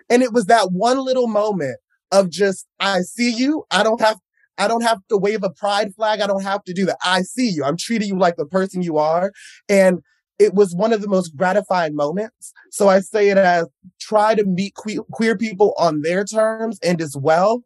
And 0.09 0.23
it 0.23 0.33
was 0.33 0.47
that 0.47 0.71
one 0.71 0.97
little 0.97 1.27
moment 1.27 1.77
of 2.11 2.29
just, 2.29 2.65
I 2.79 3.01
see 3.01 3.31
you. 3.31 3.63
I 3.71 3.83
don't 3.83 4.01
have, 4.01 4.17
I 4.57 4.67
don't 4.67 4.81
have 4.81 4.99
to 5.09 5.17
wave 5.17 5.43
a 5.43 5.49
pride 5.49 5.93
flag. 5.95 6.19
I 6.19 6.27
don't 6.27 6.43
have 6.43 6.63
to 6.65 6.73
do 6.73 6.85
that. 6.87 6.97
I 7.03 7.21
see 7.21 7.49
you. 7.49 7.63
I'm 7.63 7.77
treating 7.77 8.09
you 8.09 8.17
like 8.17 8.35
the 8.35 8.45
person 8.45 8.81
you 8.81 8.97
are. 8.97 9.31
And 9.69 9.99
it 10.39 10.53
was 10.53 10.75
one 10.75 10.93
of 10.93 11.01
the 11.01 11.07
most 11.07 11.35
gratifying 11.35 11.95
moments. 11.95 12.53
So 12.71 12.89
I 12.89 12.99
say 12.99 13.29
it 13.29 13.37
as 13.37 13.67
try 13.99 14.35
to 14.35 14.45
meet 14.45 14.73
que- 14.75 15.03
queer 15.11 15.37
people 15.37 15.73
on 15.77 16.01
their 16.01 16.23
terms 16.23 16.79
and 16.83 17.01
as 17.01 17.15
well. 17.17 17.63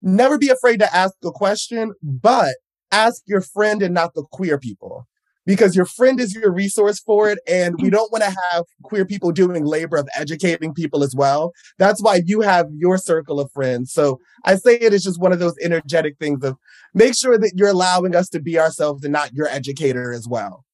Never 0.00 0.38
be 0.38 0.48
afraid 0.48 0.78
to 0.80 0.94
ask 0.94 1.14
a 1.24 1.30
question, 1.30 1.92
but 2.02 2.54
ask 2.90 3.22
your 3.26 3.40
friend 3.40 3.82
and 3.82 3.94
not 3.94 4.14
the 4.14 4.24
queer 4.32 4.58
people 4.58 5.06
because 5.46 5.74
your 5.74 5.86
friend 5.86 6.20
is 6.20 6.34
your 6.34 6.52
resource 6.52 7.00
for 7.00 7.28
it. 7.28 7.38
And 7.48 7.76
we 7.80 7.90
don't 7.90 8.12
want 8.12 8.24
to 8.24 8.36
have 8.52 8.64
queer 8.82 9.04
people 9.04 9.32
doing 9.32 9.64
labor 9.64 9.96
of 9.96 10.08
educating 10.16 10.74
people 10.74 11.02
as 11.02 11.14
well. 11.14 11.52
That's 11.78 12.02
why 12.02 12.22
you 12.24 12.42
have 12.42 12.66
your 12.76 12.98
circle 12.98 13.40
of 13.40 13.50
friends. 13.52 13.92
So 13.92 14.20
I 14.44 14.56
say 14.56 14.76
it 14.76 14.92
is 14.92 15.02
just 15.02 15.20
one 15.20 15.32
of 15.32 15.38
those 15.38 15.56
energetic 15.62 16.16
things 16.18 16.44
of 16.44 16.56
make 16.94 17.14
sure 17.16 17.38
that 17.38 17.52
you're 17.56 17.68
allowing 17.68 18.14
us 18.14 18.28
to 18.30 18.40
be 18.40 18.58
ourselves 18.58 19.04
and 19.04 19.12
not 19.12 19.32
your 19.32 19.48
educator 19.48 20.12
as 20.12 20.28
well. 20.28 20.64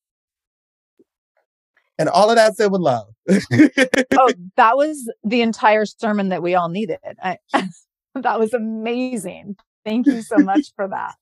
And 1.98 2.08
all 2.08 2.30
of 2.30 2.36
that 2.36 2.56
said 2.56 2.70
with 2.70 2.80
love. 2.80 3.08
oh, 3.28 4.32
that 4.56 4.76
was 4.76 5.10
the 5.24 5.42
entire 5.42 5.84
sermon 5.84 6.28
that 6.28 6.42
we 6.42 6.54
all 6.54 6.68
needed. 6.68 6.98
I, 7.22 7.38
that 8.14 8.38
was 8.38 8.54
amazing. 8.54 9.56
Thank 9.84 10.06
you 10.06 10.22
so 10.22 10.38
much 10.38 10.72
for 10.76 10.88
that. 10.88 11.16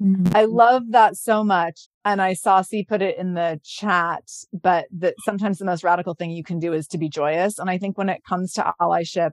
I 0.34 0.44
love 0.44 0.90
that 0.90 1.16
so 1.16 1.42
much. 1.42 1.88
And 2.04 2.22
I 2.22 2.34
saw 2.34 2.62
C 2.62 2.84
put 2.84 3.02
it 3.02 3.18
in 3.18 3.34
the 3.34 3.60
chat, 3.64 4.24
but 4.52 4.86
that 4.92 5.14
sometimes 5.24 5.58
the 5.58 5.64
most 5.64 5.82
radical 5.82 6.14
thing 6.14 6.30
you 6.30 6.44
can 6.44 6.58
do 6.58 6.72
is 6.72 6.86
to 6.88 6.98
be 6.98 7.08
joyous. 7.08 7.58
And 7.58 7.68
I 7.68 7.78
think 7.78 7.98
when 7.98 8.08
it 8.08 8.22
comes 8.28 8.52
to 8.54 8.74
allyship, 8.80 9.32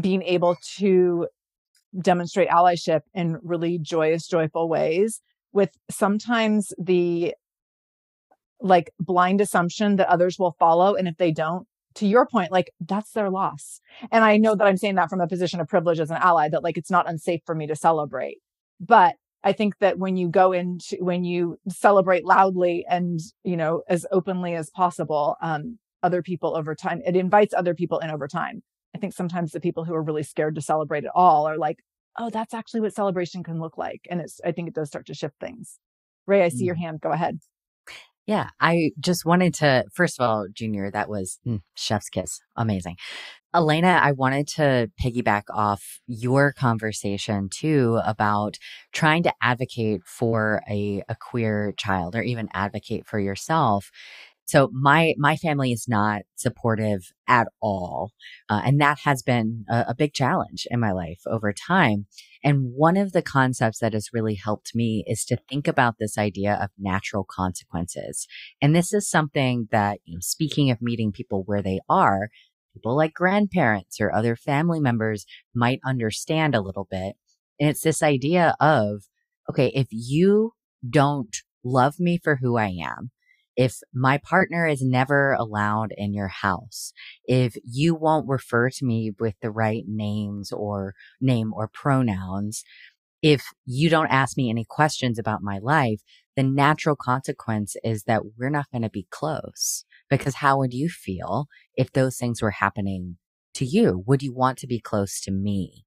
being 0.00 0.22
able 0.22 0.56
to 0.76 1.28
demonstrate 2.00 2.48
allyship 2.48 3.02
in 3.14 3.38
really 3.42 3.78
joyous, 3.78 4.26
joyful 4.26 4.68
ways 4.68 5.20
with 5.52 5.70
sometimes 5.90 6.72
the 6.78 7.34
like 8.60 8.92
blind 8.98 9.40
assumption 9.40 9.96
that 9.96 10.08
others 10.08 10.38
will 10.38 10.56
follow. 10.58 10.94
And 10.94 11.08
if 11.08 11.16
they 11.16 11.32
don't, 11.32 11.66
to 11.96 12.06
your 12.06 12.26
point, 12.26 12.50
like 12.50 12.70
that's 12.80 13.12
their 13.12 13.30
loss. 13.30 13.80
And 14.10 14.24
I 14.24 14.36
know 14.36 14.54
that 14.54 14.66
I'm 14.66 14.76
saying 14.76 14.96
that 14.96 15.10
from 15.10 15.20
a 15.20 15.28
position 15.28 15.60
of 15.60 15.68
privilege 15.68 16.00
as 16.00 16.10
an 16.10 16.18
ally, 16.20 16.48
that 16.48 16.62
like 16.62 16.76
it's 16.76 16.90
not 16.90 17.08
unsafe 17.08 17.40
for 17.46 17.54
me 17.54 17.66
to 17.66 17.76
celebrate. 17.76 18.38
But 18.80 19.14
I 19.44 19.52
think 19.52 19.78
that 19.78 19.98
when 19.98 20.16
you 20.16 20.28
go 20.28 20.52
into 20.52 20.96
when 21.00 21.22
you 21.24 21.58
celebrate 21.68 22.24
loudly 22.24 22.84
and 22.88 23.20
you 23.44 23.56
know 23.56 23.82
as 23.88 24.06
openly 24.10 24.54
as 24.54 24.70
possible, 24.70 25.36
um, 25.40 25.78
other 26.02 26.22
people 26.22 26.56
over 26.56 26.74
time, 26.74 27.00
it 27.06 27.16
invites 27.16 27.54
other 27.54 27.74
people 27.74 27.98
in 27.98 28.10
over 28.10 28.26
time. 28.26 28.62
I 28.94 28.98
think 28.98 29.12
sometimes 29.12 29.52
the 29.52 29.60
people 29.60 29.84
who 29.84 29.94
are 29.94 30.02
really 30.02 30.22
scared 30.22 30.54
to 30.54 30.62
celebrate 30.62 31.04
at 31.04 31.10
all 31.14 31.46
are 31.46 31.58
like, 31.58 31.78
oh, 32.18 32.30
that's 32.30 32.54
actually 32.54 32.80
what 32.80 32.94
celebration 32.94 33.42
can 33.42 33.60
look 33.60 33.78
like, 33.78 34.06
and 34.10 34.20
it's 34.20 34.40
I 34.44 34.52
think 34.52 34.68
it 34.68 34.74
does 34.74 34.88
start 34.88 35.06
to 35.06 35.14
shift 35.14 35.36
things. 35.40 35.78
Rae, 36.26 36.42
I 36.42 36.48
see 36.48 36.64
mm. 36.64 36.66
your 36.66 36.76
hand. 36.76 37.00
Go 37.00 37.12
ahead. 37.12 37.38
Yeah, 38.26 38.48
I 38.58 38.92
just 38.98 39.26
wanted 39.26 39.52
to, 39.54 39.84
first 39.92 40.18
of 40.18 40.26
all, 40.26 40.46
Junior, 40.52 40.90
that 40.90 41.10
was 41.10 41.38
mm, 41.46 41.60
chef's 41.74 42.08
kiss. 42.08 42.40
Amazing. 42.56 42.96
Elena, 43.54 44.00
I 44.02 44.12
wanted 44.12 44.48
to 44.48 44.90
piggyback 45.02 45.44
off 45.50 46.00
your 46.06 46.52
conversation 46.52 47.48
too 47.50 48.00
about 48.04 48.58
trying 48.92 49.22
to 49.24 49.34
advocate 49.42 50.02
for 50.06 50.62
a, 50.68 51.02
a 51.08 51.16
queer 51.16 51.74
child 51.76 52.16
or 52.16 52.22
even 52.22 52.48
advocate 52.54 53.06
for 53.06 53.18
yourself. 53.20 53.90
So 54.46 54.68
my 54.72 55.14
my 55.16 55.36
family 55.36 55.72
is 55.72 55.86
not 55.88 56.22
supportive 56.34 57.12
at 57.26 57.48
all, 57.62 58.12
uh, 58.50 58.60
and 58.64 58.80
that 58.80 58.98
has 59.04 59.22
been 59.22 59.64
a, 59.70 59.86
a 59.88 59.94
big 59.94 60.12
challenge 60.12 60.66
in 60.70 60.80
my 60.80 60.92
life 60.92 61.20
over 61.26 61.52
time. 61.52 62.06
And 62.42 62.72
one 62.74 62.98
of 62.98 63.12
the 63.12 63.22
concepts 63.22 63.78
that 63.78 63.94
has 63.94 64.10
really 64.12 64.34
helped 64.34 64.72
me 64.74 65.02
is 65.06 65.24
to 65.26 65.38
think 65.48 65.66
about 65.66 65.94
this 65.98 66.18
idea 66.18 66.58
of 66.62 66.68
natural 66.78 67.24
consequences. 67.28 68.26
And 68.60 68.76
this 68.76 68.92
is 68.92 69.08
something 69.08 69.68
that, 69.70 70.00
you 70.04 70.14
know, 70.14 70.20
speaking 70.20 70.70
of 70.70 70.82
meeting 70.82 71.10
people 71.10 71.42
where 71.46 71.62
they 71.62 71.80
are, 71.88 72.28
people 72.74 72.94
like 72.94 73.14
grandparents 73.14 73.98
or 73.98 74.12
other 74.12 74.36
family 74.36 74.78
members 74.78 75.24
might 75.54 75.80
understand 75.86 76.54
a 76.54 76.60
little 76.60 76.86
bit. 76.90 77.16
And 77.58 77.70
it's 77.70 77.82
this 77.82 78.02
idea 78.02 78.54
of, 78.60 79.04
okay, 79.48 79.72
if 79.74 79.86
you 79.90 80.52
don't 80.88 81.34
love 81.64 81.98
me 81.98 82.20
for 82.22 82.36
who 82.36 82.58
I 82.58 82.76
am, 82.82 83.10
if 83.56 83.78
my 83.92 84.18
partner 84.18 84.66
is 84.66 84.82
never 84.82 85.32
allowed 85.32 85.92
in 85.96 86.12
your 86.12 86.28
house, 86.28 86.92
if 87.24 87.56
you 87.64 87.94
won't 87.94 88.28
refer 88.28 88.70
to 88.70 88.84
me 88.84 89.12
with 89.18 89.34
the 89.40 89.50
right 89.50 89.84
names 89.86 90.52
or 90.52 90.94
name 91.20 91.52
or 91.54 91.68
pronouns, 91.68 92.64
if 93.22 93.44
you 93.64 93.88
don't 93.88 94.10
ask 94.10 94.36
me 94.36 94.50
any 94.50 94.66
questions 94.68 95.18
about 95.18 95.42
my 95.42 95.58
life, 95.58 96.00
the 96.36 96.42
natural 96.42 96.96
consequence 96.96 97.76
is 97.82 98.04
that 98.04 98.22
we're 98.36 98.50
not 98.50 98.70
going 98.70 98.82
to 98.82 98.90
be 98.90 99.06
close. 99.10 99.84
Because 100.10 100.36
how 100.36 100.58
would 100.58 100.74
you 100.74 100.88
feel 100.88 101.46
if 101.76 101.92
those 101.92 102.16
things 102.16 102.42
were 102.42 102.50
happening 102.50 103.16
to 103.54 103.64
you? 103.64 104.02
Would 104.06 104.22
you 104.22 104.34
want 104.34 104.58
to 104.58 104.66
be 104.66 104.80
close 104.80 105.20
to 105.22 105.30
me? 105.30 105.84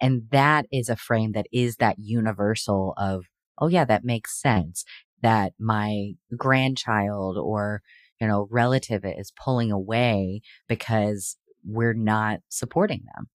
And 0.00 0.28
that 0.30 0.66
is 0.70 0.88
a 0.88 0.96
frame 0.96 1.32
that 1.32 1.46
is 1.52 1.76
that 1.76 1.96
universal 1.98 2.94
of, 2.96 3.24
oh 3.58 3.68
yeah, 3.68 3.84
that 3.84 4.04
makes 4.04 4.40
sense 4.40 4.84
that 5.22 5.52
my 5.58 6.12
grandchild 6.36 7.38
or, 7.38 7.82
you 8.20 8.26
know, 8.26 8.48
relative 8.50 9.04
is 9.04 9.32
pulling 9.32 9.70
away 9.70 10.42
because 10.68 11.36
we're 11.64 11.94
not 11.94 12.40
supporting 12.48 13.04
them. 13.14 13.28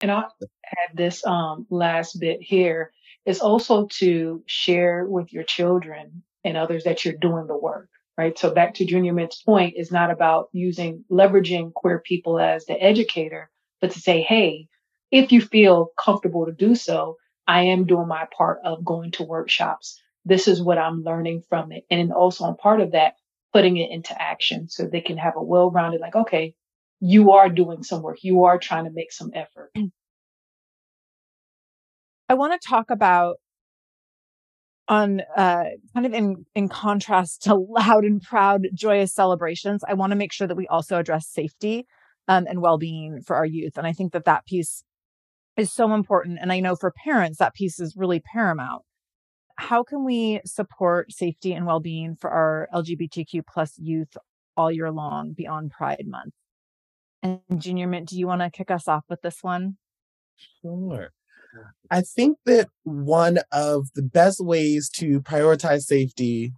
And 0.00 0.10
I'll 0.10 0.34
add 0.42 0.96
this 0.96 1.24
um, 1.26 1.66
last 1.70 2.20
bit 2.20 2.42
here 2.42 2.92
is 3.24 3.40
also 3.40 3.86
to 3.86 4.42
share 4.46 5.06
with 5.06 5.32
your 5.32 5.44
children 5.44 6.22
and 6.44 6.56
others 6.56 6.84
that 6.84 7.04
you're 7.04 7.14
doing 7.14 7.46
the 7.46 7.56
work, 7.56 7.88
right? 8.18 8.38
So 8.38 8.52
back 8.52 8.74
to 8.74 8.84
Junior 8.84 9.14
Mintt's 9.14 9.42
point 9.42 9.74
is 9.76 9.90
not 9.90 10.10
about 10.10 10.48
using, 10.52 11.04
leveraging 11.10 11.72
queer 11.72 12.00
people 12.00 12.38
as 12.38 12.66
the 12.66 12.74
educator, 12.74 13.50
but 13.80 13.92
to 13.92 14.00
say, 14.00 14.20
hey, 14.20 14.68
if 15.10 15.32
you 15.32 15.40
feel 15.40 15.90
comfortable 15.98 16.44
to 16.46 16.52
do 16.52 16.74
so, 16.74 17.16
I 17.46 17.64
am 17.64 17.86
doing 17.86 18.08
my 18.08 18.26
part 18.36 18.60
of 18.64 18.84
going 18.84 19.12
to 19.12 19.22
workshops. 19.22 20.00
This 20.24 20.48
is 20.48 20.62
what 20.62 20.78
I'm 20.78 21.02
learning 21.02 21.42
from 21.48 21.72
it. 21.72 21.84
And 21.90 22.12
also 22.12 22.44
on 22.44 22.56
part 22.56 22.80
of 22.80 22.92
that, 22.92 23.14
putting 23.52 23.76
it 23.76 23.90
into 23.90 24.20
action 24.20 24.68
so 24.68 24.86
they 24.86 25.00
can 25.00 25.18
have 25.18 25.36
a 25.36 25.42
well-rounded, 25.42 26.00
like, 26.00 26.16
okay, 26.16 26.54
you 27.00 27.32
are 27.32 27.48
doing 27.48 27.82
some 27.82 28.02
work. 28.02 28.18
You 28.22 28.44
are 28.44 28.58
trying 28.58 28.84
to 28.84 28.90
make 28.90 29.12
some 29.12 29.30
effort. 29.34 29.70
I 32.28 32.34
want 32.34 32.60
to 32.60 32.68
talk 32.68 32.90
about 32.90 33.36
on 34.88 35.20
uh, 35.36 35.64
kind 35.94 36.06
of 36.06 36.12
in 36.12 36.44
in 36.54 36.68
contrast 36.68 37.42
to 37.42 37.54
loud 37.68 38.04
and 38.04 38.20
proud 38.22 38.66
joyous 38.74 39.14
celebrations 39.14 39.82
i 39.88 39.94
want 39.94 40.10
to 40.10 40.16
make 40.16 40.30
sure 40.32 40.46
that 40.46 40.56
we 40.56 40.66
also 40.66 40.98
address 40.98 41.26
safety 41.26 41.86
um, 42.28 42.46
and 42.46 42.60
well-being 42.60 43.22
for 43.22 43.34
our 43.36 43.46
youth 43.46 43.78
and 43.78 43.86
i 43.86 43.92
think 43.92 44.12
that 44.12 44.26
that 44.26 44.44
piece 44.44 44.84
is 45.56 45.72
so 45.72 45.92
important. 45.94 46.38
And 46.40 46.52
I 46.52 46.60
know 46.60 46.76
for 46.76 46.92
parents, 47.04 47.38
that 47.38 47.54
piece 47.54 47.80
is 47.80 47.96
really 47.96 48.20
paramount. 48.20 48.82
How 49.56 49.82
can 49.84 50.04
we 50.04 50.40
support 50.44 51.12
safety 51.12 51.52
and 51.52 51.66
well 51.66 51.80
being 51.80 52.16
for 52.16 52.30
our 52.30 52.68
LGBTQ 52.74 53.42
plus 53.46 53.74
youth 53.78 54.16
all 54.56 54.70
year 54.70 54.90
long 54.90 55.32
beyond 55.32 55.70
Pride 55.70 56.06
Month? 56.06 56.34
And 57.22 57.40
Junior 57.56 57.88
Mintt, 57.88 58.06
do 58.06 58.18
you 58.18 58.26
want 58.26 58.42
to 58.42 58.50
kick 58.50 58.70
us 58.70 58.88
off 58.88 59.04
with 59.08 59.22
this 59.22 59.38
one? 59.42 59.76
Sure. 60.60 61.10
I 61.90 62.00
think 62.00 62.38
that 62.46 62.68
one 62.82 63.38
of 63.52 63.88
the 63.94 64.02
best 64.02 64.44
ways 64.44 64.90
to 64.96 65.20
prioritize 65.20 65.82
safety, 65.82 66.52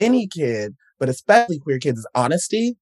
any 0.00 0.26
kid, 0.26 0.74
but 0.98 1.08
especially 1.08 1.58
queer 1.58 1.78
kids, 1.78 1.98
is 1.98 2.06
honesty 2.14 2.76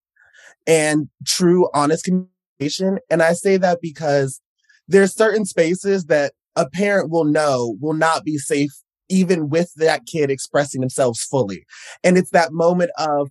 and 0.66 1.08
true, 1.26 1.68
honest 1.74 2.04
communication. 2.04 2.98
And 3.10 3.22
I 3.22 3.32
say 3.32 3.56
that 3.56 3.80
because 3.80 4.40
there's 4.92 5.14
certain 5.14 5.44
spaces 5.44 6.06
that 6.06 6.32
a 6.54 6.68
parent 6.68 7.10
will 7.10 7.24
know 7.24 7.76
will 7.80 7.94
not 7.94 8.24
be 8.24 8.38
safe 8.38 8.72
even 9.08 9.48
with 9.48 9.72
that 9.76 10.06
kid 10.06 10.30
expressing 10.30 10.80
themselves 10.80 11.22
fully. 11.22 11.64
And 12.04 12.16
it's 12.16 12.30
that 12.30 12.52
moment 12.52 12.90
of 12.98 13.28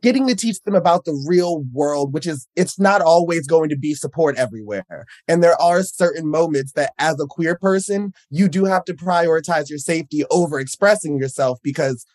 getting 0.00 0.26
to 0.28 0.34
teach 0.34 0.60
them 0.62 0.74
about 0.74 1.04
the 1.04 1.24
real 1.28 1.64
world, 1.72 2.14
which 2.14 2.26
is 2.26 2.48
it's 2.56 2.78
not 2.78 3.02
always 3.02 3.46
going 3.46 3.68
to 3.68 3.76
be 3.76 3.94
support 3.94 4.36
everywhere. 4.36 5.04
And 5.28 5.42
there 5.42 5.60
are 5.60 5.82
certain 5.82 6.30
moments 6.30 6.72
that 6.72 6.92
as 6.98 7.20
a 7.20 7.26
queer 7.26 7.56
person, 7.56 8.12
you 8.30 8.48
do 8.48 8.64
have 8.64 8.84
to 8.84 8.94
prioritize 8.94 9.68
your 9.68 9.78
safety 9.78 10.24
over 10.30 10.58
expressing 10.58 11.18
yourself 11.18 11.58
because 11.62 12.06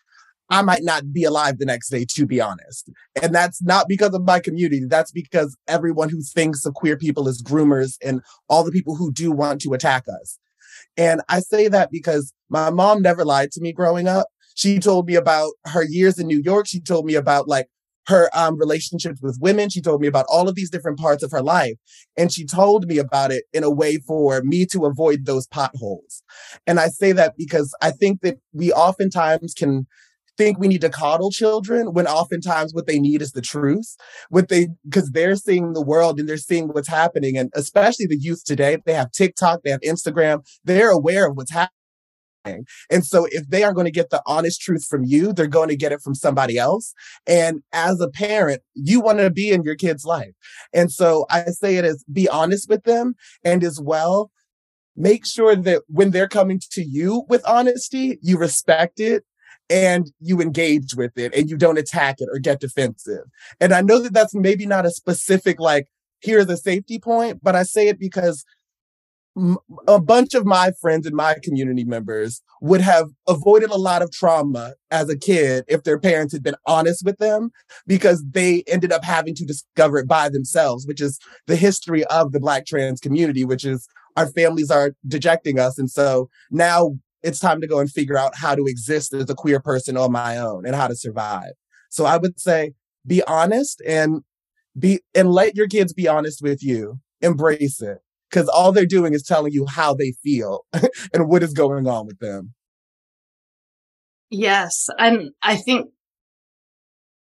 I 0.50 0.62
might 0.62 0.82
not 0.82 1.12
be 1.12 1.24
alive 1.24 1.58
the 1.58 1.66
next 1.66 1.90
day, 1.90 2.06
to 2.10 2.26
be 2.26 2.40
honest. 2.40 2.90
And 3.22 3.34
that's 3.34 3.60
not 3.62 3.86
because 3.86 4.14
of 4.14 4.24
my 4.24 4.40
community. 4.40 4.84
That's 4.86 5.12
because 5.12 5.56
everyone 5.66 6.08
who 6.08 6.22
thinks 6.22 6.64
of 6.64 6.74
queer 6.74 6.96
people 6.96 7.28
as 7.28 7.42
groomers 7.42 7.96
and 8.02 8.22
all 8.48 8.64
the 8.64 8.72
people 8.72 8.96
who 8.96 9.12
do 9.12 9.30
want 9.30 9.60
to 9.62 9.74
attack 9.74 10.04
us. 10.20 10.38
And 10.96 11.20
I 11.28 11.40
say 11.40 11.68
that 11.68 11.90
because 11.90 12.32
my 12.48 12.70
mom 12.70 13.02
never 13.02 13.24
lied 13.24 13.52
to 13.52 13.60
me 13.60 13.72
growing 13.72 14.08
up. 14.08 14.28
She 14.54 14.78
told 14.78 15.06
me 15.06 15.14
about 15.14 15.52
her 15.66 15.84
years 15.84 16.18
in 16.18 16.26
New 16.26 16.40
York. 16.42 16.66
She 16.66 16.80
told 16.80 17.04
me 17.04 17.14
about 17.14 17.46
like 17.46 17.68
her 18.08 18.30
um, 18.34 18.58
relationships 18.58 19.20
with 19.22 19.38
women. 19.40 19.68
She 19.68 19.82
told 19.82 20.00
me 20.00 20.06
about 20.06 20.24
all 20.30 20.48
of 20.48 20.54
these 20.54 20.70
different 20.70 20.98
parts 20.98 21.22
of 21.22 21.30
her 21.30 21.42
life. 21.42 21.74
And 22.16 22.32
she 22.32 22.46
told 22.46 22.86
me 22.86 22.96
about 22.96 23.30
it 23.30 23.44
in 23.52 23.62
a 23.62 23.70
way 23.70 23.98
for 23.98 24.40
me 24.42 24.64
to 24.66 24.86
avoid 24.86 25.26
those 25.26 25.46
potholes. 25.46 26.22
And 26.66 26.80
I 26.80 26.88
say 26.88 27.12
that 27.12 27.36
because 27.36 27.74
I 27.82 27.90
think 27.90 28.22
that 28.22 28.38
we 28.54 28.72
oftentimes 28.72 29.52
can 29.52 29.86
think 30.38 30.58
we 30.58 30.68
need 30.68 30.80
to 30.80 30.88
coddle 30.88 31.30
children 31.30 31.92
when 31.92 32.06
oftentimes 32.06 32.72
what 32.72 32.86
they 32.86 32.98
need 32.98 33.20
is 33.20 33.32
the 33.32 33.42
truth. 33.42 33.96
What 34.30 34.48
they, 34.48 34.68
because 34.84 35.10
they're 35.10 35.36
seeing 35.36 35.74
the 35.74 35.84
world 35.84 36.18
and 36.18 36.28
they're 36.28 36.38
seeing 36.38 36.68
what's 36.68 36.88
happening. 36.88 37.36
And 37.36 37.50
especially 37.54 38.06
the 38.06 38.18
youth 38.18 38.44
today, 38.44 38.78
they 38.86 38.94
have 38.94 39.12
TikTok, 39.12 39.60
they 39.62 39.70
have 39.70 39.80
Instagram, 39.80 40.46
they're 40.64 40.90
aware 40.90 41.28
of 41.28 41.36
what's 41.36 41.50
happening 41.50 41.72
and 42.90 43.04
so 43.04 43.26
if 43.30 43.48
they 43.48 43.62
are 43.62 43.72
going 43.72 43.84
to 43.86 43.90
get 43.90 44.10
the 44.10 44.22
honest 44.26 44.60
truth 44.60 44.84
from 44.88 45.04
you, 45.04 45.32
they're 45.32 45.46
going 45.46 45.68
to 45.68 45.76
get 45.76 45.92
it 45.92 46.00
from 46.00 46.14
somebody 46.14 46.58
else. 46.58 46.94
And 47.26 47.62
as 47.72 48.00
a 48.00 48.08
parent, 48.08 48.62
you 48.74 49.00
want 49.00 49.18
to 49.18 49.30
be 49.30 49.50
in 49.50 49.62
your 49.62 49.76
kid's 49.76 50.04
life. 50.04 50.32
And 50.72 50.90
so 50.90 51.26
I 51.30 51.44
say 51.46 51.76
it 51.76 51.84
as 51.84 52.04
be 52.10 52.28
honest 52.28 52.68
with 52.68 52.84
them 52.84 53.14
and 53.44 53.62
as 53.62 53.80
well, 53.82 54.30
make 54.96 55.26
sure 55.26 55.54
that 55.56 55.82
when 55.88 56.10
they're 56.10 56.28
coming 56.28 56.60
to 56.72 56.82
you 56.82 57.24
with 57.28 57.46
honesty, 57.46 58.18
you 58.22 58.38
respect 58.38 59.00
it 59.00 59.24
and 59.70 60.10
you 60.20 60.40
engage 60.40 60.94
with 60.94 61.16
it 61.16 61.34
and 61.34 61.50
you 61.50 61.56
don't 61.56 61.78
attack 61.78 62.16
it 62.18 62.28
or 62.32 62.38
get 62.38 62.60
defensive. 62.60 63.24
And 63.60 63.72
I 63.72 63.80
know 63.80 64.00
that 64.00 64.12
that's 64.12 64.34
maybe 64.34 64.66
not 64.66 64.86
a 64.86 64.90
specific, 64.90 65.60
like, 65.60 65.88
here's 66.20 66.48
a 66.48 66.56
safety 66.56 66.98
point, 66.98 67.40
but 67.42 67.54
I 67.54 67.62
say 67.62 67.88
it 67.88 67.98
because 67.98 68.44
a 69.86 70.00
bunch 70.00 70.34
of 70.34 70.44
my 70.44 70.72
friends 70.80 71.06
and 71.06 71.14
my 71.14 71.36
community 71.44 71.84
members 71.84 72.42
would 72.60 72.80
have 72.80 73.10
avoided 73.28 73.70
a 73.70 73.76
lot 73.76 74.02
of 74.02 74.10
trauma 74.10 74.74
as 74.90 75.08
a 75.08 75.16
kid 75.16 75.64
if 75.68 75.84
their 75.84 75.98
parents 75.98 76.32
had 76.32 76.42
been 76.42 76.56
honest 76.66 77.04
with 77.04 77.18
them 77.18 77.50
because 77.86 78.24
they 78.30 78.64
ended 78.66 78.90
up 78.90 79.04
having 79.04 79.34
to 79.36 79.44
discover 79.44 79.98
it 79.98 80.08
by 80.08 80.28
themselves, 80.28 80.86
which 80.86 81.00
is 81.00 81.20
the 81.46 81.54
history 81.54 82.04
of 82.06 82.32
the 82.32 82.40
Black 82.40 82.66
trans 82.66 83.00
community, 83.00 83.44
which 83.44 83.64
is 83.64 83.86
our 84.16 84.26
families 84.26 84.70
are 84.70 84.94
dejecting 85.06 85.60
us. 85.60 85.78
And 85.78 85.88
so 85.88 86.28
now 86.50 86.98
it's 87.22 87.40
time 87.40 87.60
to 87.60 87.66
go 87.66 87.78
and 87.78 87.90
figure 87.90 88.16
out 88.16 88.36
how 88.36 88.54
to 88.54 88.66
exist 88.66 89.12
as 89.12 89.28
a 89.28 89.34
queer 89.34 89.60
person 89.60 89.96
on 89.96 90.12
my 90.12 90.38
own 90.38 90.66
and 90.66 90.74
how 90.74 90.86
to 90.86 90.96
survive. 90.96 91.52
So 91.90 92.04
I 92.04 92.16
would 92.16 92.38
say 92.38 92.72
be 93.06 93.22
honest 93.26 93.82
and 93.86 94.22
be 94.78 95.00
and 95.14 95.30
let 95.30 95.56
your 95.56 95.66
kids 95.66 95.92
be 95.92 96.06
honest 96.08 96.42
with 96.42 96.62
you. 96.62 97.00
Embrace 97.20 97.82
it 97.82 97.98
because 98.30 98.48
all 98.48 98.70
they're 98.70 98.86
doing 98.86 99.12
is 99.14 99.22
telling 99.22 99.52
you 99.52 99.66
how 99.66 99.94
they 99.94 100.12
feel 100.22 100.64
and 101.12 101.28
what 101.28 101.42
is 101.42 101.52
going 101.52 101.88
on 101.88 102.06
with 102.06 102.18
them. 102.18 102.54
Yes. 104.30 104.88
And 104.98 105.30
I 105.42 105.56
think 105.56 105.90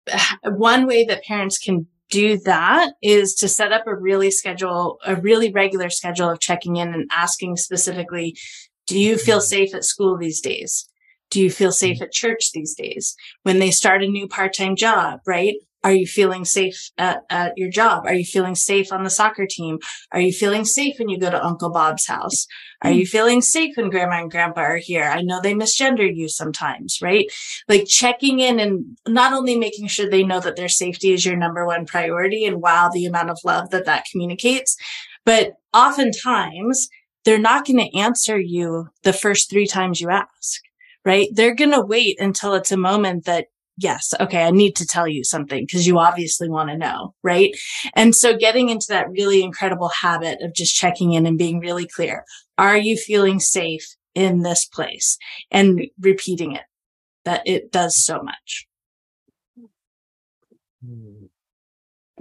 one 0.43 0.85
way 0.85 1.05
that 1.05 1.23
parents 1.23 1.57
can 1.57 1.87
do 2.09 2.37
that 2.45 2.93
is 3.01 3.35
to 3.35 3.47
set 3.47 3.73
up 3.73 3.85
a 3.85 3.95
really 3.95 4.31
schedule, 4.31 4.97
a 5.05 5.15
really 5.15 5.51
regular 5.51 5.89
schedule 5.89 6.29
of 6.29 6.39
checking 6.39 6.77
in 6.77 6.93
and 6.93 7.09
asking 7.13 7.57
specifically, 7.57 8.37
do 8.87 8.97
you 8.97 9.17
feel 9.17 9.37
mm-hmm. 9.37 9.45
safe 9.45 9.75
at 9.75 9.83
school 9.83 10.17
these 10.17 10.41
days? 10.41 10.89
Do 11.29 11.41
you 11.41 11.51
feel 11.51 11.71
safe 11.71 11.97
mm-hmm. 11.97 12.05
at 12.05 12.11
church 12.11 12.51
these 12.53 12.73
days? 12.73 13.15
When 13.43 13.59
they 13.59 13.71
start 13.71 14.03
a 14.03 14.07
new 14.07 14.27
part-time 14.27 14.75
job, 14.75 15.19
right? 15.27 15.55
Are 15.83 15.93
you 15.93 16.07
feeling 16.07 16.43
safe 16.43 16.89
at, 16.97 17.23
at 17.29 17.53
your 17.55 17.69
job? 17.69 18.05
Are 18.05 18.13
you 18.13 18.25
feeling 18.25 18.55
safe 18.55 18.91
on 18.91 19.03
the 19.03 19.09
soccer 19.09 19.45
team? 19.47 19.77
Are 20.11 20.19
you 20.19 20.33
feeling 20.33 20.65
safe 20.65 20.95
when 20.97 21.07
you 21.07 21.19
go 21.19 21.29
to 21.29 21.45
Uncle 21.45 21.69
Bob's 21.69 22.07
house? 22.07 22.47
Are 22.81 22.91
you 22.91 23.05
feeling 23.05 23.41
safe 23.41 23.77
when 23.77 23.89
grandma 23.89 24.21
and 24.21 24.31
grandpa 24.31 24.61
are 24.61 24.77
here? 24.77 25.03
I 25.03 25.21
know 25.21 25.39
they 25.39 25.53
misgender 25.53 26.09
you 26.13 26.29
sometimes, 26.29 26.99
right? 27.01 27.27
Like 27.69 27.85
checking 27.85 28.39
in 28.39 28.59
and 28.59 28.97
not 29.07 29.33
only 29.33 29.57
making 29.57 29.87
sure 29.87 30.09
they 30.09 30.23
know 30.23 30.39
that 30.39 30.55
their 30.55 30.67
safety 30.67 31.13
is 31.13 31.25
your 31.25 31.37
number 31.37 31.65
one 31.65 31.85
priority 31.85 32.45
and 32.45 32.61
wow, 32.61 32.89
the 32.91 33.05
amount 33.05 33.29
of 33.29 33.39
love 33.45 33.69
that 33.69 33.85
that 33.85 34.05
communicates. 34.11 34.75
But 35.25 35.53
oftentimes 35.73 36.89
they're 37.27 37.37
not 37.37 37.67
going 37.67 37.77
to 37.77 37.97
answer 37.97 38.39
you 38.39 38.87
the 39.03 39.11
first 39.11 39.49
three 39.49 39.67
times 39.67 39.99
you 39.99 40.09
ask, 40.09 40.61
right? 41.03 41.27
They're 41.33 41.53
going 41.53 41.73
to 41.73 41.81
wait 41.81 42.21
until 42.21 42.53
it's 42.53 42.71
a 42.71 42.77
moment 42.77 43.25
that 43.25 43.47
yes, 43.75 44.13
okay, 44.21 44.43
I 44.45 44.51
need 44.51 44.77
to 44.77 44.85
tell 44.85 45.09
you 45.09 45.25
something 45.25 45.65
because 45.65 45.85
you 45.85 45.99
obviously 45.99 46.47
want 46.47 46.69
to 46.69 46.77
know, 46.77 47.13
right? 47.23 47.53
And 47.95 48.15
so 48.15 48.37
getting 48.37 48.69
into 48.69 48.87
that 48.91 49.09
really 49.09 49.43
incredible 49.43 49.89
habit 49.89 50.41
of 50.41 50.53
just 50.53 50.73
checking 50.73 51.11
in 51.11 51.25
and 51.25 51.37
being 51.37 51.59
really 51.59 51.85
clear. 51.85 52.23
Are 52.57 52.77
you 52.77 52.95
feeling 52.95 53.41
safe 53.41 53.85
in 54.15 54.43
this 54.43 54.65
place? 54.65 55.17
And 55.51 55.81
repeating 55.99 56.53
it 56.53 56.63
that 57.25 57.41
it 57.45 57.73
does 57.73 58.01
so 58.01 58.23
much. 58.23 58.67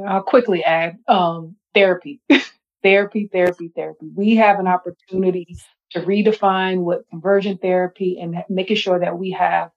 I'll 0.05 0.23
quickly 0.23 0.65
add 0.65 0.97
um, 1.07 1.55
therapy, 1.75 2.21
therapy, 2.87 3.29
therapy, 3.33 3.73
therapy. 3.77 4.07
We 4.15 4.37
have 4.37 4.61
an 4.61 4.69
opportunity 4.69 5.57
to 5.93 6.03
redefine 6.03 6.83
what 6.83 7.09
conversion 7.11 7.59
therapy 7.59 8.19
and 8.23 8.37
making 8.49 8.77
sure 8.77 9.01
that 9.01 9.19
we 9.19 9.33
have 9.33 9.71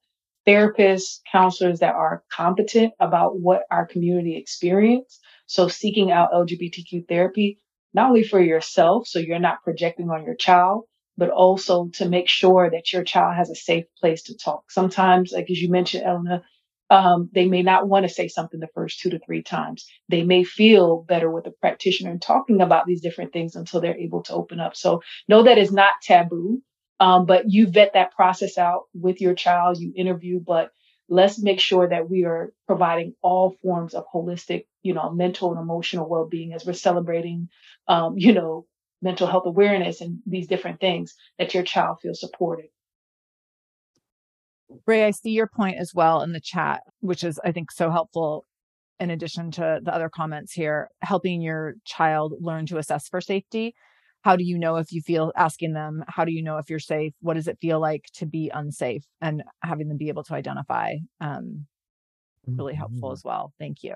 therapists, 0.48 1.22
counselors 1.32 1.80
that 1.80 1.96
are 1.96 2.24
competent 2.32 2.94
about 3.00 3.40
what 3.40 3.64
our 3.72 3.88
community 3.88 4.38
experience. 4.38 5.20
So 5.48 5.70
seeking 5.70 6.12
out 6.12 6.34
LGBTQ 6.34 7.10
therapy, 7.10 7.60
not 7.96 8.10
only 8.10 8.24
for 8.24 8.42
yourself, 8.42 9.08
so 9.08 9.20
you're 9.20 9.40
not 9.40 9.64
projecting 9.64 10.12
on 10.12 10.24
your 10.26 10.36
child, 10.36 10.86
but 11.18 11.32
also 11.32 11.90
to 11.96 12.10
make 12.10 12.30
sure 12.30 12.70
that 12.72 12.94
your 12.94 13.04
child 13.06 13.36
has 13.38 13.50
a 13.50 13.56
safe 13.56 13.86
place 14.00 14.24
to 14.26 14.38
talk. 14.38 14.72
Sometimes, 14.72 15.34
like 15.34 15.50
as 15.52 15.62
you 15.62 15.72
mentioned, 15.72 16.06
Elena, 16.06 16.44
um, 16.90 17.30
they 17.34 17.46
may 17.46 17.62
not 17.62 17.88
want 17.88 18.04
to 18.08 18.14
say 18.14 18.28
something 18.28 18.60
the 18.60 18.68
first 18.74 19.00
two 19.00 19.12
to 19.12 19.20
three 19.20 19.44
times. 19.44 19.86
They 20.10 20.24
may 20.24 20.44
feel 20.44 21.04
better 21.04 21.30
with 21.30 21.48
a 21.48 21.52
practitioner 21.52 22.12
and 22.12 22.22
talking 22.22 22.62
about 22.62 22.86
these 22.86 23.02
different 23.02 23.34
things 23.34 23.56
until 23.56 23.82
they're 23.82 23.98
able 23.98 24.24
to 24.24 24.34
open 24.34 24.60
up. 24.60 24.76
So 24.76 25.02
know 25.28 25.44
that 25.44 25.58
is 25.58 25.72
not 25.72 25.94
taboo. 26.02 26.62
Um, 27.02 27.26
but 27.26 27.50
you 27.50 27.68
vet 27.68 27.94
that 27.94 28.14
process 28.14 28.58
out 28.58 28.84
with 28.94 29.22
your 29.22 29.34
child, 29.34 29.78
you 29.80 29.94
interview, 29.96 30.42
but 30.46 30.72
let's 31.08 31.42
make 31.42 31.60
sure 31.62 31.88
that 31.88 32.10
we 32.10 32.26
are 32.26 32.54
providing 32.68 33.16
all 33.22 33.56
forms 33.62 33.94
of 33.94 34.06
holistic, 34.14 34.66
you 34.84 34.94
know, 34.94 35.10
mental 35.10 35.52
and 35.52 35.62
emotional 35.62 36.10
well-being 36.10 36.54
as 36.54 36.66
we're 36.66 36.74
celebrating, 36.74 37.50
um, 37.88 38.18
you 38.18 38.34
know, 38.34 38.66
mental 39.02 39.28
health 39.28 39.46
awareness 39.46 40.02
and 40.02 40.20
these 40.26 40.48
different 40.48 40.82
things 40.82 41.16
that 41.38 41.54
your 41.54 41.64
child 41.64 42.00
feels 42.02 42.20
supported. 42.20 42.68
Rae, 44.86 45.06
I 45.06 45.12
see 45.12 45.32
your 45.32 45.48
point 45.48 45.78
as 45.80 45.94
well 45.94 46.22
in 46.22 46.32
the 46.32 46.40
chat, 46.40 46.82
which 47.00 47.24
is, 47.24 47.40
I 47.44 47.52
think, 47.52 47.72
so 47.72 47.90
helpful 47.90 48.46
in 49.00 49.10
addition 49.10 49.52
to 49.52 49.80
the 49.82 49.94
other 49.94 50.10
comments 50.10 50.54
here, 50.54 50.90
helping 51.02 51.42
your 51.42 51.76
child 51.86 52.34
learn 52.40 52.66
to 52.68 52.78
assess 52.78 53.08
for 53.08 53.22
safety. 53.22 53.74
How 54.22 54.36
do 54.36 54.44
you 54.44 54.60
know 54.60 54.76
if 54.76 54.92
you 54.92 55.02
feel 55.02 55.32
asking 55.38 55.74
them 55.74 56.04
how 56.08 56.26
do 56.26 56.34
you 56.34 56.44
know 56.44 56.58
if 56.58 56.70
you're 56.70 56.80
safe? 56.80 57.14
What 57.22 57.36
does 57.36 57.48
it 57.48 57.58
feel 57.62 57.80
like 57.80 58.06
to 58.16 58.26
be 58.26 58.52
unsafe? 58.54 59.06
And 59.22 59.44
having 59.64 59.88
them 59.88 59.98
be 59.98 60.10
able 60.10 60.26
to 60.26 60.34
identify 60.34 60.96
um, 61.22 61.66
really 62.46 62.76
helpful 62.76 63.10
mm-hmm. 63.10 63.14
as 63.14 63.24
well. 63.24 63.54
Thank 63.58 63.84
you. 63.84 63.96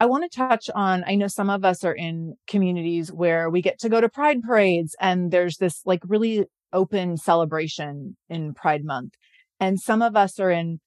I 0.00 0.06
want 0.06 0.30
to 0.30 0.36
touch 0.36 0.70
on 0.76 1.02
i 1.08 1.16
know 1.16 1.26
some 1.26 1.50
of 1.50 1.64
us 1.64 1.82
are 1.82 1.92
in 1.92 2.36
communities 2.46 3.10
where 3.10 3.50
we 3.50 3.60
get 3.60 3.80
to 3.80 3.88
go 3.88 4.00
to 4.00 4.08
pride 4.08 4.42
parades 4.44 4.94
and 5.00 5.32
there's 5.32 5.56
this 5.56 5.82
like 5.84 6.00
really 6.06 6.46
open 6.72 7.16
celebration 7.16 8.16
in 8.28 8.54
pride 8.54 8.84
month. 8.84 9.14
And 9.60 9.80
some 9.80 10.02
of 10.02 10.16
us 10.16 10.38
are 10.38 10.50
in 10.50 10.80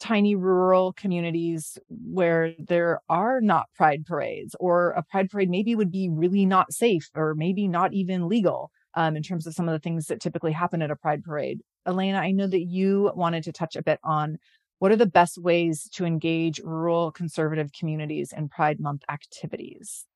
tiny 0.00 0.34
rural 0.34 0.92
communities 0.94 1.78
where 1.88 2.54
there 2.58 3.00
are 3.08 3.40
not 3.40 3.66
pride 3.76 4.04
parades 4.04 4.56
or 4.58 4.90
a 4.90 5.02
pride 5.02 5.30
parade 5.30 5.48
maybe 5.48 5.76
would 5.76 5.92
be 5.92 6.08
really 6.08 6.44
not 6.44 6.72
safe 6.72 7.08
or 7.14 7.34
maybe 7.36 7.68
not 7.68 7.92
even 7.92 8.28
legal 8.28 8.70
um, 8.94 9.16
in 9.16 9.22
terms 9.22 9.46
of 9.46 9.54
some 9.54 9.68
of 9.68 9.72
the 9.72 9.78
things 9.78 10.06
that 10.06 10.20
typically 10.20 10.50
happen 10.50 10.82
at 10.82 10.90
a 10.90 10.96
pride 10.96 11.22
parade. 11.22 11.60
Elena 11.86 12.18
i 12.18 12.30
know 12.30 12.46
that 12.46 12.62
you 12.62 13.10
wanted 13.14 13.42
to 13.42 13.52
touch 13.52 13.76
a 13.76 13.82
bit 13.82 13.98
on 14.04 14.38
what 14.82 14.90
are 14.90 14.96
the 14.96 15.06
best 15.06 15.38
ways 15.38 15.88
to 15.92 16.04
engage 16.04 16.58
rural 16.58 17.12
conservative 17.12 17.70
communities 17.72 18.34
in 18.36 18.48
pride 18.48 18.80
month 18.80 19.02
activities? 19.08 20.06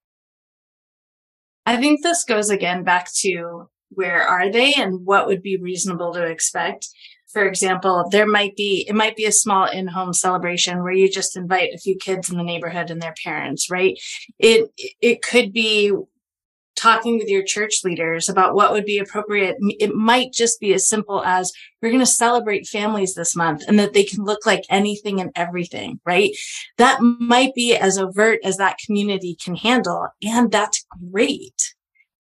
I 1.65 1.77
think 1.77 2.03
this 2.03 2.25
goes 2.25 2.51
again 2.51 2.83
back 2.83 3.09
to 3.19 3.69
where 3.91 4.23
are 4.23 4.51
they 4.51 4.75
and 4.75 5.05
what 5.05 5.27
would 5.27 5.43
be 5.43 5.57
reasonable 5.57 6.13
to 6.13 6.25
expect 6.25 6.89
for 7.29 7.47
example 7.47 8.09
there 8.11 8.27
might 8.27 8.57
be 8.57 8.85
it 8.89 8.95
might 8.95 9.17
be 9.17 9.25
a 9.25 9.33
small 9.33 9.67
in-home 9.67 10.13
celebration 10.13 10.83
where 10.83 10.93
you 10.93 11.11
just 11.11 11.37
invite 11.37 11.73
a 11.75 11.79
few 11.79 11.97
kids 11.97 12.31
in 12.31 12.37
the 12.37 12.43
neighborhood 12.43 12.91
and 12.91 13.01
their 13.01 13.15
parents 13.23 13.71
right 13.71 13.99
it 14.39 14.71
it 15.01 15.23
could 15.23 15.53
be 15.53 15.93
talking 16.77 17.19
with 17.19 17.29
your 17.29 17.43
church 17.43 17.81
leaders 17.83 18.29
about 18.29 18.55
what 18.55 18.71
would 18.71 18.85
be 18.85 18.99
appropriate. 18.99 19.57
It 19.81 19.95
might 19.95 20.33
just 20.33 20.61
be 20.61 20.75
as 20.75 20.89
simple 20.89 21.25
as 21.25 21.53
we're 21.81 21.89
going 21.89 22.01
to 22.01 22.07
celebrate 22.07 22.67
families 22.67 23.15
this 23.15 23.35
month 23.35 23.63
and 23.67 23.79
that 23.79 23.95
they 23.95 24.05
can 24.05 24.25
look 24.25 24.47
like 24.47 24.65
anything 24.69 25.21
and 25.21 25.31
everything, 25.35 25.99
right? 26.05 26.31
That 26.77 27.01
might 27.01 27.55
be 27.55 27.75
as 27.75 27.99
overt 27.99 28.41
as 28.45 28.59
that 28.59 28.79
community 28.85 29.37
can 29.43 29.57
handle. 29.57 30.09
And 30.23 30.53
that's 30.53 30.85
great 31.11 31.75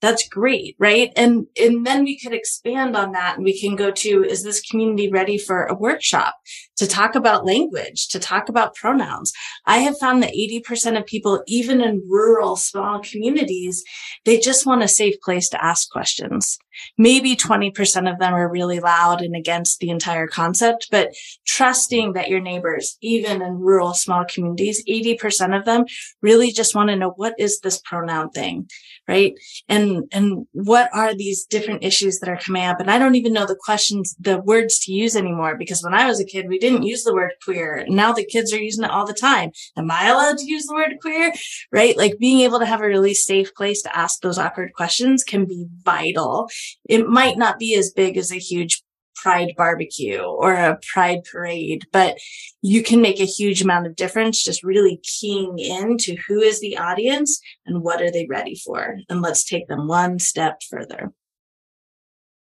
that's 0.06 0.28
great 0.28 0.76
right? 0.78 1.12
And 1.16 1.46
and 1.60 1.84
then 1.84 2.04
we 2.04 2.16
could 2.16 2.32
expand 2.32 2.96
on 2.96 3.10
that 3.12 3.36
and 3.36 3.44
we 3.44 3.58
can 3.58 3.74
go 3.74 3.90
to 3.90 4.24
is 4.24 4.44
this 4.44 4.60
community 4.60 5.10
ready 5.10 5.36
for 5.36 5.64
a 5.64 5.74
workshop? 5.74 6.36
To 6.76 6.86
talk 6.86 7.16
about 7.16 7.44
language 7.44 8.06
to 8.08 8.20
talk 8.20 8.48
about 8.48 8.74
pronouns. 8.76 9.32
I 9.64 9.78
have 9.78 9.98
found 9.98 10.22
that 10.22 10.34
80% 10.34 10.98
of 10.98 11.06
people 11.06 11.42
even 11.48 11.80
in 11.80 12.06
rural 12.08 12.54
small 12.54 13.00
communities 13.00 13.82
they 14.24 14.38
just 14.38 14.64
want 14.64 14.84
a 14.84 14.88
safe 14.88 15.16
place 15.22 15.48
to 15.48 15.64
ask 15.64 15.90
questions. 15.90 16.58
Maybe 16.98 17.34
20% 17.36 18.12
of 18.12 18.18
them 18.18 18.34
are 18.34 18.52
really 18.52 18.80
loud 18.80 19.22
and 19.22 19.34
against 19.34 19.80
the 19.80 19.90
entire 19.90 20.28
concept 20.28 20.88
but 20.90 21.14
trusting 21.46 22.12
that 22.12 22.28
your 22.28 22.40
neighbors 22.40 22.96
even 23.00 23.42
in 23.42 23.54
rural 23.54 23.94
small 23.94 24.24
communities 24.24 24.84
80% 24.88 25.58
of 25.58 25.64
them 25.64 25.84
really 26.22 26.52
just 26.52 26.74
want 26.76 26.90
to 26.90 26.96
know 26.96 27.12
what 27.16 27.34
is 27.38 27.60
this 27.60 27.80
pronoun 27.80 28.30
thing 28.30 28.68
right? 29.08 29.34
And 29.68 30.04
and 30.12 30.46
what 30.52 30.90
are 30.92 31.14
these 31.14 31.44
different 31.44 31.84
issues 31.84 32.18
that 32.18 32.28
are 32.28 32.38
coming 32.38 32.64
up? 32.64 32.80
And 32.80 32.90
i 32.90 32.98
don't 32.98 33.14
even 33.14 33.32
know 33.32 33.46
the 33.46 33.58
questions 33.68 34.16
the 34.18 34.38
words 34.40 34.78
to 34.80 34.92
use 34.92 35.16
anymore 35.16 35.56
because 35.56 35.82
when 35.82 35.94
i 35.94 36.06
was 36.06 36.20
a 36.20 36.24
kid 36.24 36.48
we 36.48 36.58
didn't 36.58 36.82
use 36.82 37.04
the 37.04 37.14
word 37.14 37.32
queer. 37.44 37.84
Now 37.88 38.12
the 38.12 38.24
kids 38.24 38.52
are 38.52 38.62
using 38.62 38.84
it 38.84 38.90
all 38.90 39.06
the 39.06 39.14
time. 39.14 39.50
Am 39.76 39.90
i 39.90 40.08
allowed 40.08 40.38
to 40.38 40.50
use 40.50 40.66
the 40.66 40.74
word 40.74 40.94
queer? 41.00 41.32
Right? 41.72 41.96
Like 41.96 42.18
being 42.18 42.40
able 42.40 42.58
to 42.58 42.66
have 42.66 42.80
a 42.80 42.86
really 42.86 43.14
safe 43.14 43.54
place 43.54 43.82
to 43.82 43.96
ask 43.96 44.20
those 44.20 44.38
awkward 44.38 44.72
questions 44.74 45.24
can 45.24 45.44
be 45.44 45.66
vital. 45.82 46.48
It 46.88 47.08
might 47.08 47.38
not 47.38 47.58
be 47.58 47.74
as 47.74 47.90
big 47.90 48.16
as 48.16 48.32
a 48.32 48.38
huge 48.38 48.82
pride 49.16 49.54
barbecue 49.56 50.20
or 50.20 50.54
a 50.54 50.78
pride 50.92 51.20
parade, 51.30 51.84
but 51.92 52.18
you 52.62 52.82
can 52.82 53.00
make 53.00 53.20
a 53.20 53.24
huge 53.24 53.62
amount 53.62 53.86
of 53.86 53.96
difference 53.96 54.44
just 54.44 54.62
really 54.62 55.00
keying 55.02 55.58
into 55.58 56.16
who 56.28 56.40
is 56.40 56.60
the 56.60 56.76
audience 56.76 57.40
and 57.66 57.82
what 57.82 58.02
are 58.02 58.10
they 58.10 58.26
ready 58.26 58.54
for. 58.64 58.96
And 59.08 59.22
let's 59.22 59.44
take 59.44 59.68
them 59.68 59.88
one 59.88 60.18
step 60.18 60.60
further. 60.68 61.12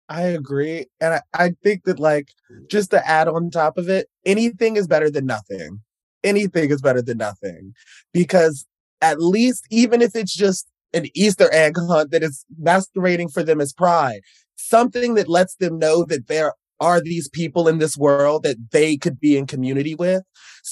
I 0.08 0.22
agree. 0.24 0.88
And 1.00 1.16
I, 1.16 1.22
I 1.34 1.56
think 1.64 1.84
that, 1.84 2.00
like, 2.00 2.30
just 2.68 2.90
to 2.92 3.08
add 3.08 3.28
on 3.28 3.52
top 3.52 3.78
of 3.78 3.90
it, 3.90 4.08
anything 4.26 4.76
is 4.76 4.88
better 4.88 5.10
than 5.10 5.26
nothing. 5.28 5.82
Anything 6.24 6.72
is 6.72 6.82
better 6.82 7.02
than 7.02 7.20
nothing 7.20 7.74
because 8.14 8.66
at 9.02 9.22
least, 9.22 9.66
even 9.70 10.02
if 10.02 10.16
it's 10.16 10.36
just 10.36 10.68
an 10.94 11.06
Easter 11.14 11.48
egg 11.54 11.78
hunt 11.78 12.12
that 12.12 12.24
is 12.24 12.46
masquerading 12.58 13.30
for 13.30 13.44
them 13.44 13.62
as 13.62 13.72
pride, 13.72 14.22
something 14.60 15.14
that 15.16 15.30
lets 15.30 15.56
them 15.56 15.80
know 15.80 16.04
that 16.06 16.28
there 16.28 16.54
are 16.80 17.02
these 17.02 17.30
people 17.30 17.68
in 17.68 17.78
this 17.78 17.98
world 17.98 18.44
that 18.44 18.58
they 18.72 18.98
could 18.98 19.20
be 19.20 19.38
in 19.38 19.48
community 19.48 19.96
with 19.96 20.24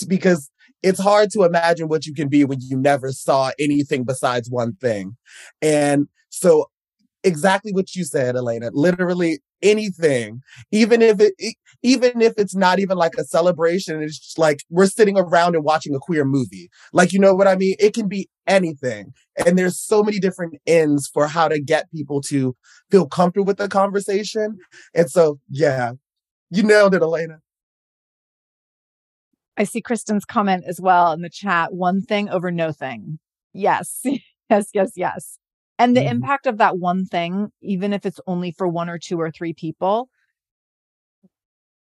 because 0.07 0.49
it's 0.83 0.99
hard 0.99 1.31
to 1.31 1.43
imagine 1.43 1.87
what 1.87 2.05
you 2.05 2.13
can 2.13 2.27
be 2.27 2.45
when 2.45 2.59
you 2.61 2.77
never 2.77 3.11
saw 3.11 3.51
anything 3.59 4.03
besides 4.03 4.49
one 4.49 4.73
thing. 4.75 5.17
And 5.61 6.07
so 6.29 6.69
exactly 7.23 7.73
what 7.73 7.95
you 7.95 8.03
said, 8.03 8.35
Elena, 8.35 8.69
literally 8.73 9.39
anything, 9.61 10.41
even 10.71 11.01
if 11.01 11.19
it, 11.19 11.33
even 11.83 12.21
if 12.21 12.33
it's 12.37 12.55
not 12.55 12.79
even 12.79 12.97
like 12.97 13.15
a 13.17 13.23
celebration, 13.23 14.01
it's 14.01 14.19
just 14.19 14.39
like 14.39 14.63
we're 14.69 14.87
sitting 14.87 15.17
around 15.17 15.55
and 15.55 15.63
watching 15.63 15.95
a 15.95 15.99
queer 15.99 16.25
movie. 16.25 16.69
Like, 16.93 17.13
you 17.13 17.19
know 17.19 17.35
what 17.35 17.47
I 17.47 17.55
mean? 17.55 17.75
It 17.79 17.93
can 17.93 18.07
be 18.07 18.29
anything. 18.47 19.13
And 19.45 19.57
there's 19.57 19.79
so 19.79 20.03
many 20.03 20.19
different 20.19 20.55
ends 20.65 21.07
for 21.07 21.27
how 21.27 21.47
to 21.47 21.59
get 21.59 21.91
people 21.91 22.21
to 22.23 22.55
feel 22.89 23.07
comfortable 23.07 23.45
with 23.45 23.57
the 23.57 23.67
conversation. 23.67 24.57
And 24.95 25.09
so, 25.09 25.39
yeah, 25.49 25.93
you 26.49 26.63
nailed 26.63 26.95
it, 26.95 27.01
Elena. 27.01 27.39
I 29.57 29.63
see 29.63 29.81
Kristen's 29.81 30.25
comment 30.25 30.65
as 30.67 30.79
well 30.79 31.11
in 31.13 31.21
the 31.21 31.29
chat. 31.29 31.73
One 31.73 32.01
thing 32.01 32.29
over 32.29 32.51
no 32.51 32.71
thing. 32.71 33.19
Yes, 33.53 34.01
yes, 34.49 34.69
yes, 34.73 34.91
yes. 34.95 35.39
And 35.79 35.95
the 35.95 36.01
mm-hmm. 36.01 36.09
impact 36.09 36.47
of 36.47 36.57
that 36.57 36.77
one 36.77 37.05
thing, 37.05 37.49
even 37.61 37.93
if 37.93 38.05
it's 38.05 38.19
only 38.25 38.51
for 38.51 38.67
one 38.67 38.89
or 38.89 38.97
two 38.97 39.19
or 39.19 39.29
three 39.29 39.53
people, 39.53 40.09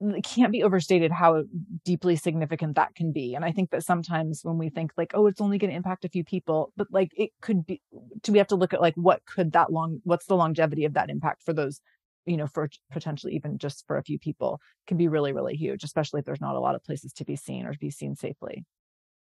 it 0.01 0.23
can't 0.23 0.51
be 0.51 0.63
overstated 0.63 1.11
how 1.11 1.43
deeply 1.85 2.15
significant 2.15 2.75
that 2.75 2.93
can 2.95 3.11
be. 3.11 3.35
And 3.35 3.45
I 3.45 3.51
think 3.51 3.69
that 3.71 3.83
sometimes 3.83 4.41
when 4.43 4.57
we 4.57 4.69
think 4.69 4.91
like, 4.97 5.11
oh, 5.13 5.27
it's 5.27 5.39
only 5.39 5.57
going 5.57 5.71
to 5.71 5.77
impact 5.77 6.03
a 6.03 6.09
few 6.09 6.23
people, 6.23 6.73
but 6.75 6.87
like 6.91 7.11
it 7.15 7.31
could 7.41 7.65
be, 7.65 7.81
do 8.21 8.31
we 8.31 8.37
have 8.37 8.47
to 8.47 8.55
look 8.55 8.73
at 8.73 8.81
like 8.81 8.95
what 8.95 9.25
could 9.25 9.53
that 9.53 9.71
long, 9.71 9.99
what's 10.03 10.25
the 10.25 10.35
longevity 10.35 10.85
of 10.85 10.93
that 10.93 11.09
impact 11.09 11.43
for 11.43 11.53
those, 11.53 11.79
you 12.25 12.35
know, 12.35 12.47
for 12.47 12.69
potentially 12.91 13.33
even 13.33 13.57
just 13.57 13.85
for 13.87 13.97
a 13.97 14.03
few 14.03 14.19
people 14.19 14.59
can 14.87 14.97
be 14.97 15.07
really, 15.07 15.31
really 15.31 15.55
huge, 15.55 15.83
especially 15.83 16.19
if 16.19 16.25
there's 16.25 16.41
not 16.41 16.55
a 16.55 16.59
lot 16.59 16.75
of 16.75 16.83
places 16.83 17.13
to 17.13 17.25
be 17.25 17.35
seen 17.35 17.65
or 17.65 17.73
to 17.73 17.79
be 17.79 17.91
seen 17.91 18.15
safely. 18.15 18.65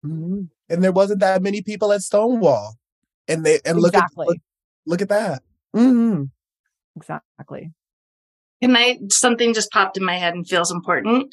Mm-hmm. 0.05 0.43
And 0.69 0.85
there 0.85 0.93
wasn't 0.93 1.21
that 1.21 1.43
many 1.43 1.63
people 1.63 1.93
at 1.93 2.03
Stonewall. 2.03 2.75
And 3.29 3.45
they, 3.45 3.61
and 3.65 3.79
exactly. 3.79 3.81
look 3.81 3.95
at, 3.95 4.11
look, 4.17 4.39
look 4.87 5.03
at 5.03 5.09
that. 5.09 5.43
Mm-hmm. 5.75 6.25
Exactly. 6.97 7.73
Can 8.67 8.77
I, 8.77 8.99
something 9.11 9.55
just 9.55 9.71
popped 9.71 9.97
in 9.97 10.05
my 10.05 10.17
head 10.17 10.35
and 10.35 10.45
feels 10.45 10.73
important. 10.73 11.33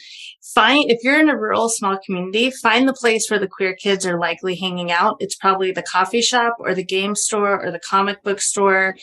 Find, 0.54 0.92
if 0.92 1.00
you're 1.02 1.20
in 1.20 1.32
a 1.32 1.36
rural 1.36 1.68
small 1.68 1.98
community, 2.06 2.52
find 2.52 2.88
the 2.88 2.94
place 2.94 3.28
where 3.28 3.40
the 3.40 3.48
queer 3.48 3.74
kids 3.74 4.06
are 4.06 4.20
likely 4.20 4.56
hanging 4.56 4.92
out. 4.92 5.18
It's 5.20 5.36
probably 5.36 5.72
the 5.72 5.82
coffee 5.82 6.22
shop 6.22 6.58
or 6.60 6.76
the 6.76 6.84
game 6.84 7.16
store 7.16 7.60
or 7.60 7.72
the 7.72 7.80
comic 7.80 8.22
book 8.22 8.40
store. 8.40 8.96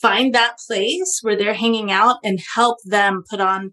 Find 0.00 0.34
that 0.34 0.56
place 0.66 1.18
where 1.20 1.36
they're 1.36 1.52
hanging 1.52 1.92
out 1.92 2.20
and 2.24 2.40
help 2.54 2.78
them 2.86 3.22
put 3.28 3.42
on 3.42 3.72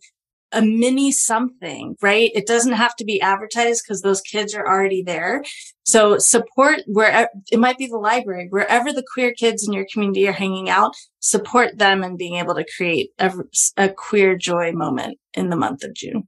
a 0.52 0.62
mini 0.62 1.12
something, 1.12 1.95
right? 2.02 2.32
It 2.34 2.45
doesn't 2.45 2.74
have 2.74 2.95
to 2.97 3.06
be 3.06 3.22
advertised 3.22 3.84
because 3.84 4.02
those 4.02 4.22
kids 4.22 4.54
are 4.54 4.68
already 4.68 5.02
there. 5.02 5.43
So 5.84 6.18
support 6.18 6.82
where 6.88 7.30
it 7.52 7.60
might 7.60 7.78
be 7.78 7.88
the 7.88 7.97
library, 7.97 8.47
wherever 8.49 8.91
the 8.91 9.06
queer 9.14 9.34
kids 9.34 9.66
in 9.66 9.74
your 9.74 9.86
community 9.91 10.28
are 10.28 10.34
hanging 10.34 10.70
out, 10.70 10.93
support 11.20 11.78
them 11.78 12.04
and 12.04 12.18
being 12.18 12.36
able 12.36 12.56
to 12.56 12.66
create 12.78 13.12
a, 13.20 13.32
a 13.78 13.89
queer 13.89 14.36
joy 14.36 14.72
moment 14.72 15.18
in 15.34 15.49
the 15.49 15.56
month 15.56 15.84
of 15.84 15.93
June. 15.93 16.28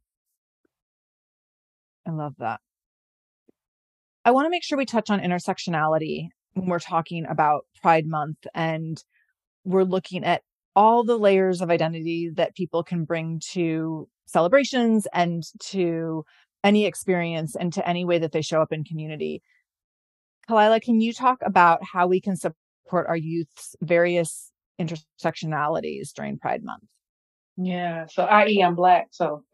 I 2.08 2.12
love 2.12 2.34
that. 2.40 2.60
I 4.26 4.32
want 4.32 4.46
to 4.46 4.50
make 4.50 4.64
sure 4.64 4.78
we 4.78 4.86
touch 4.86 5.10
on 5.10 5.20
intersectionality 5.20 6.30
when 6.54 6.68
we're 6.68 6.80
talking 6.80 7.26
about 7.26 7.66
Pride 7.82 8.06
Month 8.06 8.38
and 8.54 9.02
we're 9.66 9.84
looking 9.84 10.24
at 10.24 10.44
all 10.76 11.04
the 11.04 11.18
layers 11.18 11.62
of 11.62 11.70
identity 11.70 12.32
that 12.36 12.56
people 12.56 12.84
can 12.84 13.06
bring 13.06 13.42
to 13.52 14.08
celebrations 14.26 15.08
and 15.14 15.44
to 15.60 16.24
any 16.64 16.86
experience 16.86 17.56
and 17.56 17.74
to 17.74 17.88
any 17.88 18.06
way 18.06 18.20
that 18.20 18.32
they 18.32 18.42
show 18.42 18.62
up 18.62 18.72
in 18.72 18.84
community. 18.84 19.42
Kaleyla, 20.50 20.82
can 20.82 21.00
you 21.00 21.14
talk 21.14 21.40
about 21.44 21.82
how 21.84 22.08
we 22.08 22.20
can 22.20 22.36
support 22.36 23.08
our 23.08 23.18
youth's 23.18 23.76
various 23.82 24.52
intersectionalities 24.80 26.14
during 26.14 26.38
Pride 26.38 26.64
Month? 26.64 26.84
Yeah, 27.58 28.08
so 28.10 28.24
i.e. 28.24 28.64
I'm 28.64 28.76
black, 28.76 29.10
so 29.12 29.44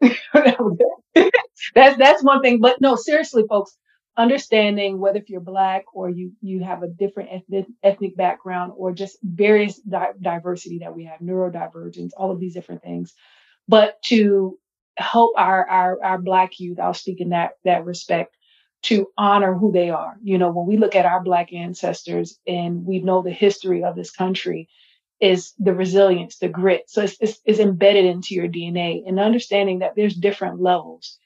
that's 1.74 1.96
that's 1.98 2.24
one 2.24 2.40
thing. 2.40 2.60
But 2.60 2.80
no, 2.80 2.96
seriously, 2.96 3.44
folks, 3.48 3.76
understanding 4.16 4.98
whether 5.00 5.18
if 5.18 5.30
you're 5.30 5.40
black 5.40 5.84
or 5.94 6.10
you 6.10 6.32
you 6.42 6.62
have 6.62 6.82
a 6.82 6.88
different 6.88 7.30
ethnic 7.32 7.66
ethnic 7.82 8.16
background 8.16 8.72
or 8.76 8.92
just 8.92 9.18
various 9.22 9.78
di- 9.80 10.12
diversity 10.20 10.80
that 10.80 10.94
we 10.94 11.04
have, 11.04 11.20
neurodivergence, 11.20 12.10
all 12.16 12.30
of 12.30 12.40
these 12.40 12.54
different 12.54 12.82
things, 12.82 13.14
but 13.68 14.02
to 14.04 14.58
help 14.96 15.32
our 15.36 15.68
our 15.68 16.04
our 16.04 16.18
black 16.18 16.60
youth 16.60 16.78
i'll 16.78 16.92
speak 16.92 17.20
in 17.20 17.30
that 17.30 17.52
that 17.64 17.84
respect 17.86 18.36
to 18.82 19.06
honor 19.16 19.54
who 19.54 19.72
they 19.72 19.90
are. 19.90 20.16
You 20.22 20.38
know 20.38 20.50
when 20.52 20.66
we 20.66 20.76
look 20.78 20.96
at 20.96 21.06
our 21.06 21.22
black 21.22 21.52
ancestors 21.52 22.38
and 22.46 22.84
we 22.86 23.00
know 23.00 23.22
the 23.22 23.30
history 23.32 23.84
of 23.84 23.96
this 23.96 24.10
country 24.10 24.68
is 25.20 25.54
the 25.58 25.74
resilience 25.74 26.38
the 26.38 26.48
grit. 26.48 26.84
So 26.88 27.02
it's, 27.02 27.16
it's, 27.20 27.40
it's 27.44 27.60
embedded 27.60 28.06
into 28.06 28.34
your 28.34 28.48
dna 28.48 29.02
and 29.06 29.20
understanding 29.20 29.80
that 29.80 29.94
there's 29.96 30.16
different 30.16 30.60
levels 30.60 31.18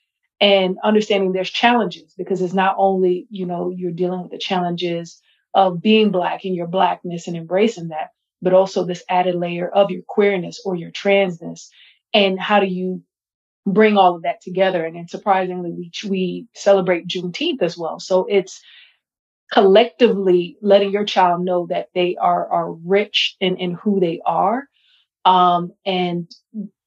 and 0.44 0.76
understanding 0.84 1.32
there's 1.32 1.50
challenges 1.50 2.14
because 2.18 2.42
it's 2.42 2.54
not 2.54 2.76
only 2.78 3.26
you 3.30 3.46
know 3.46 3.70
you're 3.74 3.92
dealing 3.92 4.22
with 4.22 4.30
the 4.30 4.38
challenges 4.38 5.20
of 5.54 5.80
being 5.80 6.10
black 6.10 6.44
and 6.44 6.54
your 6.54 6.66
blackness 6.66 7.26
and 7.28 7.36
embracing 7.36 7.88
that 7.88 8.10
but 8.42 8.52
also 8.52 8.84
this 8.84 9.02
added 9.08 9.34
layer 9.34 9.68
of 9.68 9.90
your 9.90 10.02
queerness 10.06 10.60
or 10.64 10.76
your 10.76 10.90
transness 10.90 11.68
and 12.12 12.38
how 12.38 12.60
do 12.60 12.66
you 12.66 13.02
bring 13.66 13.96
all 13.96 14.16
of 14.16 14.22
that 14.22 14.40
together. 14.42 14.84
And 14.84 14.96
then 14.96 15.08
surprisingly, 15.08 15.70
we, 15.72 15.90
we 16.08 16.46
celebrate 16.54 17.06
Juneteenth 17.06 17.62
as 17.62 17.76
well. 17.78 17.98
So 17.98 18.26
it's 18.28 18.60
collectively 19.52 20.56
letting 20.60 20.90
your 20.90 21.04
child 21.04 21.44
know 21.44 21.66
that 21.70 21.88
they 21.94 22.16
are, 22.20 22.48
are 22.48 22.72
rich 22.72 23.36
in, 23.40 23.56
in 23.56 23.72
who 23.74 24.00
they 24.00 24.20
are. 24.24 24.64
Um, 25.24 25.72
and 25.86 26.30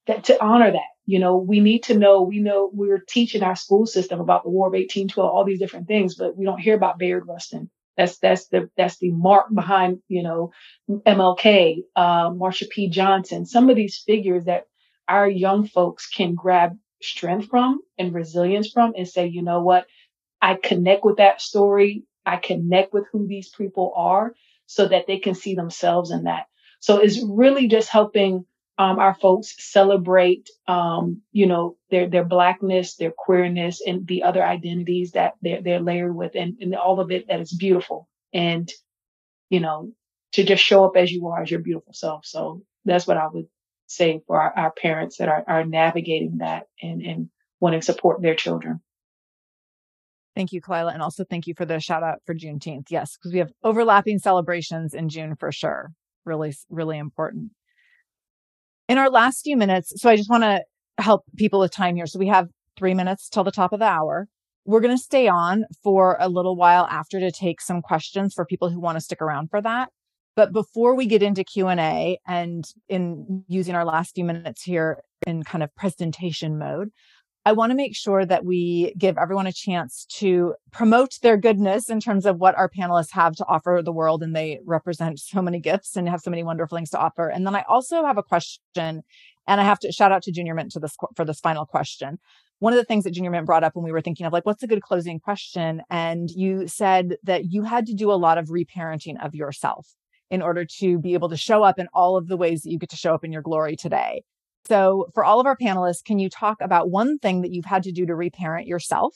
that, 0.05 0.25
to 0.25 0.43
honor 0.43 0.71
that, 0.71 0.96
you 1.07 1.19
know, 1.19 1.37
we 1.37 1.61
need 1.61 1.83
to 1.83 1.97
know, 1.97 2.21
we 2.21 2.39
know 2.39 2.69
we're 2.73 2.99
teaching 2.99 3.41
our 3.41 3.55
school 3.55 3.87
system 3.87 4.19
about 4.19 4.43
the 4.43 4.49
War 4.49 4.67
of 4.67 4.73
1812, 4.73 5.31
all 5.31 5.45
these 5.45 5.57
different 5.57 5.87
things, 5.87 6.15
but 6.15 6.37
we 6.37 6.45
don't 6.45 6.59
hear 6.59 6.75
about 6.75 6.99
Bayard 6.99 7.25
Rustin. 7.25 7.71
That's, 7.95 8.19
that's 8.19 8.47
the, 8.49 8.69
that's 8.77 8.97
the 8.97 9.11
mark 9.11 9.47
behind, 9.51 9.99
you 10.09 10.21
know, 10.21 10.51
MLK, 10.89 11.77
uh, 11.95 12.29
Marsha 12.29 12.69
P. 12.69 12.89
Johnson, 12.89 13.45
some 13.45 13.69
of 13.69 13.77
these 13.77 14.03
figures 14.05 14.45
that 14.45 14.65
our 15.07 15.27
young 15.29 15.65
folks 15.65 16.09
can 16.09 16.35
grab 16.35 16.77
strength 17.01 17.47
from 17.47 17.79
and 17.97 18.13
resilience 18.13 18.69
from 18.69 18.93
and 18.97 19.07
say, 19.07 19.27
you 19.27 19.41
know 19.41 19.61
what? 19.61 19.87
I 20.41 20.55
connect 20.55 21.05
with 21.05 21.17
that 21.17 21.41
story. 21.41 22.03
I 22.25 22.35
connect 22.35 22.93
with 22.93 23.05
who 23.13 23.27
these 23.27 23.49
people 23.49 23.93
are 23.95 24.33
so 24.65 24.87
that 24.89 25.07
they 25.07 25.19
can 25.19 25.35
see 25.35 25.55
themselves 25.55 26.11
in 26.11 26.23
that. 26.23 26.47
So 26.81 26.97
it's 26.97 27.23
really 27.23 27.67
just 27.69 27.87
helping 27.87 28.45
um, 28.77 28.99
our 28.99 29.15
folks 29.15 29.55
celebrate, 29.57 30.49
um, 30.67 31.21
you 31.31 31.47
know, 31.47 31.77
their 31.89 32.07
their 32.07 32.25
blackness, 32.25 32.95
their 32.95 33.11
queerness, 33.15 33.81
and 33.85 34.07
the 34.07 34.23
other 34.23 34.43
identities 34.43 35.11
that 35.11 35.33
they're 35.41 35.61
they're 35.61 35.79
layered 35.79 36.15
with, 36.15 36.35
and, 36.35 36.57
and 36.61 36.75
all 36.75 36.99
of 36.99 37.11
it 37.11 37.27
that 37.27 37.39
is 37.39 37.53
beautiful, 37.53 38.07
and 38.33 38.71
you 39.49 39.59
know, 39.59 39.91
to 40.33 40.43
just 40.43 40.63
show 40.63 40.85
up 40.85 40.95
as 40.95 41.11
you 41.11 41.27
are 41.27 41.41
as 41.41 41.49
your 41.49 41.61
beautiful 41.61 41.93
self. 41.93 42.25
So 42.25 42.61
that's 42.85 43.07
what 43.07 43.17
I 43.17 43.27
would 43.27 43.47
say 43.87 44.21
for 44.27 44.39
our, 44.39 44.53
our 44.55 44.71
parents 44.71 45.17
that 45.17 45.29
are 45.29 45.43
are 45.47 45.65
navigating 45.65 46.37
that 46.37 46.67
and 46.81 47.01
and 47.01 47.29
wanting 47.59 47.79
to 47.79 47.85
support 47.85 48.21
their 48.21 48.35
children. 48.35 48.81
Thank 50.35 50.53
you, 50.53 50.61
Kaleyla. 50.61 50.93
And 50.93 51.01
also 51.01 51.23
thank 51.23 51.47
you 51.47 51.55
for 51.55 51.65
the 51.65 51.79
shout 51.79 52.03
out 52.03 52.19
for 52.27 52.35
Juneteenth. 52.35 52.91
Yes, 52.91 53.17
because 53.17 53.33
we 53.33 53.39
have 53.39 53.51
overlapping 53.63 54.19
celebrations 54.19 54.93
in 54.93 55.09
June 55.09 55.35
for 55.35 55.51
sure. 55.51 55.93
Really, 56.25 56.53
really 56.69 56.99
important. 56.99 57.53
In 58.87 58.97
our 58.97 59.09
last 59.09 59.41
few 59.41 59.57
minutes, 59.57 59.93
so 59.97 60.09
I 60.09 60.15
just 60.15 60.29
want 60.29 60.43
to 60.43 60.61
help 60.97 61.23
people 61.35 61.59
with 61.59 61.71
time 61.71 61.95
here. 61.95 62.07
So 62.07 62.19
we 62.19 62.27
have 62.27 62.47
three 62.77 62.93
minutes 62.93 63.27
till 63.27 63.43
the 63.43 63.51
top 63.51 63.73
of 63.73 63.79
the 63.79 63.85
hour. 63.85 64.27
We're 64.65 64.79
going 64.79 64.95
to 64.95 65.01
stay 65.01 65.27
on 65.27 65.65
for 65.83 66.17
a 66.19 66.29
little 66.29 66.55
while 66.55 66.85
after 66.89 67.19
to 67.19 67.31
take 67.31 67.59
some 67.59 67.81
questions 67.81 68.33
for 68.33 68.45
people 68.45 68.69
who 68.69 68.79
want 68.79 68.95
to 68.95 69.01
stick 69.01 69.21
around 69.21 69.49
for 69.49 69.61
that. 69.61 69.89
But 70.37 70.53
before 70.53 70.95
we 70.95 71.05
get 71.05 71.23
into 71.23 71.43
Q&A 71.43 72.19
and 72.27 72.63
in 72.87 73.43
using 73.47 73.75
our 73.75 73.85
last 73.85 74.15
few 74.15 74.23
minutes 74.23 74.63
here 74.63 75.01
in 75.25 75.43
kind 75.43 75.63
of 75.63 75.75
presentation 75.75 76.57
mode, 76.57 76.89
I 77.47 77.53
want 77.53 77.69
to 77.69 77.77
make 77.77 77.95
sure 77.95 78.25
that 78.25 78.43
we 78.43 78.93
give 78.97 79.17
everyone 79.17 79.47
a 79.47 79.53
chance 79.53 80.05
to 80.15 80.55
promote 80.73 81.17
their 81.21 81.37
goodness 81.37 81.89
in 81.89 82.01
terms 82.01 82.25
of 82.25 82.39
what 82.39 82.57
our 82.57 82.69
panelists 82.69 83.13
have 83.13 83.37
to 83.37 83.45
offer 83.45 83.79
the 83.81 83.93
world. 83.93 84.21
And 84.21 84.35
they 84.35 84.59
represent 84.65 85.17
so 85.17 85.41
many 85.41 85.61
gifts 85.61 85.95
and 85.95 86.09
have 86.09 86.19
so 86.19 86.29
many 86.29 86.43
wonderful 86.43 86.77
things 86.77 86.89
to 86.89 86.99
offer. 86.99 87.29
And 87.29 87.47
then 87.47 87.55
I 87.55 87.63
also 87.69 88.03
have 88.03 88.17
a 88.17 88.21
question, 88.21 89.01
and 89.47 89.61
I 89.61 89.63
have 89.63 89.79
to 89.79 89.93
shout 89.93 90.11
out 90.11 90.23
to 90.23 90.31
Junior 90.33 90.55
Mintt 90.55 90.71
to 90.71 90.81
this 90.81 90.97
for 91.15 91.23
this 91.23 91.39
final 91.39 91.65
question. 91.65 92.19
One 92.59 92.73
of 92.73 92.77
the 92.79 92.83
things 92.83 93.05
that 93.05 93.11
Junior 93.11 93.31
Mintt 93.31 93.45
brought 93.45 93.63
up 93.63 93.77
when 93.77 93.85
we 93.85 93.93
were 93.93 94.01
thinking 94.01 94.25
of 94.25 94.33
like, 94.33 94.45
what's 94.45 94.63
a 94.63 94.67
good 94.67 94.81
closing 94.81 95.17
question? 95.17 95.83
And 95.89 96.29
you 96.29 96.67
said 96.67 97.15
that 97.23 97.45
you 97.45 97.63
had 97.63 97.85
to 97.85 97.93
do 97.93 98.11
a 98.11 98.19
lot 98.19 98.37
of 98.37 98.49
reparenting 98.49 99.23
of 99.25 99.33
yourself 99.33 99.95
in 100.29 100.41
order 100.41 100.65
to 100.79 100.99
be 100.99 101.13
able 101.13 101.29
to 101.29 101.37
show 101.37 101.63
up 101.63 101.79
in 101.79 101.87
all 101.93 102.17
of 102.17 102.27
the 102.27 102.35
ways 102.35 102.63
that 102.63 102.71
you 102.71 102.77
get 102.77 102.89
to 102.89 102.97
show 102.97 103.13
up 103.13 103.23
in 103.23 103.31
your 103.31 103.41
glory 103.41 103.77
today. 103.77 104.23
So, 104.67 105.07
for 105.13 105.23
all 105.23 105.39
of 105.39 105.45
our 105.45 105.55
panelists, 105.55 106.03
can 106.03 106.19
you 106.19 106.29
talk 106.29 106.57
about 106.61 106.89
one 106.89 107.19
thing 107.19 107.41
that 107.41 107.51
you've 107.51 107.65
had 107.65 107.83
to 107.83 107.91
do 107.91 108.05
to 108.05 108.15
reparent 108.15 108.67
yourself? 108.67 109.15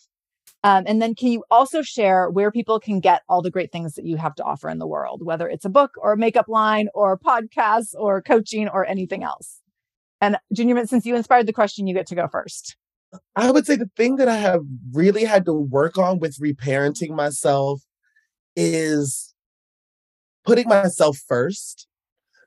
Um, 0.64 0.84
and 0.88 1.02
then, 1.02 1.14
can 1.14 1.30
you 1.30 1.44
also 1.52 1.82
share 1.82 2.30
where 2.30 2.52
people 2.52 2.80
can 2.80 3.02
get 3.02 3.24
all 3.28 3.42
the 3.42 3.52
great 3.52 3.72
things 3.72 3.96
that 3.96 4.06
you 4.06 4.16
have 4.16 4.36
to 4.36 4.44
offer 4.44 4.70
in 4.70 4.80
the 4.80 4.88
world, 4.88 5.26
whether 5.26 5.50
it's 5.50 5.66
a 5.66 5.70
book 5.70 5.92
or 5.98 6.14
a 6.14 6.18
makeup 6.18 6.48
line 6.48 6.88
or 6.94 7.18
podcasts 7.18 7.94
or 7.98 8.22
coaching 8.22 8.70
or 8.70 8.86
anything 8.86 9.24
else? 9.24 9.60
And 10.22 10.38
Junior, 10.54 10.86
since 10.86 11.06
you 11.06 11.16
inspired 11.16 11.48
the 11.48 11.54
question, 11.54 11.88
you 11.88 11.94
get 11.94 12.08
to 12.08 12.16
go 12.16 12.28
first. 12.28 12.78
I 13.36 13.52
would 13.52 13.66
say 13.66 13.76
the 13.76 13.90
thing 13.98 14.16
that 14.18 14.30
I 14.30 14.38
have 14.38 14.62
really 14.94 15.26
had 15.26 15.44
to 15.46 15.54
work 15.54 15.98
on 15.98 16.20
with 16.20 16.38
reparenting 16.40 17.10
myself 17.10 17.82
is 18.56 19.34
putting 20.46 20.70
myself 20.70 21.18
first. 21.28 21.88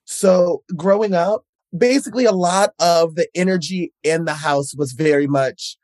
So, 0.06 0.62
growing 0.74 1.12
up, 1.12 1.44
basically 1.76 2.24
a 2.24 2.32
lot 2.32 2.70
of 2.78 3.14
the 3.14 3.28
energy 3.34 3.92
in 4.02 4.24
the 4.24 4.34
house 4.34 4.74
was 4.74 4.92
very 4.92 5.26
much 5.26 5.76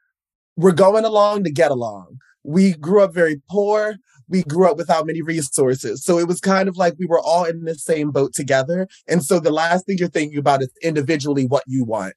we're 0.57 0.72
going 0.72 1.05
along 1.05 1.45
to 1.45 1.51
get 1.51 1.70
along. 1.70 2.18
We 2.45 2.74
grew 2.74 3.03
up 3.03 3.14
very 3.14 3.41
poor. 3.49 3.97
We 4.28 4.43
grew 4.43 4.70
up 4.70 4.76
without 4.76 5.07
many 5.07 5.22
resources. 5.22 6.05
So 6.05 6.18
it 6.18 6.28
was 6.28 6.41
kind 6.41 6.68
of 6.68 6.76
like 6.76 6.95
we 6.99 7.07
were 7.07 7.18
all 7.18 7.45
in 7.45 7.64
the 7.64 7.74
same 7.74 8.11
boat 8.11 8.32
together. 8.34 8.86
And 9.09 9.24
so 9.24 9.41
the 9.41 9.51
last 9.51 9.86
thing 9.86 9.99
you're 9.99 10.09
thinking 10.09 10.38
about 10.38 10.62
is 10.62 10.70
individually 10.82 11.47
what 11.47 11.64
you 11.66 11.84
want. 11.84 12.14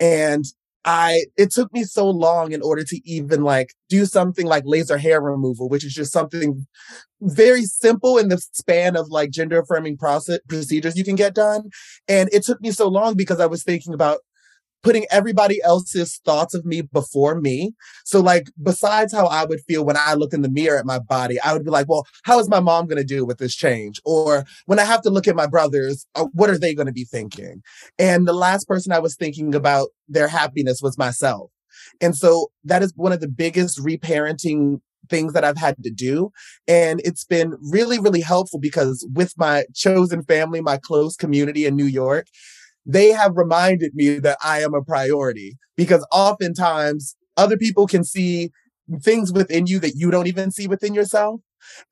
And 0.00 0.44
I, 0.86 1.24
it 1.36 1.50
took 1.50 1.72
me 1.72 1.82
so 1.82 2.08
long 2.08 2.52
in 2.52 2.62
order 2.62 2.84
to 2.84 3.00
even 3.04 3.42
like 3.42 3.74
do 3.88 4.06
something 4.06 4.46
like 4.46 4.62
laser 4.64 4.96
hair 4.96 5.20
removal, 5.20 5.68
which 5.68 5.84
is 5.84 5.92
just 5.92 6.12
something 6.12 6.64
very 7.20 7.64
simple 7.64 8.18
in 8.18 8.28
the 8.28 8.38
span 8.38 8.96
of 8.96 9.08
like 9.08 9.30
gender 9.30 9.60
affirming 9.60 9.96
process 9.96 10.38
procedures 10.48 10.96
you 10.96 11.04
can 11.04 11.16
get 11.16 11.34
done. 11.34 11.70
And 12.06 12.28
it 12.32 12.44
took 12.44 12.60
me 12.60 12.70
so 12.70 12.88
long 12.88 13.16
because 13.16 13.40
I 13.40 13.46
was 13.46 13.64
thinking 13.64 13.94
about 13.94 14.20
putting 14.82 15.06
everybody 15.10 15.60
else's 15.62 16.20
thoughts 16.24 16.54
of 16.54 16.64
me 16.64 16.82
before 16.82 17.40
me. 17.40 17.74
So, 18.04 18.20
like, 18.20 18.50
besides 18.62 19.12
how 19.12 19.26
I 19.26 19.44
would 19.44 19.60
feel 19.66 19.84
when 19.84 19.96
I 19.96 20.14
look 20.14 20.32
in 20.32 20.42
the 20.42 20.48
mirror 20.48 20.78
at 20.78 20.86
my 20.86 20.98
body, 20.98 21.40
I 21.40 21.52
would 21.52 21.64
be 21.64 21.70
like, 21.70 21.88
well, 21.88 22.06
how 22.24 22.38
is 22.38 22.48
my 22.48 22.60
mom 22.60 22.86
going 22.86 22.98
to 22.98 23.04
do 23.04 23.24
with 23.24 23.38
this 23.38 23.54
change? 23.54 24.00
Or 24.04 24.44
when 24.66 24.78
I 24.78 24.84
have 24.84 25.02
to 25.02 25.10
look 25.10 25.26
at 25.26 25.36
my 25.36 25.46
brothers, 25.46 26.06
uh, 26.14 26.26
what 26.32 26.50
are 26.50 26.58
they 26.58 26.74
going 26.74 26.86
to 26.86 26.92
be 26.92 27.04
thinking? 27.04 27.62
And 27.98 28.26
the 28.26 28.32
last 28.32 28.68
person 28.68 28.92
I 28.92 29.00
was 29.00 29.16
thinking 29.16 29.54
about 29.54 29.88
their 30.08 30.28
happiness 30.28 30.80
was 30.82 30.98
myself. 30.98 31.50
And 32.00 32.16
so 32.16 32.50
that 32.64 32.82
is 32.82 32.92
one 32.96 33.12
of 33.12 33.20
the 33.20 33.28
biggest 33.28 33.78
reparenting 33.78 34.80
things 35.08 35.32
that 35.32 35.44
I've 35.44 35.56
had 35.56 35.76
to 35.84 35.90
do. 35.90 36.30
And 36.66 37.00
it's 37.04 37.24
been 37.24 37.56
really, 37.60 37.98
really 37.98 38.20
helpful 38.20 38.58
because 38.58 39.06
with 39.14 39.34
my 39.36 39.64
chosen 39.74 40.22
family, 40.22 40.60
my 40.60 40.78
close 40.78 41.16
community 41.16 41.64
in 41.64 41.76
New 41.76 41.86
York, 41.86 42.26
they 42.86 43.08
have 43.08 43.36
reminded 43.36 43.94
me 43.94 44.18
that 44.20 44.38
I 44.42 44.60
am 44.62 44.72
a 44.72 44.82
priority 44.82 45.58
because 45.76 46.06
oftentimes 46.12 47.16
other 47.36 47.56
people 47.56 47.86
can 47.86 48.04
see 48.04 48.50
things 49.02 49.32
within 49.32 49.66
you 49.66 49.80
that 49.80 49.96
you 49.96 50.10
don't 50.10 50.28
even 50.28 50.50
see 50.52 50.68
within 50.68 50.94
yourself. 50.94 51.40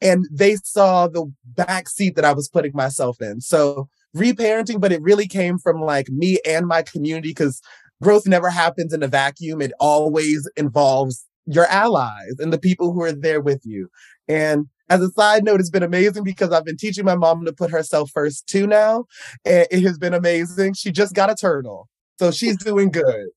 And 0.00 0.26
they 0.30 0.56
saw 0.62 1.08
the 1.08 1.30
back 1.44 1.88
seat 1.88 2.14
that 2.14 2.24
I 2.24 2.32
was 2.32 2.48
putting 2.48 2.72
myself 2.74 3.20
in. 3.20 3.40
So 3.40 3.88
reparenting, 4.16 4.80
but 4.80 4.92
it 4.92 5.02
really 5.02 5.26
came 5.26 5.58
from 5.58 5.80
like 5.80 6.08
me 6.08 6.38
and 6.46 6.66
my 6.66 6.82
community 6.82 7.30
because 7.30 7.60
growth 8.00 8.26
never 8.26 8.50
happens 8.50 8.92
in 8.92 9.02
a 9.02 9.08
vacuum. 9.08 9.60
It 9.60 9.72
always 9.80 10.48
involves 10.56 11.26
your 11.46 11.66
allies 11.66 12.36
and 12.38 12.52
the 12.52 12.58
people 12.58 12.92
who 12.92 13.02
are 13.02 13.12
there 13.12 13.40
with 13.40 13.60
you. 13.64 13.88
And 14.28 14.66
as 14.88 15.00
a 15.00 15.10
side 15.10 15.44
note, 15.44 15.60
it's 15.60 15.70
been 15.70 15.82
amazing 15.82 16.24
because 16.24 16.52
I've 16.52 16.64
been 16.64 16.76
teaching 16.76 17.04
my 17.04 17.14
mom 17.14 17.44
to 17.44 17.52
put 17.52 17.70
herself 17.70 18.10
first 18.10 18.46
too 18.46 18.66
now. 18.66 19.06
And 19.44 19.66
it 19.70 19.82
has 19.82 19.98
been 19.98 20.14
amazing. 20.14 20.74
She 20.74 20.90
just 20.90 21.14
got 21.14 21.30
a 21.30 21.34
turtle. 21.34 21.88
So 22.18 22.30
she's 22.30 22.56
doing 22.56 22.90
good. 22.90 23.28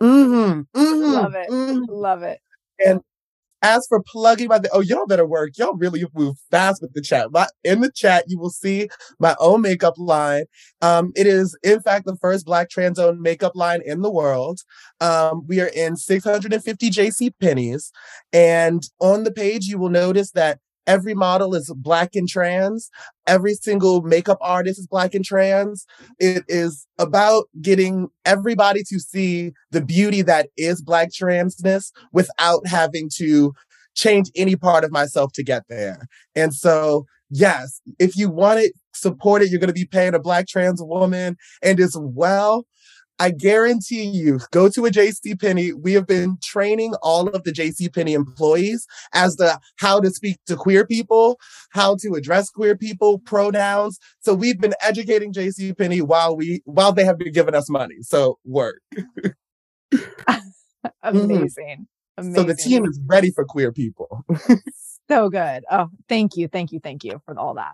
Mm-hmm, 0.00 0.80
mm-hmm, 0.80 1.12
Love 1.12 1.34
it. 1.34 1.50
Mm-hmm. 1.50 1.84
Love 1.88 2.22
it. 2.22 2.40
And 2.84 3.00
as 3.62 3.86
for 3.88 4.02
plugging 4.02 4.48
my, 4.48 4.60
oh, 4.72 4.80
y'all 4.80 5.06
better 5.06 5.26
work. 5.26 5.56
Y'all 5.56 5.76
really 5.76 6.04
move 6.14 6.36
fast 6.50 6.80
with 6.82 6.92
the 6.94 7.02
chat. 7.02 7.28
But 7.30 7.50
in 7.64 7.80
the 7.80 7.90
chat, 7.90 8.24
you 8.26 8.38
will 8.38 8.50
see 8.50 8.88
my 9.18 9.36
own 9.38 9.62
makeup 9.62 9.94
line. 9.98 10.44
Um, 10.80 11.12
it 11.14 11.26
is, 11.26 11.56
in 11.62 11.80
fact, 11.80 12.06
the 12.06 12.16
first 12.16 12.46
Black 12.46 12.70
trans 12.70 12.98
owned 12.98 13.20
makeup 13.20 13.52
line 13.54 13.80
in 13.84 14.02
the 14.02 14.10
world. 14.10 14.60
Um, 15.00 15.46
we 15.46 15.60
are 15.60 15.70
in 15.74 15.96
650 15.96 16.90
JC 16.90 17.32
Penney's. 17.40 17.92
And 18.32 18.82
on 19.00 19.24
the 19.24 19.32
page, 19.32 19.66
you 19.66 19.78
will 19.78 19.90
notice 19.90 20.30
that 20.32 20.58
Every 20.86 21.14
model 21.14 21.54
is 21.54 21.72
black 21.76 22.14
and 22.14 22.28
trans. 22.28 22.90
Every 23.26 23.54
single 23.54 24.02
makeup 24.02 24.38
artist 24.40 24.78
is 24.78 24.86
black 24.86 25.14
and 25.14 25.24
trans. 25.24 25.86
It 26.18 26.44
is 26.48 26.86
about 26.98 27.44
getting 27.60 28.08
everybody 28.24 28.82
to 28.88 28.98
see 28.98 29.52
the 29.70 29.84
beauty 29.84 30.22
that 30.22 30.48
is 30.56 30.82
black 30.82 31.10
transness 31.10 31.92
without 32.12 32.66
having 32.66 33.08
to 33.16 33.52
change 33.94 34.30
any 34.34 34.56
part 34.56 34.84
of 34.84 34.90
myself 34.90 35.32
to 35.32 35.42
get 35.42 35.64
there. 35.68 36.06
And 36.34 36.54
so, 36.54 37.06
yes, 37.28 37.80
if 37.98 38.16
you 38.16 38.30
want 38.30 38.60
it, 38.60 38.72
support 38.94 39.42
it. 39.42 39.50
You're 39.50 39.60
going 39.60 39.68
to 39.68 39.74
be 39.74 39.86
paying 39.86 40.14
a 40.14 40.18
black 40.20 40.46
trans 40.48 40.82
woman. 40.82 41.36
And 41.62 41.78
as 41.80 41.96
well, 41.98 42.64
I 43.20 43.30
guarantee 43.30 44.04
you, 44.04 44.40
go 44.50 44.70
to 44.70 44.86
a 44.86 44.90
JC 44.90 45.38
Penney. 45.38 45.74
We 45.74 45.92
have 45.92 46.06
been 46.06 46.38
training 46.42 46.94
all 47.02 47.28
of 47.28 47.44
the 47.44 47.52
JC 47.52 47.94
Penney 47.94 48.14
employees 48.14 48.86
as 49.12 49.36
to 49.36 49.60
how 49.76 50.00
to 50.00 50.08
speak 50.10 50.38
to 50.46 50.56
queer 50.56 50.86
people, 50.86 51.38
how 51.70 51.96
to 51.96 52.14
address 52.14 52.48
queer 52.48 52.78
people, 52.78 53.18
pronouns. 53.18 53.98
So 54.20 54.32
we've 54.32 54.58
been 54.58 54.72
educating 54.80 55.34
JC 55.34 55.76
Penney 55.76 56.00
while 56.00 56.34
we 56.34 56.62
while 56.64 56.92
they 56.92 57.04
have 57.04 57.18
been 57.18 57.32
giving 57.32 57.54
us 57.54 57.68
money. 57.68 57.96
So 58.00 58.38
work. 58.44 58.80
Amazing. 61.02 61.86
Mm-hmm. 62.18 62.28
Amazing. 62.28 62.34
So 62.34 62.42
the 62.42 62.54
team 62.54 62.84
is 62.84 63.00
ready 63.06 63.30
for 63.30 63.44
queer 63.46 63.72
people. 63.72 64.24
so 65.10 65.30
good. 65.30 65.64
Oh, 65.70 65.88
thank 66.08 66.36
you. 66.36 66.48
Thank 66.48 66.72
you. 66.72 66.80
Thank 66.80 67.04
you 67.04 67.20
for 67.24 67.38
all 67.38 67.54
that. 67.54 67.72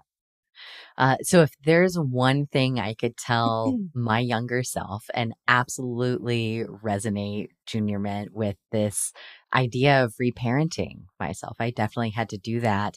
Uh, 0.99 1.17
so 1.23 1.43
if 1.43 1.51
there's 1.65 1.97
one 1.97 2.47
thing 2.47 2.79
I 2.79 2.95
could 2.95 3.17
tell 3.17 3.79
my 3.95 4.21
younger 4.21 4.63
self 4.63 5.05
and 5.15 5.35
absolutely 5.47 6.65
resonate 6.85 7.49
junior 7.67 7.99
mintt 7.99 8.31
with 8.33 8.57
this 8.73 9.13
idea 9.55 10.05
of 10.05 10.15
reparenting 10.21 11.05
myself, 11.21 11.57
I 11.61 11.71
definitely 11.71 12.11
had 12.11 12.29
to 12.31 12.39
do 12.39 12.61
that. 12.61 12.97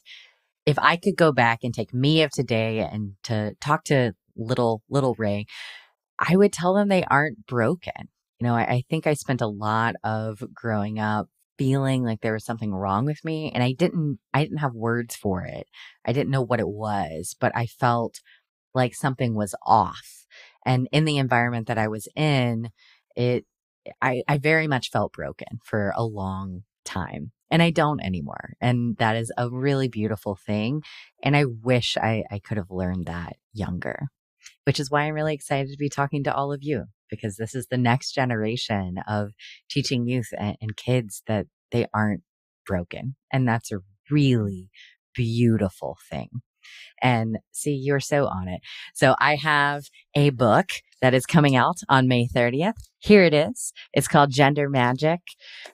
If 0.66 0.78
I 0.80 0.98
could 0.98 1.16
go 1.18 1.32
back 1.32 1.60
and 1.64 1.74
take 1.74 1.94
me 1.94 2.22
of 2.22 2.32
today 2.32 2.80
and 2.80 3.14
to 3.24 3.56
talk 3.60 3.84
to 3.86 4.14
little, 4.36 4.82
little 4.90 5.16
Rae, 5.18 5.46
I 6.20 6.36
would 6.36 6.54
tell 6.54 6.74
them 6.74 6.90
they 6.90 7.04
aren't 7.06 7.46
broken. 7.48 8.10
You 8.40 8.48
know, 8.48 8.56
I, 8.56 8.64
I 8.64 8.84
think 8.90 9.08
I 9.08 9.14
spent 9.14 9.42
a 9.42 9.48
lot 9.48 9.96
of 10.04 10.44
growing 10.54 11.00
up 11.00 11.28
feeling 11.60 12.04
like 12.04 12.22
there 12.22 12.34
was 12.34 12.46
something 12.46 12.74
wrong 12.74 13.06
with 13.06 13.24
me 13.26 13.52
and 13.54 13.62
I 13.62 13.74
didn't 13.74 14.20
I 14.34 14.44
didn't 14.44 14.60
have 14.60 14.74
words 14.74 15.16
for 15.16 15.44
it. 15.44 15.68
I 16.06 16.14
didn't 16.14 16.32
know 16.32 16.42
what 16.42 16.62
it 16.62 16.70
was, 16.70 17.36
but 17.40 17.52
I 17.54 17.66
felt 17.68 18.22
like 18.74 18.96
something 18.96 19.36
was 19.36 19.54
off. 19.64 20.26
And 20.66 20.88
in 20.94 21.04
the 21.04 21.18
environment 21.18 21.68
that 21.68 21.78
I 21.78 21.90
was 21.90 22.08
in, 22.16 22.70
it 23.16 23.46
I 24.02 24.24
I 24.28 24.38
very 24.38 24.68
much 24.68 24.90
felt 24.90 25.14
broken 25.14 25.60
for 25.64 25.94
a 25.96 26.04
long 26.04 26.64
time. 26.86 27.34
And 27.52 27.62
I 27.62 27.72
don't 27.72 28.00
anymore. 28.00 28.54
And 28.62 28.96
that 28.98 29.18
is 29.18 29.32
a 29.38 29.50
really 29.50 29.90
beautiful 29.90 30.36
thing. 30.36 30.84
And 31.24 31.36
I 31.36 31.46
wish 31.46 31.98
I, 31.98 32.24
I 32.32 32.40
could 32.40 32.58
have 32.58 32.72
learned 32.72 33.08
that 33.08 33.36
younger, 33.54 34.08
which 34.66 34.80
is 34.80 34.90
why 34.90 35.02
I'm 35.04 35.16
really 35.16 35.34
excited 35.34 35.72
to 35.72 35.78
be 35.78 35.90
talking 35.90 36.24
to 36.24 36.34
all 36.34 36.54
of 36.54 36.64
you 36.64 36.86
because 37.10 37.38
this 37.38 37.56
is 37.56 37.68
the 37.68 37.78
next 37.78 38.14
generation 38.14 38.98
of 39.08 39.32
teaching 39.70 40.08
youth 40.08 40.30
and, 40.38 40.58
and 40.62 40.78
kids 40.78 41.24
that 41.28 41.48
they 41.72 41.86
aren't 41.94 42.22
broken. 42.66 43.16
And 43.32 43.48
that's 43.48 43.72
a 43.72 43.80
really 44.10 44.70
beautiful 45.14 45.98
thing. 46.10 46.30
And 47.02 47.40
see, 47.52 47.74
you're 47.74 48.00
so 48.00 48.28
on 48.28 48.48
it. 48.48 48.62
So 48.94 49.16
I 49.20 49.36
have 49.36 49.86
a 50.16 50.30
book 50.30 50.70
that 51.02 51.14
is 51.14 51.26
coming 51.26 51.56
out 51.56 51.78
on 51.88 52.08
May 52.08 52.28
30th. 52.28 52.74
Here 53.00 53.24
it 53.24 53.34
is. 53.34 53.72
It's 53.94 54.08
called 54.08 54.32
Gender 54.32 54.70
Magic. 54.70 55.22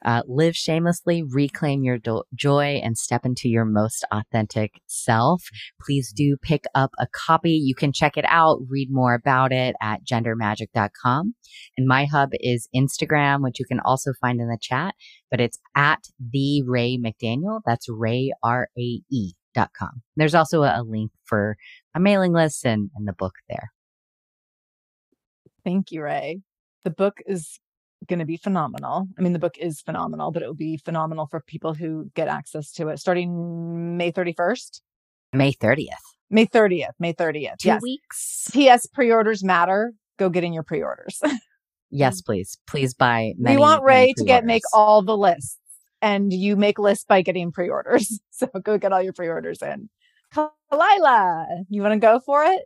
Uh, 0.03 0.21
live 0.27 0.55
shamelessly, 0.55 1.23
reclaim 1.23 1.83
your 1.83 1.97
do- 1.97 2.23
joy, 2.35 2.79
and 2.83 2.97
step 2.97 3.25
into 3.25 3.49
your 3.49 3.65
most 3.65 4.05
authentic 4.11 4.73
self. 4.85 5.43
Please 5.81 6.13
do 6.15 6.37
pick 6.41 6.65
up 6.75 6.91
a 6.99 7.07
copy. 7.07 7.51
You 7.51 7.73
can 7.73 7.91
check 7.91 8.17
it 8.17 8.25
out, 8.27 8.59
read 8.69 8.89
more 8.91 9.15
about 9.15 9.51
it 9.51 9.75
at 9.81 10.03
gendermagic.com. 10.05 11.33
And 11.77 11.87
my 11.87 12.05
hub 12.05 12.29
is 12.33 12.69
Instagram, 12.75 13.41
which 13.41 13.59
you 13.59 13.65
can 13.65 13.79
also 13.79 14.11
find 14.21 14.39
in 14.39 14.47
the 14.47 14.59
chat, 14.61 14.93
but 15.31 15.41
it's 15.41 15.59
at 15.75 16.03
the 16.19 16.63
Rae 16.63 16.97
McDaniel. 16.97 17.61
That's 17.65 17.89
Rae 17.89 18.31
R 18.43 18.69
A 18.77 19.01
E. 19.11 19.33
There's 20.17 20.35
also 20.35 20.63
a, 20.63 20.81
a 20.81 20.83
link 20.83 21.11
for 21.23 21.55
a 21.95 21.99
mailing 21.99 22.33
list 22.33 22.65
and, 22.65 22.89
and 22.95 23.07
the 23.07 23.13
book 23.13 23.35
there. 23.47 23.71
Thank 25.65 25.91
you, 25.91 26.03
Rae. 26.03 26.39
The 26.85 26.91
book 26.91 27.21
is 27.25 27.59
going 28.07 28.19
to 28.19 28.25
be 28.25 28.37
phenomenal. 28.37 29.07
I 29.17 29.21
mean, 29.21 29.33
the 29.33 29.39
book 29.39 29.57
is 29.57 29.81
phenomenal, 29.81 30.31
but 30.31 30.43
it 30.43 30.45
will 30.45 30.53
be 30.53 30.77
phenomenal 30.77 31.27
for 31.27 31.41
people 31.41 31.73
who 31.73 32.09
get 32.13 32.29
access 32.29 32.71
to 32.73 32.87
it 32.89 32.99
starting 32.99 33.97
May 33.97 34.11
31st. 34.11 34.81
May 35.33 35.51
30th. 35.51 35.89
May 36.29 36.45
30th. 36.45 36.93
May 36.99 37.13
30th. 37.13 37.57
Two 37.57 37.67
yes. 37.67 37.81
weeks. 37.81 38.47
P.S. 38.53 38.85
Pre 38.85 39.11
orders 39.11 39.43
matter. 39.43 39.93
Go 40.17 40.29
get 40.29 40.45
in 40.45 40.53
your 40.53 40.63
pre 40.63 40.81
orders. 40.81 41.21
yes, 41.89 42.21
please. 42.21 42.57
Please 42.67 42.93
buy. 42.93 43.33
Many, 43.37 43.57
we 43.57 43.59
want 43.59 43.83
Rae 43.83 44.13
to 44.17 44.23
get 44.23 44.45
make 44.45 44.63
all 44.73 44.85
all 44.85 45.01
the 45.01 45.17
lists 45.17 45.59
and 46.01 46.31
you 46.31 46.55
make 46.55 46.77
lists 46.79 47.03
by 47.03 47.21
getting 47.21 47.51
pre-orders. 47.51 48.19
So 48.31 48.47
go 48.47 48.77
get 48.77 48.91
all 48.91 49.01
your 49.01 49.13
pre-orders 49.13 49.61
in. 49.61 49.89
Kaleyla, 50.33 51.45
you 51.69 51.81
want 51.81 51.93
to 51.93 51.99
go 51.99 52.19
for 52.19 52.43
it? 52.43 52.63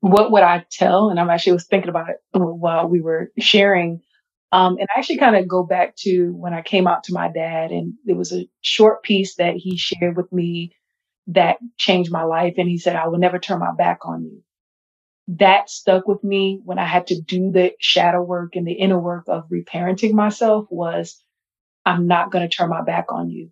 What 0.00 0.32
would 0.32 0.42
I 0.42 0.64
tell? 0.70 1.10
And 1.10 1.20
I'm 1.20 1.30
actually 1.30 1.54
was 1.54 1.66
thinking 1.66 1.90
about 1.90 2.10
it 2.10 2.16
while 2.32 2.88
we 2.88 3.00
were 3.00 3.32
sharing. 3.38 4.02
Um, 4.52 4.76
and 4.78 4.88
I 4.94 4.98
actually 4.98 5.18
kind 5.18 5.36
of 5.36 5.48
go 5.48 5.64
back 5.64 5.96
to 5.98 6.32
when 6.34 6.54
I 6.54 6.62
came 6.62 6.86
out 6.86 7.04
to 7.04 7.14
my 7.14 7.30
dad, 7.32 7.70
and 7.72 7.94
there 8.04 8.16
was 8.16 8.32
a 8.32 8.48
short 8.62 9.02
piece 9.02 9.36
that 9.36 9.56
he 9.56 9.76
shared 9.78 10.16
with 10.16 10.32
me 10.32 10.72
that 11.28 11.58
changed 11.78 12.12
my 12.12 12.24
life. 12.24 12.54
And 12.58 12.68
he 12.68 12.78
said, 12.78 12.96
I 12.96 13.08
will 13.08 13.18
never 13.18 13.38
turn 13.38 13.60
my 13.60 13.74
back 13.76 14.00
on 14.06 14.24
you. 14.24 14.42
That 15.28 15.70
stuck 15.70 16.08
with 16.08 16.24
me 16.24 16.60
when 16.64 16.78
I 16.78 16.86
had 16.86 17.08
to 17.08 17.20
do 17.20 17.52
the 17.52 17.72
shadow 17.80 18.22
work 18.22 18.56
and 18.56 18.66
the 18.66 18.72
inner 18.74 19.00
work 19.00 19.24
of 19.28 19.48
reparenting 19.50 20.12
myself 20.12 20.66
was 20.70 21.22
I'm 21.84 22.06
not 22.06 22.30
going 22.32 22.48
to 22.48 22.54
turn 22.54 22.70
my 22.70 22.82
back 22.82 23.06
on 23.10 23.30
you. 23.30 23.50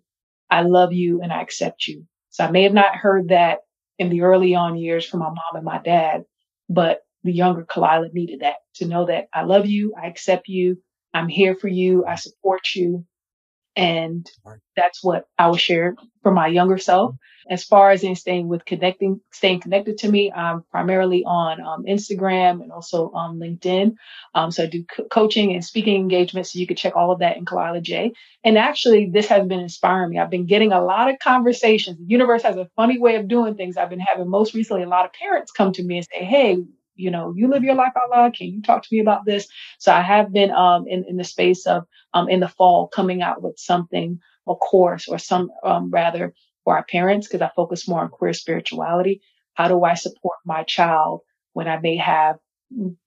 I 0.49 0.63
love 0.63 0.93
you 0.93 1.21
and 1.21 1.31
I 1.31 1.41
accept 1.41 1.87
you. 1.87 2.05
So 2.29 2.45
I 2.45 2.51
may 2.51 2.63
have 2.63 2.73
not 2.73 2.95
heard 2.95 3.29
that 3.29 3.59
in 4.01 4.09
the 4.09 4.23
early 4.23 4.55
on 4.55 4.77
years 4.77 5.05
from 5.05 5.19
my 5.19 5.29
mom 5.29 5.55
and 5.55 5.63
my 5.63 5.79
dad, 5.79 6.25
but 6.67 7.01
the 7.23 7.31
younger 7.31 7.63
Kaleyla 7.65 8.11
needed 8.13 8.39
that 8.39 8.55
to 8.77 8.87
know 8.87 9.05
that 9.05 9.27
I 9.31 9.43
love 9.43 9.67
you. 9.67 9.93
I 10.01 10.07
accept 10.07 10.47
you. 10.47 10.81
I'm 11.13 11.27
here 11.27 11.55
for 11.55 11.67
you. 11.67 12.03
I 12.07 12.15
support 12.15 12.63
you. 12.75 13.05
And 13.75 14.29
that's 14.75 15.03
what 15.03 15.25
I 15.37 15.47
will 15.47 15.57
share 15.57 15.95
for 16.23 16.31
my 16.31 16.47
younger 16.47 16.77
self. 16.77 17.15
As 17.49 17.63
far 17.63 17.91
as 17.91 18.03
in 18.03 18.15
staying 18.15 18.47
with 18.47 18.63
connecting, 18.65 19.19
staying 19.33 19.61
connected 19.61 19.97
to 19.99 20.09
me, 20.11 20.31
I'm 20.31 20.63
primarily 20.71 21.23
on 21.25 21.59
um, 21.59 21.83
Instagram 21.85 22.61
and 22.61 22.71
also 22.71 23.11
on 23.13 23.39
LinkedIn. 23.39 23.95
Um, 24.35 24.51
so 24.51 24.63
I 24.63 24.67
do 24.67 24.85
co- 24.85 25.05
coaching 25.11 25.53
and 25.53 25.65
speaking 25.65 25.95
engagements. 25.95 26.53
So 26.53 26.59
you 26.59 26.67
can 26.67 26.77
check 26.77 26.95
all 26.95 27.11
of 27.11 27.19
that 27.19 27.37
in 27.37 27.45
Kaleyla 27.45 27.81
J. 27.81 28.13
And 28.43 28.57
actually, 28.57 29.09
this 29.11 29.27
has 29.27 29.47
been 29.47 29.59
inspiring 29.59 30.11
me. 30.11 30.19
I've 30.19 30.29
been 30.29 30.45
getting 30.45 30.71
a 30.71 30.83
lot 30.83 31.09
of 31.09 31.17
conversations. 31.19 31.97
The 31.97 32.05
universe 32.05 32.43
has 32.43 32.57
a 32.57 32.69
funny 32.75 32.99
way 32.99 33.15
of 33.15 33.27
doing 33.27 33.55
things. 33.55 33.75
I've 33.75 33.89
been 33.89 33.99
having 33.99 34.29
most 34.29 34.53
recently 34.53 34.83
a 34.83 34.89
lot 34.89 35.05
of 35.05 35.13
parents 35.13 35.51
come 35.51 35.73
to 35.73 35.83
me 35.83 35.97
and 35.97 36.07
say, 36.13 36.23
Hey, 36.23 36.57
you 37.01 37.11
know, 37.11 37.33
you 37.35 37.49
live 37.49 37.63
your 37.63 37.75
life 37.75 37.93
out. 37.97 38.33
Can 38.35 38.47
you 38.47 38.61
talk 38.61 38.83
to 38.83 38.89
me 38.91 38.99
about 38.99 39.25
this? 39.25 39.47
So 39.79 39.91
I 39.91 40.01
have 40.01 40.31
been 40.31 40.51
um, 40.51 40.85
in, 40.87 41.05
in 41.07 41.17
the 41.17 41.23
space 41.23 41.65
of 41.65 41.85
um, 42.13 42.29
in 42.29 42.39
the 42.39 42.47
fall 42.47 42.87
coming 42.87 43.21
out 43.21 43.41
with 43.41 43.57
something, 43.57 44.19
a 44.47 44.55
course 44.55 45.07
or 45.07 45.17
some 45.17 45.51
um, 45.63 45.89
rather 45.89 46.33
for 46.63 46.75
our 46.75 46.83
parents, 46.85 47.27
because 47.27 47.41
I 47.41 47.51
focus 47.55 47.87
more 47.87 48.01
on 48.01 48.09
queer 48.09 48.33
spirituality. 48.33 49.21
How 49.53 49.67
do 49.67 49.83
I 49.83 49.95
support 49.95 50.37
my 50.45 50.63
child 50.63 51.21
when 51.53 51.67
I 51.67 51.79
may 51.79 51.97
have 51.97 52.37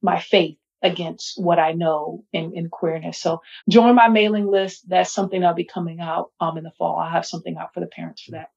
my 0.03 0.21
faith 0.21 0.59
against 0.83 1.41
what 1.41 1.59
I 1.59 1.73
know 1.73 2.25
in, 2.33 2.53
in 2.55 2.69
queerness? 2.69 3.19
So 3.19 3.41
join 3.69 3.95
my 3.95 4.09
mailing 4.09 4.47
list. 4.47 4.89
That's 4.89 5.13
something 5.13 5.45
I'll 5.45 5.55
be 5.55 5.65
coming 5.65 6.01
out 6.01 6.31
um, 6.41 6.59
in 6.59 6.65
the 6.65 6.73
fall. 6.79 6.99
I 6.99 7.11
have 7.13 7.27
something 7.27 7.57
out 7.57 7.73
for 7.73 7.81
the 7.81 7.87
parents 7.87 8.23
for 8.23 8.33
that. 8.33 8.51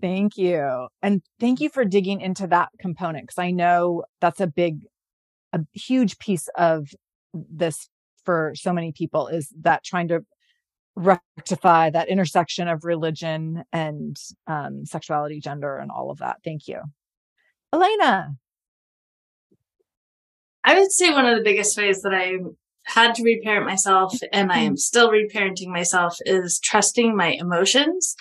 Thank 0.00 0.36
you. 0.36 0.88
And 1.02 1.22
thank 1.40 1.60
you 1.60 1.70
for 1.70 1.84
digging 1.84 2.20
into 2.20 2.46
that 2.48 2.68
component 2.78 3.26
because 3.26 3.38
I 3.38 3.50
know 3.50 4.04
that's 4.20 4.40
a 4.40 4.46
big, 4.46 4.80
a 5.52 5.60
huge 5.72 6.18
piece 6.18 6.48
of 6.56 6.88
this 7.32 7.88
for 8.24 8.52
so 8.54 8.72
many 8.72 8.92
people 8.92 9.28
is 9.28 9.52
that 9.60 9.84
trying 9.84 10.08
to 10.08 10.24
rectify 10.96 11.90
that 11.90 12.08
intersection 12.08 12.68
of 12.68 12.84
religion 12.84 13.62
and 13.72 14.16
um, 14.46 14.84
sexuality, 14.84 15.40
gender, 15.40 15.76
and 15.76 15.90
all 15.90 16.10
of 16.10 16.18
that. 16.18 16.38
Thank 16.44 16.68
you. 16.68 16.80
Elena. 17.72 18.36
I 20.64 20.78
would 20.78 20.90
say 20.90 21.10
one 21.10 21.26
of 21.26 21.36
the 21.36 21.44
biggest 21.44 21.76
ways 21.78 22.02
that 22.02 22.12
I 22.12 22.38
had 22.86 23.14
to 23.16 23.22
reparent 23.22 23.66
myself 23.66 24.14
and 24.32 24.52
I 24.52 24.58
am 24.58 24.72
mm-hmm. 24.72 24.76
still 24.76 25.10
reparenting 25.10 25.68
myself 25.68 26.16
is 26.24 26.60
trusting 26.60 27.16
my 27.16 27.28
emotions. 27.28 28.14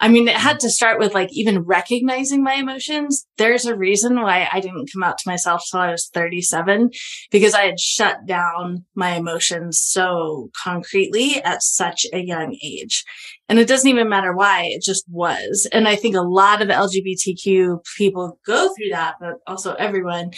I 0.00 0.08
mean, 0.08 0.28
it 0.28 0.36
had 0.36 0.60
to 0.60 0.70
start 0.70 1.00
with 1.00 1.14
like 1.14 1.28
even 1.32 1.60
recognizing 1.60 2.42
my 2.42 2.54
emotions. 2.54 3.26
There's 3.36 3.66
a 3.66 3.76
reason 3.76 4.20
why 4.20 4.48
I 4.52 4.60
didn't 4.60 4.90
come 4.92 5.02
out 5.02 5.18
to 5.18 5.28
myself 5.28 5.64
till 5.68 5.80
I 5.80 5.90
was 5.90 6.08
37 6.14 6.90
because 7.30 7.54
I 7.54 7.62
had 7.62 7.80
shut 7.80 8.24
down 8.26 8.84
my 8.94 9.16
emotions 9.16 9.80
so 9.80 10.50
concretely 10.62 11.42
at 11.42 11.62
such 11.62 12.06
a 12.12 12.20
young 12.20 12.56
age. 12.62 13.04
And 13.48 13.58
it 13.58 13.66
doesn't 13.66 13.88
even 13.88 14.08
matter 14.08 14.34
why, 14.34 14.64
it 14.66 14.82
just 14.82 15.04
was. 15.08 15.66
And 15.72 15.88
I 15.88 15.96
think 15.96 16.14
a 16.14 16.20
lot 16.20 16.62
of 16.62 16.68
LGBTQ 16.68 17.78
people 17.96 18.38
go 18.46 18.68
through 18.68 18.90
that, 18.90 19.14
but 19.20 19.34
also 19.46 19.74
everyone. 19.74 20.30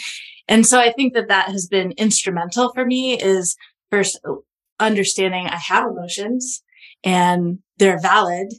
And 0.47 0.65
so 0.65 0.79
I 0.79 0.91
think 0.91 1.13
that 1.13 1.27
that 1.27 1.49
has 1.49 1.67
been 1.67 1.91
instrumental 1.97 2.71
for 2.73 2.85
me 2.85 3.19
is 3.19 3.55
first 3.91 4.19
understanding 4.79 5.47
I 5.47 5.57
have 5.57 5.87
emotions 5.87 6.63
and 7.03 7.59
they're 7.77 7.99
valid 7.99 8.53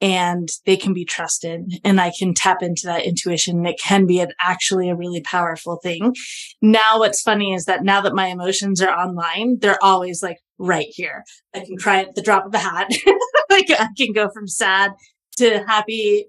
and 0.00 0.48
they 0.64 0.76
can 0.76 0.94
be 0.94 1.04
trusted 1.04 1.72
and 1.84 2.00
I 2.00 2.12
can 2.16 2.32
tap 2.32 2.62
into 2.62 2.82
that 2.84 3.04
intuition. 3.04 3.66
It 3.66 3.80
can 3.82 4.06
be 4.06 4.20
an, 4.20 4.30
actually 4.40 4.88
a 4.88 4.94
really 4.94 5.20
powerful 5.20 5.78
thing. 5.82 6.14
Now, 6.62 7.00
what's 7.00 7.20
funny 7.20 7.52
is 7.52 7.64
that 7.64 7.82
now 7.82 8.00
that 8.02 8.14
my 8.14 8.28
emotions 8.28 8.80
are 8.80 8.90
online, 8.90 9.58
they're 9.58 9.82
always 9.82 10.22
like 10.22 10.38
right 10.58 10.86
here. 10.90 11.24
I 11.54 11.60
can 11.60 11.76
cry 11.76 12.02
at 12.02 12.14
the 12.14 12.22
drop 12.22 12.46
of 12.46 12.54
a 12.54 12.58
hat. 12.58 12.90
like 13.50 13.70
I 13.70 13.88
can 13.96 14.12
go 14.12 14.30
from 14.32 14.46
sad 14.46 14.92
to 15.38 15.64
happy 15.66 16.26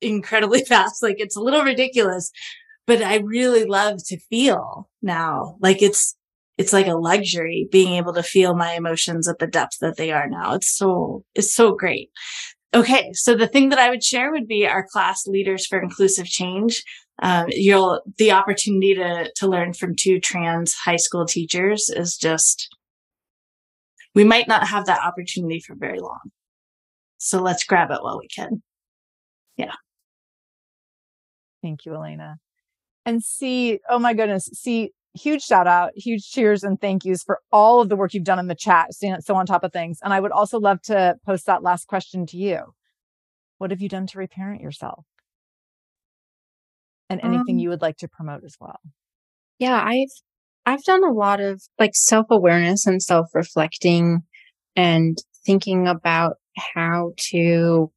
incredibly 0.00 0.64
fast. 0.68 1.02
Like 1.02 1.16
it's 1.18 1.36
a 1.36 1.40
little 1.42 1.62
ridiculous, 1.62 2.30
but 2.86 3.02
I 3.02 3.16
really 3.18 3.64
love 3.64 4.04
to 4.08 4.18
feel 4.18 4.90
now. 5.00 5.56
Like 5.60 5.80
it's, 5.80 6.15
it's 6.58 6.72
like 6.72 6.86
a 6.86 6.94
luxury 6.94 7.68
being 7.70 7.94
able 7.94 8.14
to 8.14 8.22
feel 8.22 8.54
my 8.54 8.72
emotions 8.72 9.28
at 9.28 9.38
the 9.38 9.46
depth 9.46 9.78
that 9.80 9.96
they 9.96 10.10
are 10.12 10.28
now. 10.28 10.54
It's 10.54 10.76
so, 10.76 11.24
it's 11.34 11.54
so 11.54 11.72
great. 11.74 12.10
Okay. 12.74 13.12
So 13.12 13.34
the 13.34 13.46
thing 13.46 13.68
that 13.70 13.78
I 13.78 13.90
would 13.90 14.02
share 14.02 14.30
would 14.30 14.48
be 14.48 14.66
our 14.66 14.86
class 14.90 15.26
leaders 15.26 15.66
for 15.66 15.80
inclusive 15.80 16.26
change. 16.26 16.82
um, 17.22 17.46
you'll 17.48 18.02
the 18.18 18.32
opportunity 18.32 18.94
to 18.94 19.30
to 19.36 19.46
learn 19.46 19.72
from 19.72 19.94
two 19.96 20.20
trans 20.20 20.74
high 20.74 20.96
school 20.96 21.24
teachers 21.24 21.88
is 21.88 22.16
just 22.16 22.68
we 24.14 24.24
might 24.24 24.48
not 24.48 24.66
have 24.68 24.86
that 24.86 25.02
opportunity 25.04 25.60
for 25.60 25.74
very 25.74 26.00
long. 26.00 26.20
So 27.18 27.40
let's 27.40 27.64
grab 27.64 27.90
it 27.90 28.02
while 28.02 28.18
we 28.18 28.28
can. 28.28 28.62
Yeah. 29.56 29.72
Thank 31.62 31.84
you, 31.86 31.94
Elena. 31.94 32.36
And 33.04 33.22
see, 33.22 33.80
oh 33.88 33.98
my 33.98 34.14
goodness, 34.14 34.50
C, 34.52 34.92
huge 35.16 35.42
shout 35.42 35.66
out, 35.66 35.92
huge 35.94 36.28
cheers 36.28 36.62
and 36.62 36.80
thank 36.80 37.04
yous 37.04 37.22
for 37.22 37.40
all 37.50 37.80
of 37.80 37.88
the 37.88 37.96
work 37.96 38.14
you've 38.14 38.24
done 38.24 38.38
in 38.38 38.48
the 38.48 38.54
chat, 38.54 38.92
staying 38.92 39.20
so 39.20 39.34
on 39.34 39.46
top 39.46 39.64
of 39.64 39.72
things. 39.72 39.98
And 40.02 40.12
I 40.12 40.20
would 40.20 40.32
also 40.32 40.58
love 40.58 40.80
to 40.82 41.16
post 41.24 41.46
that 41.46 41.62
last 41.62 41.86
question 41.86 42.26
to 42.26 42.36
you. 42.36 42.74
What 43.58 43.70
have 43.70 43.80
you 43.80 43.88
done 43.88 44.06
to 44.08 44.18
reparent 44.18 44.60
yourself? 44.60 45.04
And 47.08 47.20
anything 47.22 47.56
um, 47.56 47.58
you 47.58 47.68
would 47.68 47.82
like 47.82 47.96
to 47.98 48.08
promote 48.08 48.44
as 48.44 48.56
well. 48.60 48.80
Yeah, 49.58 49.80
I've 49.82 50.10
I've 50.66 50.82
done 50.82 51.04
a 51.04 51.12
lot 51.12 51.40
of 51.40 51.62
like 51.78 51.92
self-awareness 51.94 52.86
and 52.86 53.00
self-reflecting 53.02 54.22
and 54.74 55.16
thinking 55.44 55.86
about 55.86 56.34
how 56.74 57.12
to 57.30 57.92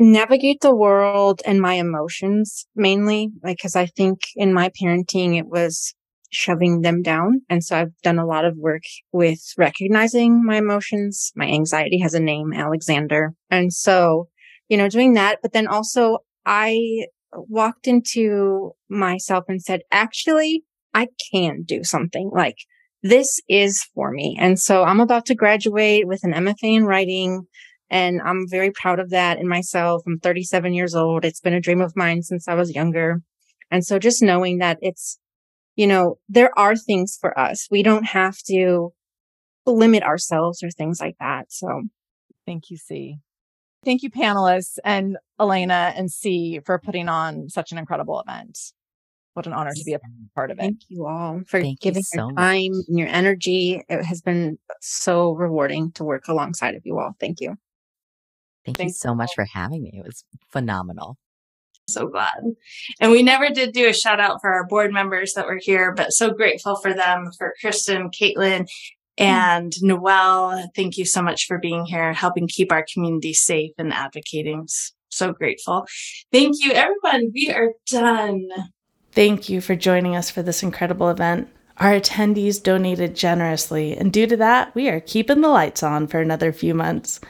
navigate 0.00 0.62
the 0.62 0.74
world 0.74 1.42
and 1.44 1.60
my 1.60 1.74
emotions 1.74 2.66
mainly 2.74 3.30
because 3.44 3.76
I 3.76 3.84
think 3.84 4.20
in 4.34 4.54
my 4.54 4.70
parenting 4.70 5.38
it 5.38 5.46
was 5.46 5.94
shoving 6.30 6.80
them 6.80 7.02
down. 7.02 7.42
And 7.50 7.62
so 7.62 7.76
I've 7.76 8.00
done 8.02 8.18
a 8.18 8.26
lot 8.26 8.46
of 8.46 8.56
work 8.56 8.82
with 9.12 9.40
recognizing 9.58 10.44
my 10.44 10.56
emotions. 10.56 11.32
My 11.36 11.46
anxiety 11.46 11.98
has 12.00 12.14
a 12.14 12.20
name 12.20 12.52
Alexander. 12.54 13.34
And 13.50 13.72
so 13.72 14.28
you 14.70 14.78
know 14.78 14.88
doing 14.88 15.14
that 15.14 15.40
but 15.42 15.52
then 15.52 15.66
also 15.66 16.18
I 16.46 17.06
walked 17.32 17.86
into 17.86 18.72
myself 18.88 19.44
and 19.48 19.62
said 19.62 19.82
actually 19.92 20.64
I 20.94 21.08
can 21.32 21.62
do 21.62 21.84
something. 21.84 22.30
Like 22.32 22.56
this 23.02 23.38
is 23.48 23.84
for 23.94 24.10
me. 24.10 24.38
And 24.40 24.58
so 24.58 24.82
I'm 24.82 25.00
about 25.00 25.26
to 25.26 25.34
graduate 25.34 26.06
with 26.06 26.24
an 26.24 26.32
MFA 26.32 26.76
in 26.76 26.84
writing 26.84 27.46
and 27.90 28.20
I'm 28.22 28.48
very 28.48 28.70
proud 28.70 29.00
of 29.00 29.10
that 29.10 29.38
in 29.38 29.48
myself. 29.48 30.02
I'm 30.06 30.18
37 30.18 30.72
years 30.72 30.94
old. 30.94 31.24
It's 31.24 31.40
been 31.40 31.54
a 31.54 31.60
dream 31.60 31.80
of 31.80 31.96
mine 31.96 32.22
since 32.22 32.46
I 32.46 32.54
was 32.54 32.74
younger. 32.74 33.20
And 33.70 33.84
so 33.84 33.98
just 33.98 34.22
knowing 34.22 34.58
that 34.58 34.78
it's, 34.80 35.18
you 35.76 35.86
know, 35.86 36.18
there 36.28 36.56
are 36.58 36.76
things 36.76 37.18
for 37.20 37.38
us. 37.38 37.66
We 37.70 37.82
don't 37.82 38.04
have 38.04 38.38
to 38.48 38.92
limit 39.66 40.02
ourselves 40.02 40.62
or 40.62 40.70
things 40.70 41.00
like 41.00 41.16
that. 41.20 41.46
So 41.52 41.82
thank 42.46 42.70
you, 42.70 42.76
C. 42.76 43.18
Thank 43.84 44.02
you, 44.02 44.10
panelists 44.10 44.78
and 44.84 45.16
Elena 45.40 45.92
and 45.96 46.10
C 46.10 46.60
for 46.64 46.78
putting 46.78 47.08
on 47.08 47.48
such 47.48 47.72
an 47.72 47.78
incredible 47.78 48.20
event. 48.20 48.58
What 49.34 49.46
an 49.46 49.52
honor 49.52 49.72
to 49.72 49.84
be 49.84 49.94
a 49.94 50.00
part 50.34 50.50
of 50.50 50.58
it. 50.58 50.62
Thank 50.62 50.80
you 50.88 51.06
all 51.06 51.40
for 51.46 51.60
Thank 51.60 51.80
giving 51.80 52.00
you 52.00 52.02
so 52.02 52.26
your 52.26 52.36
time 52.36 52.72
much. 52.72 52.84
and 52.88 52.98
your 52.98 53.08
energy. 53.08 53.82
It 53.88 54.04
has 54.04 54.20
been 54.20 54.58
so 54.80 55.32
rewarding 55.32 55.92
to 55.92 56.04
work 56.04 56.28
alongside 56.28 56.74
of 56.74 56.82
you 56.84 56.98
all. 56.98 57.14
Thank 57.18 57.40
you. 57.40 57.56
Thank 58.64 58.78
Thanks 58.78 58.94
you 58.94 59.08
so 59.08 59.14
much 59.14 59.30
for 59.34 59.44
having 59.44 59.82
me. 59.82 59.92
It 59.94 60.06
was 60.06 60.24
phenomenal. 60.50 61.16
So 61.88 62.06
glad. 62.06 62.42
And 63.00 63.10
we 63.10 63.22
never 63.22 63.48
did 63.48 63.72
do 63.72 63.88
a 63.88 63.92
shout 63.92 64.20
out 64.20 64.40
for 64.40 64.52
our 64.52 64.66
board 64.66 64.92
members 64.92 65.32
that 65.34 65.46
were 65.46 65.60
here, 65.60 65.92
but 65.92 66.12
so 66.12 66.30
grateful 66.30 66.76
for 66.76 66.94
them, 66.94 67.30
for 67.36 67.54
Kristen, 67.60 68.10
Caitlin, 68.10 68.60
mm. 68.60 68.66
and. 69.18 69.72
Noel. 69.82 70.70
Thank 70.76 70.98
you 70.98 71.04
so 71.04 71.22
much 71.22 71.46
for 71.46 71.58
being 71.58 71.86
here, 71.86 72.12
helping 72.12 72.46
keep 72.46 72.70
our 72.70 72.86
community 72.92 73.34
safe 73.34 73.72
and 73.78 73.92
advocating. 73.92 74.68
So 75.08 75.32
grateful. 75.32 75.86
Thank 76.32 76.56
you, 76.60 76.72
everyone. 76.72 77.32
We 77.34 77.50
are 77.50 77.72
done. 77.90 78.48
Thank 79.12 79.48
you 79.48 79.60
for 79.60 79.74
joining 79.74 80.14
us 80.14 80.30
for 80.30 80.42
this 80.42 80.62
incredible 80.62 81.10
event. 81.10 81.48
Our 81.78 81.98
attendees 81.98 82.62
donated 82.62 83.16
generously, 83.16 83.96
and 83.96 84.12
due 84.12 84.26
to 84.28 84.36
that, 84.36 84.72
we 84.74 84.88
are 84.88 85.00
keeping 85.00 85.40
the 85.40 85.48
lights 85.48 85.82
on 85.82 86.06
for 86.06 86.20
another 86.20 86.52
few 86.52 86.74
months. 86.74 87.20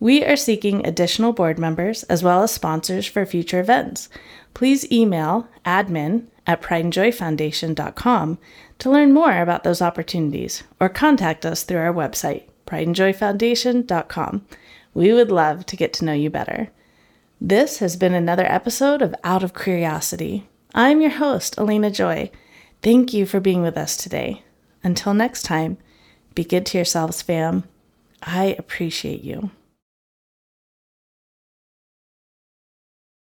We 0.00 0.24
are 0.24 0.36
seeking 0.36 0.86
additional 0.86 1.32
board 1.32 1.58
members 1.58 2.02
as 2.04 2.22
well 2.22 2.42
as 2.42 2.52
sponsors 2.52 3.06
for 3.06 3.24
future 3.24 3.60
events. 3.60 4.08
Please 4.52 4.90
email 4.92 5.48
admin 5.64 6.26
at 6.46 6.62
prideandjoyfoundation.com 6.62 8.38
to 8.78 8.90
learn 8.90 9.12
more 9.12 9.40
about 9.40 9.64
those 9.64 9.82
opportunities 9.82 10.62
or 10.80 10.88
contact 10.88 11.46
us 11.46 11.62
through 11.62 11.78
our 11.78 11.92
website, 11.92 12.44
prideandjoyfoundation.com. 12.66 14.46
We 14.92 15.12
would 15.12 15.30
love 15.30 15.66
to 15.66 15.76
get 15.76 15.92
to 15.94 16.04
know 16.04 16.12
you 16.12 16.30
better. 16.30 16.70
This 17.40 17.78
has 17.78 17.96
been 17.96 18.14
another 18.14 18.46
episode 18.46 19.02
of 19.02 19.14
Out 19.24 19.42
of 19.42 19.54
Curiosity. 19.54 20.48
I'm 20.74 21.00
your 21.00 21.10
host, 21.10 21.58
Elena 21.58 21.90
Joy. 21.90 22.30
Thank 22.82 23.12
you 23.12 23.26
for 23.26 23.40
being 23.40 23.62
with 23.62 23.76
us 23.76 23.96
today. 23.96 24.42
Until 24.82 25.14
next 25.14 25.42
time, 25.42 25.78
be 26.34 26.44
good 26.44 26.66
to 26.66 26.78
yourselves, 26.78 27.22
fam. 27.22 27.64
I 28.22 28.54
appreciate 28.58 29.22
you. 29.22 29.50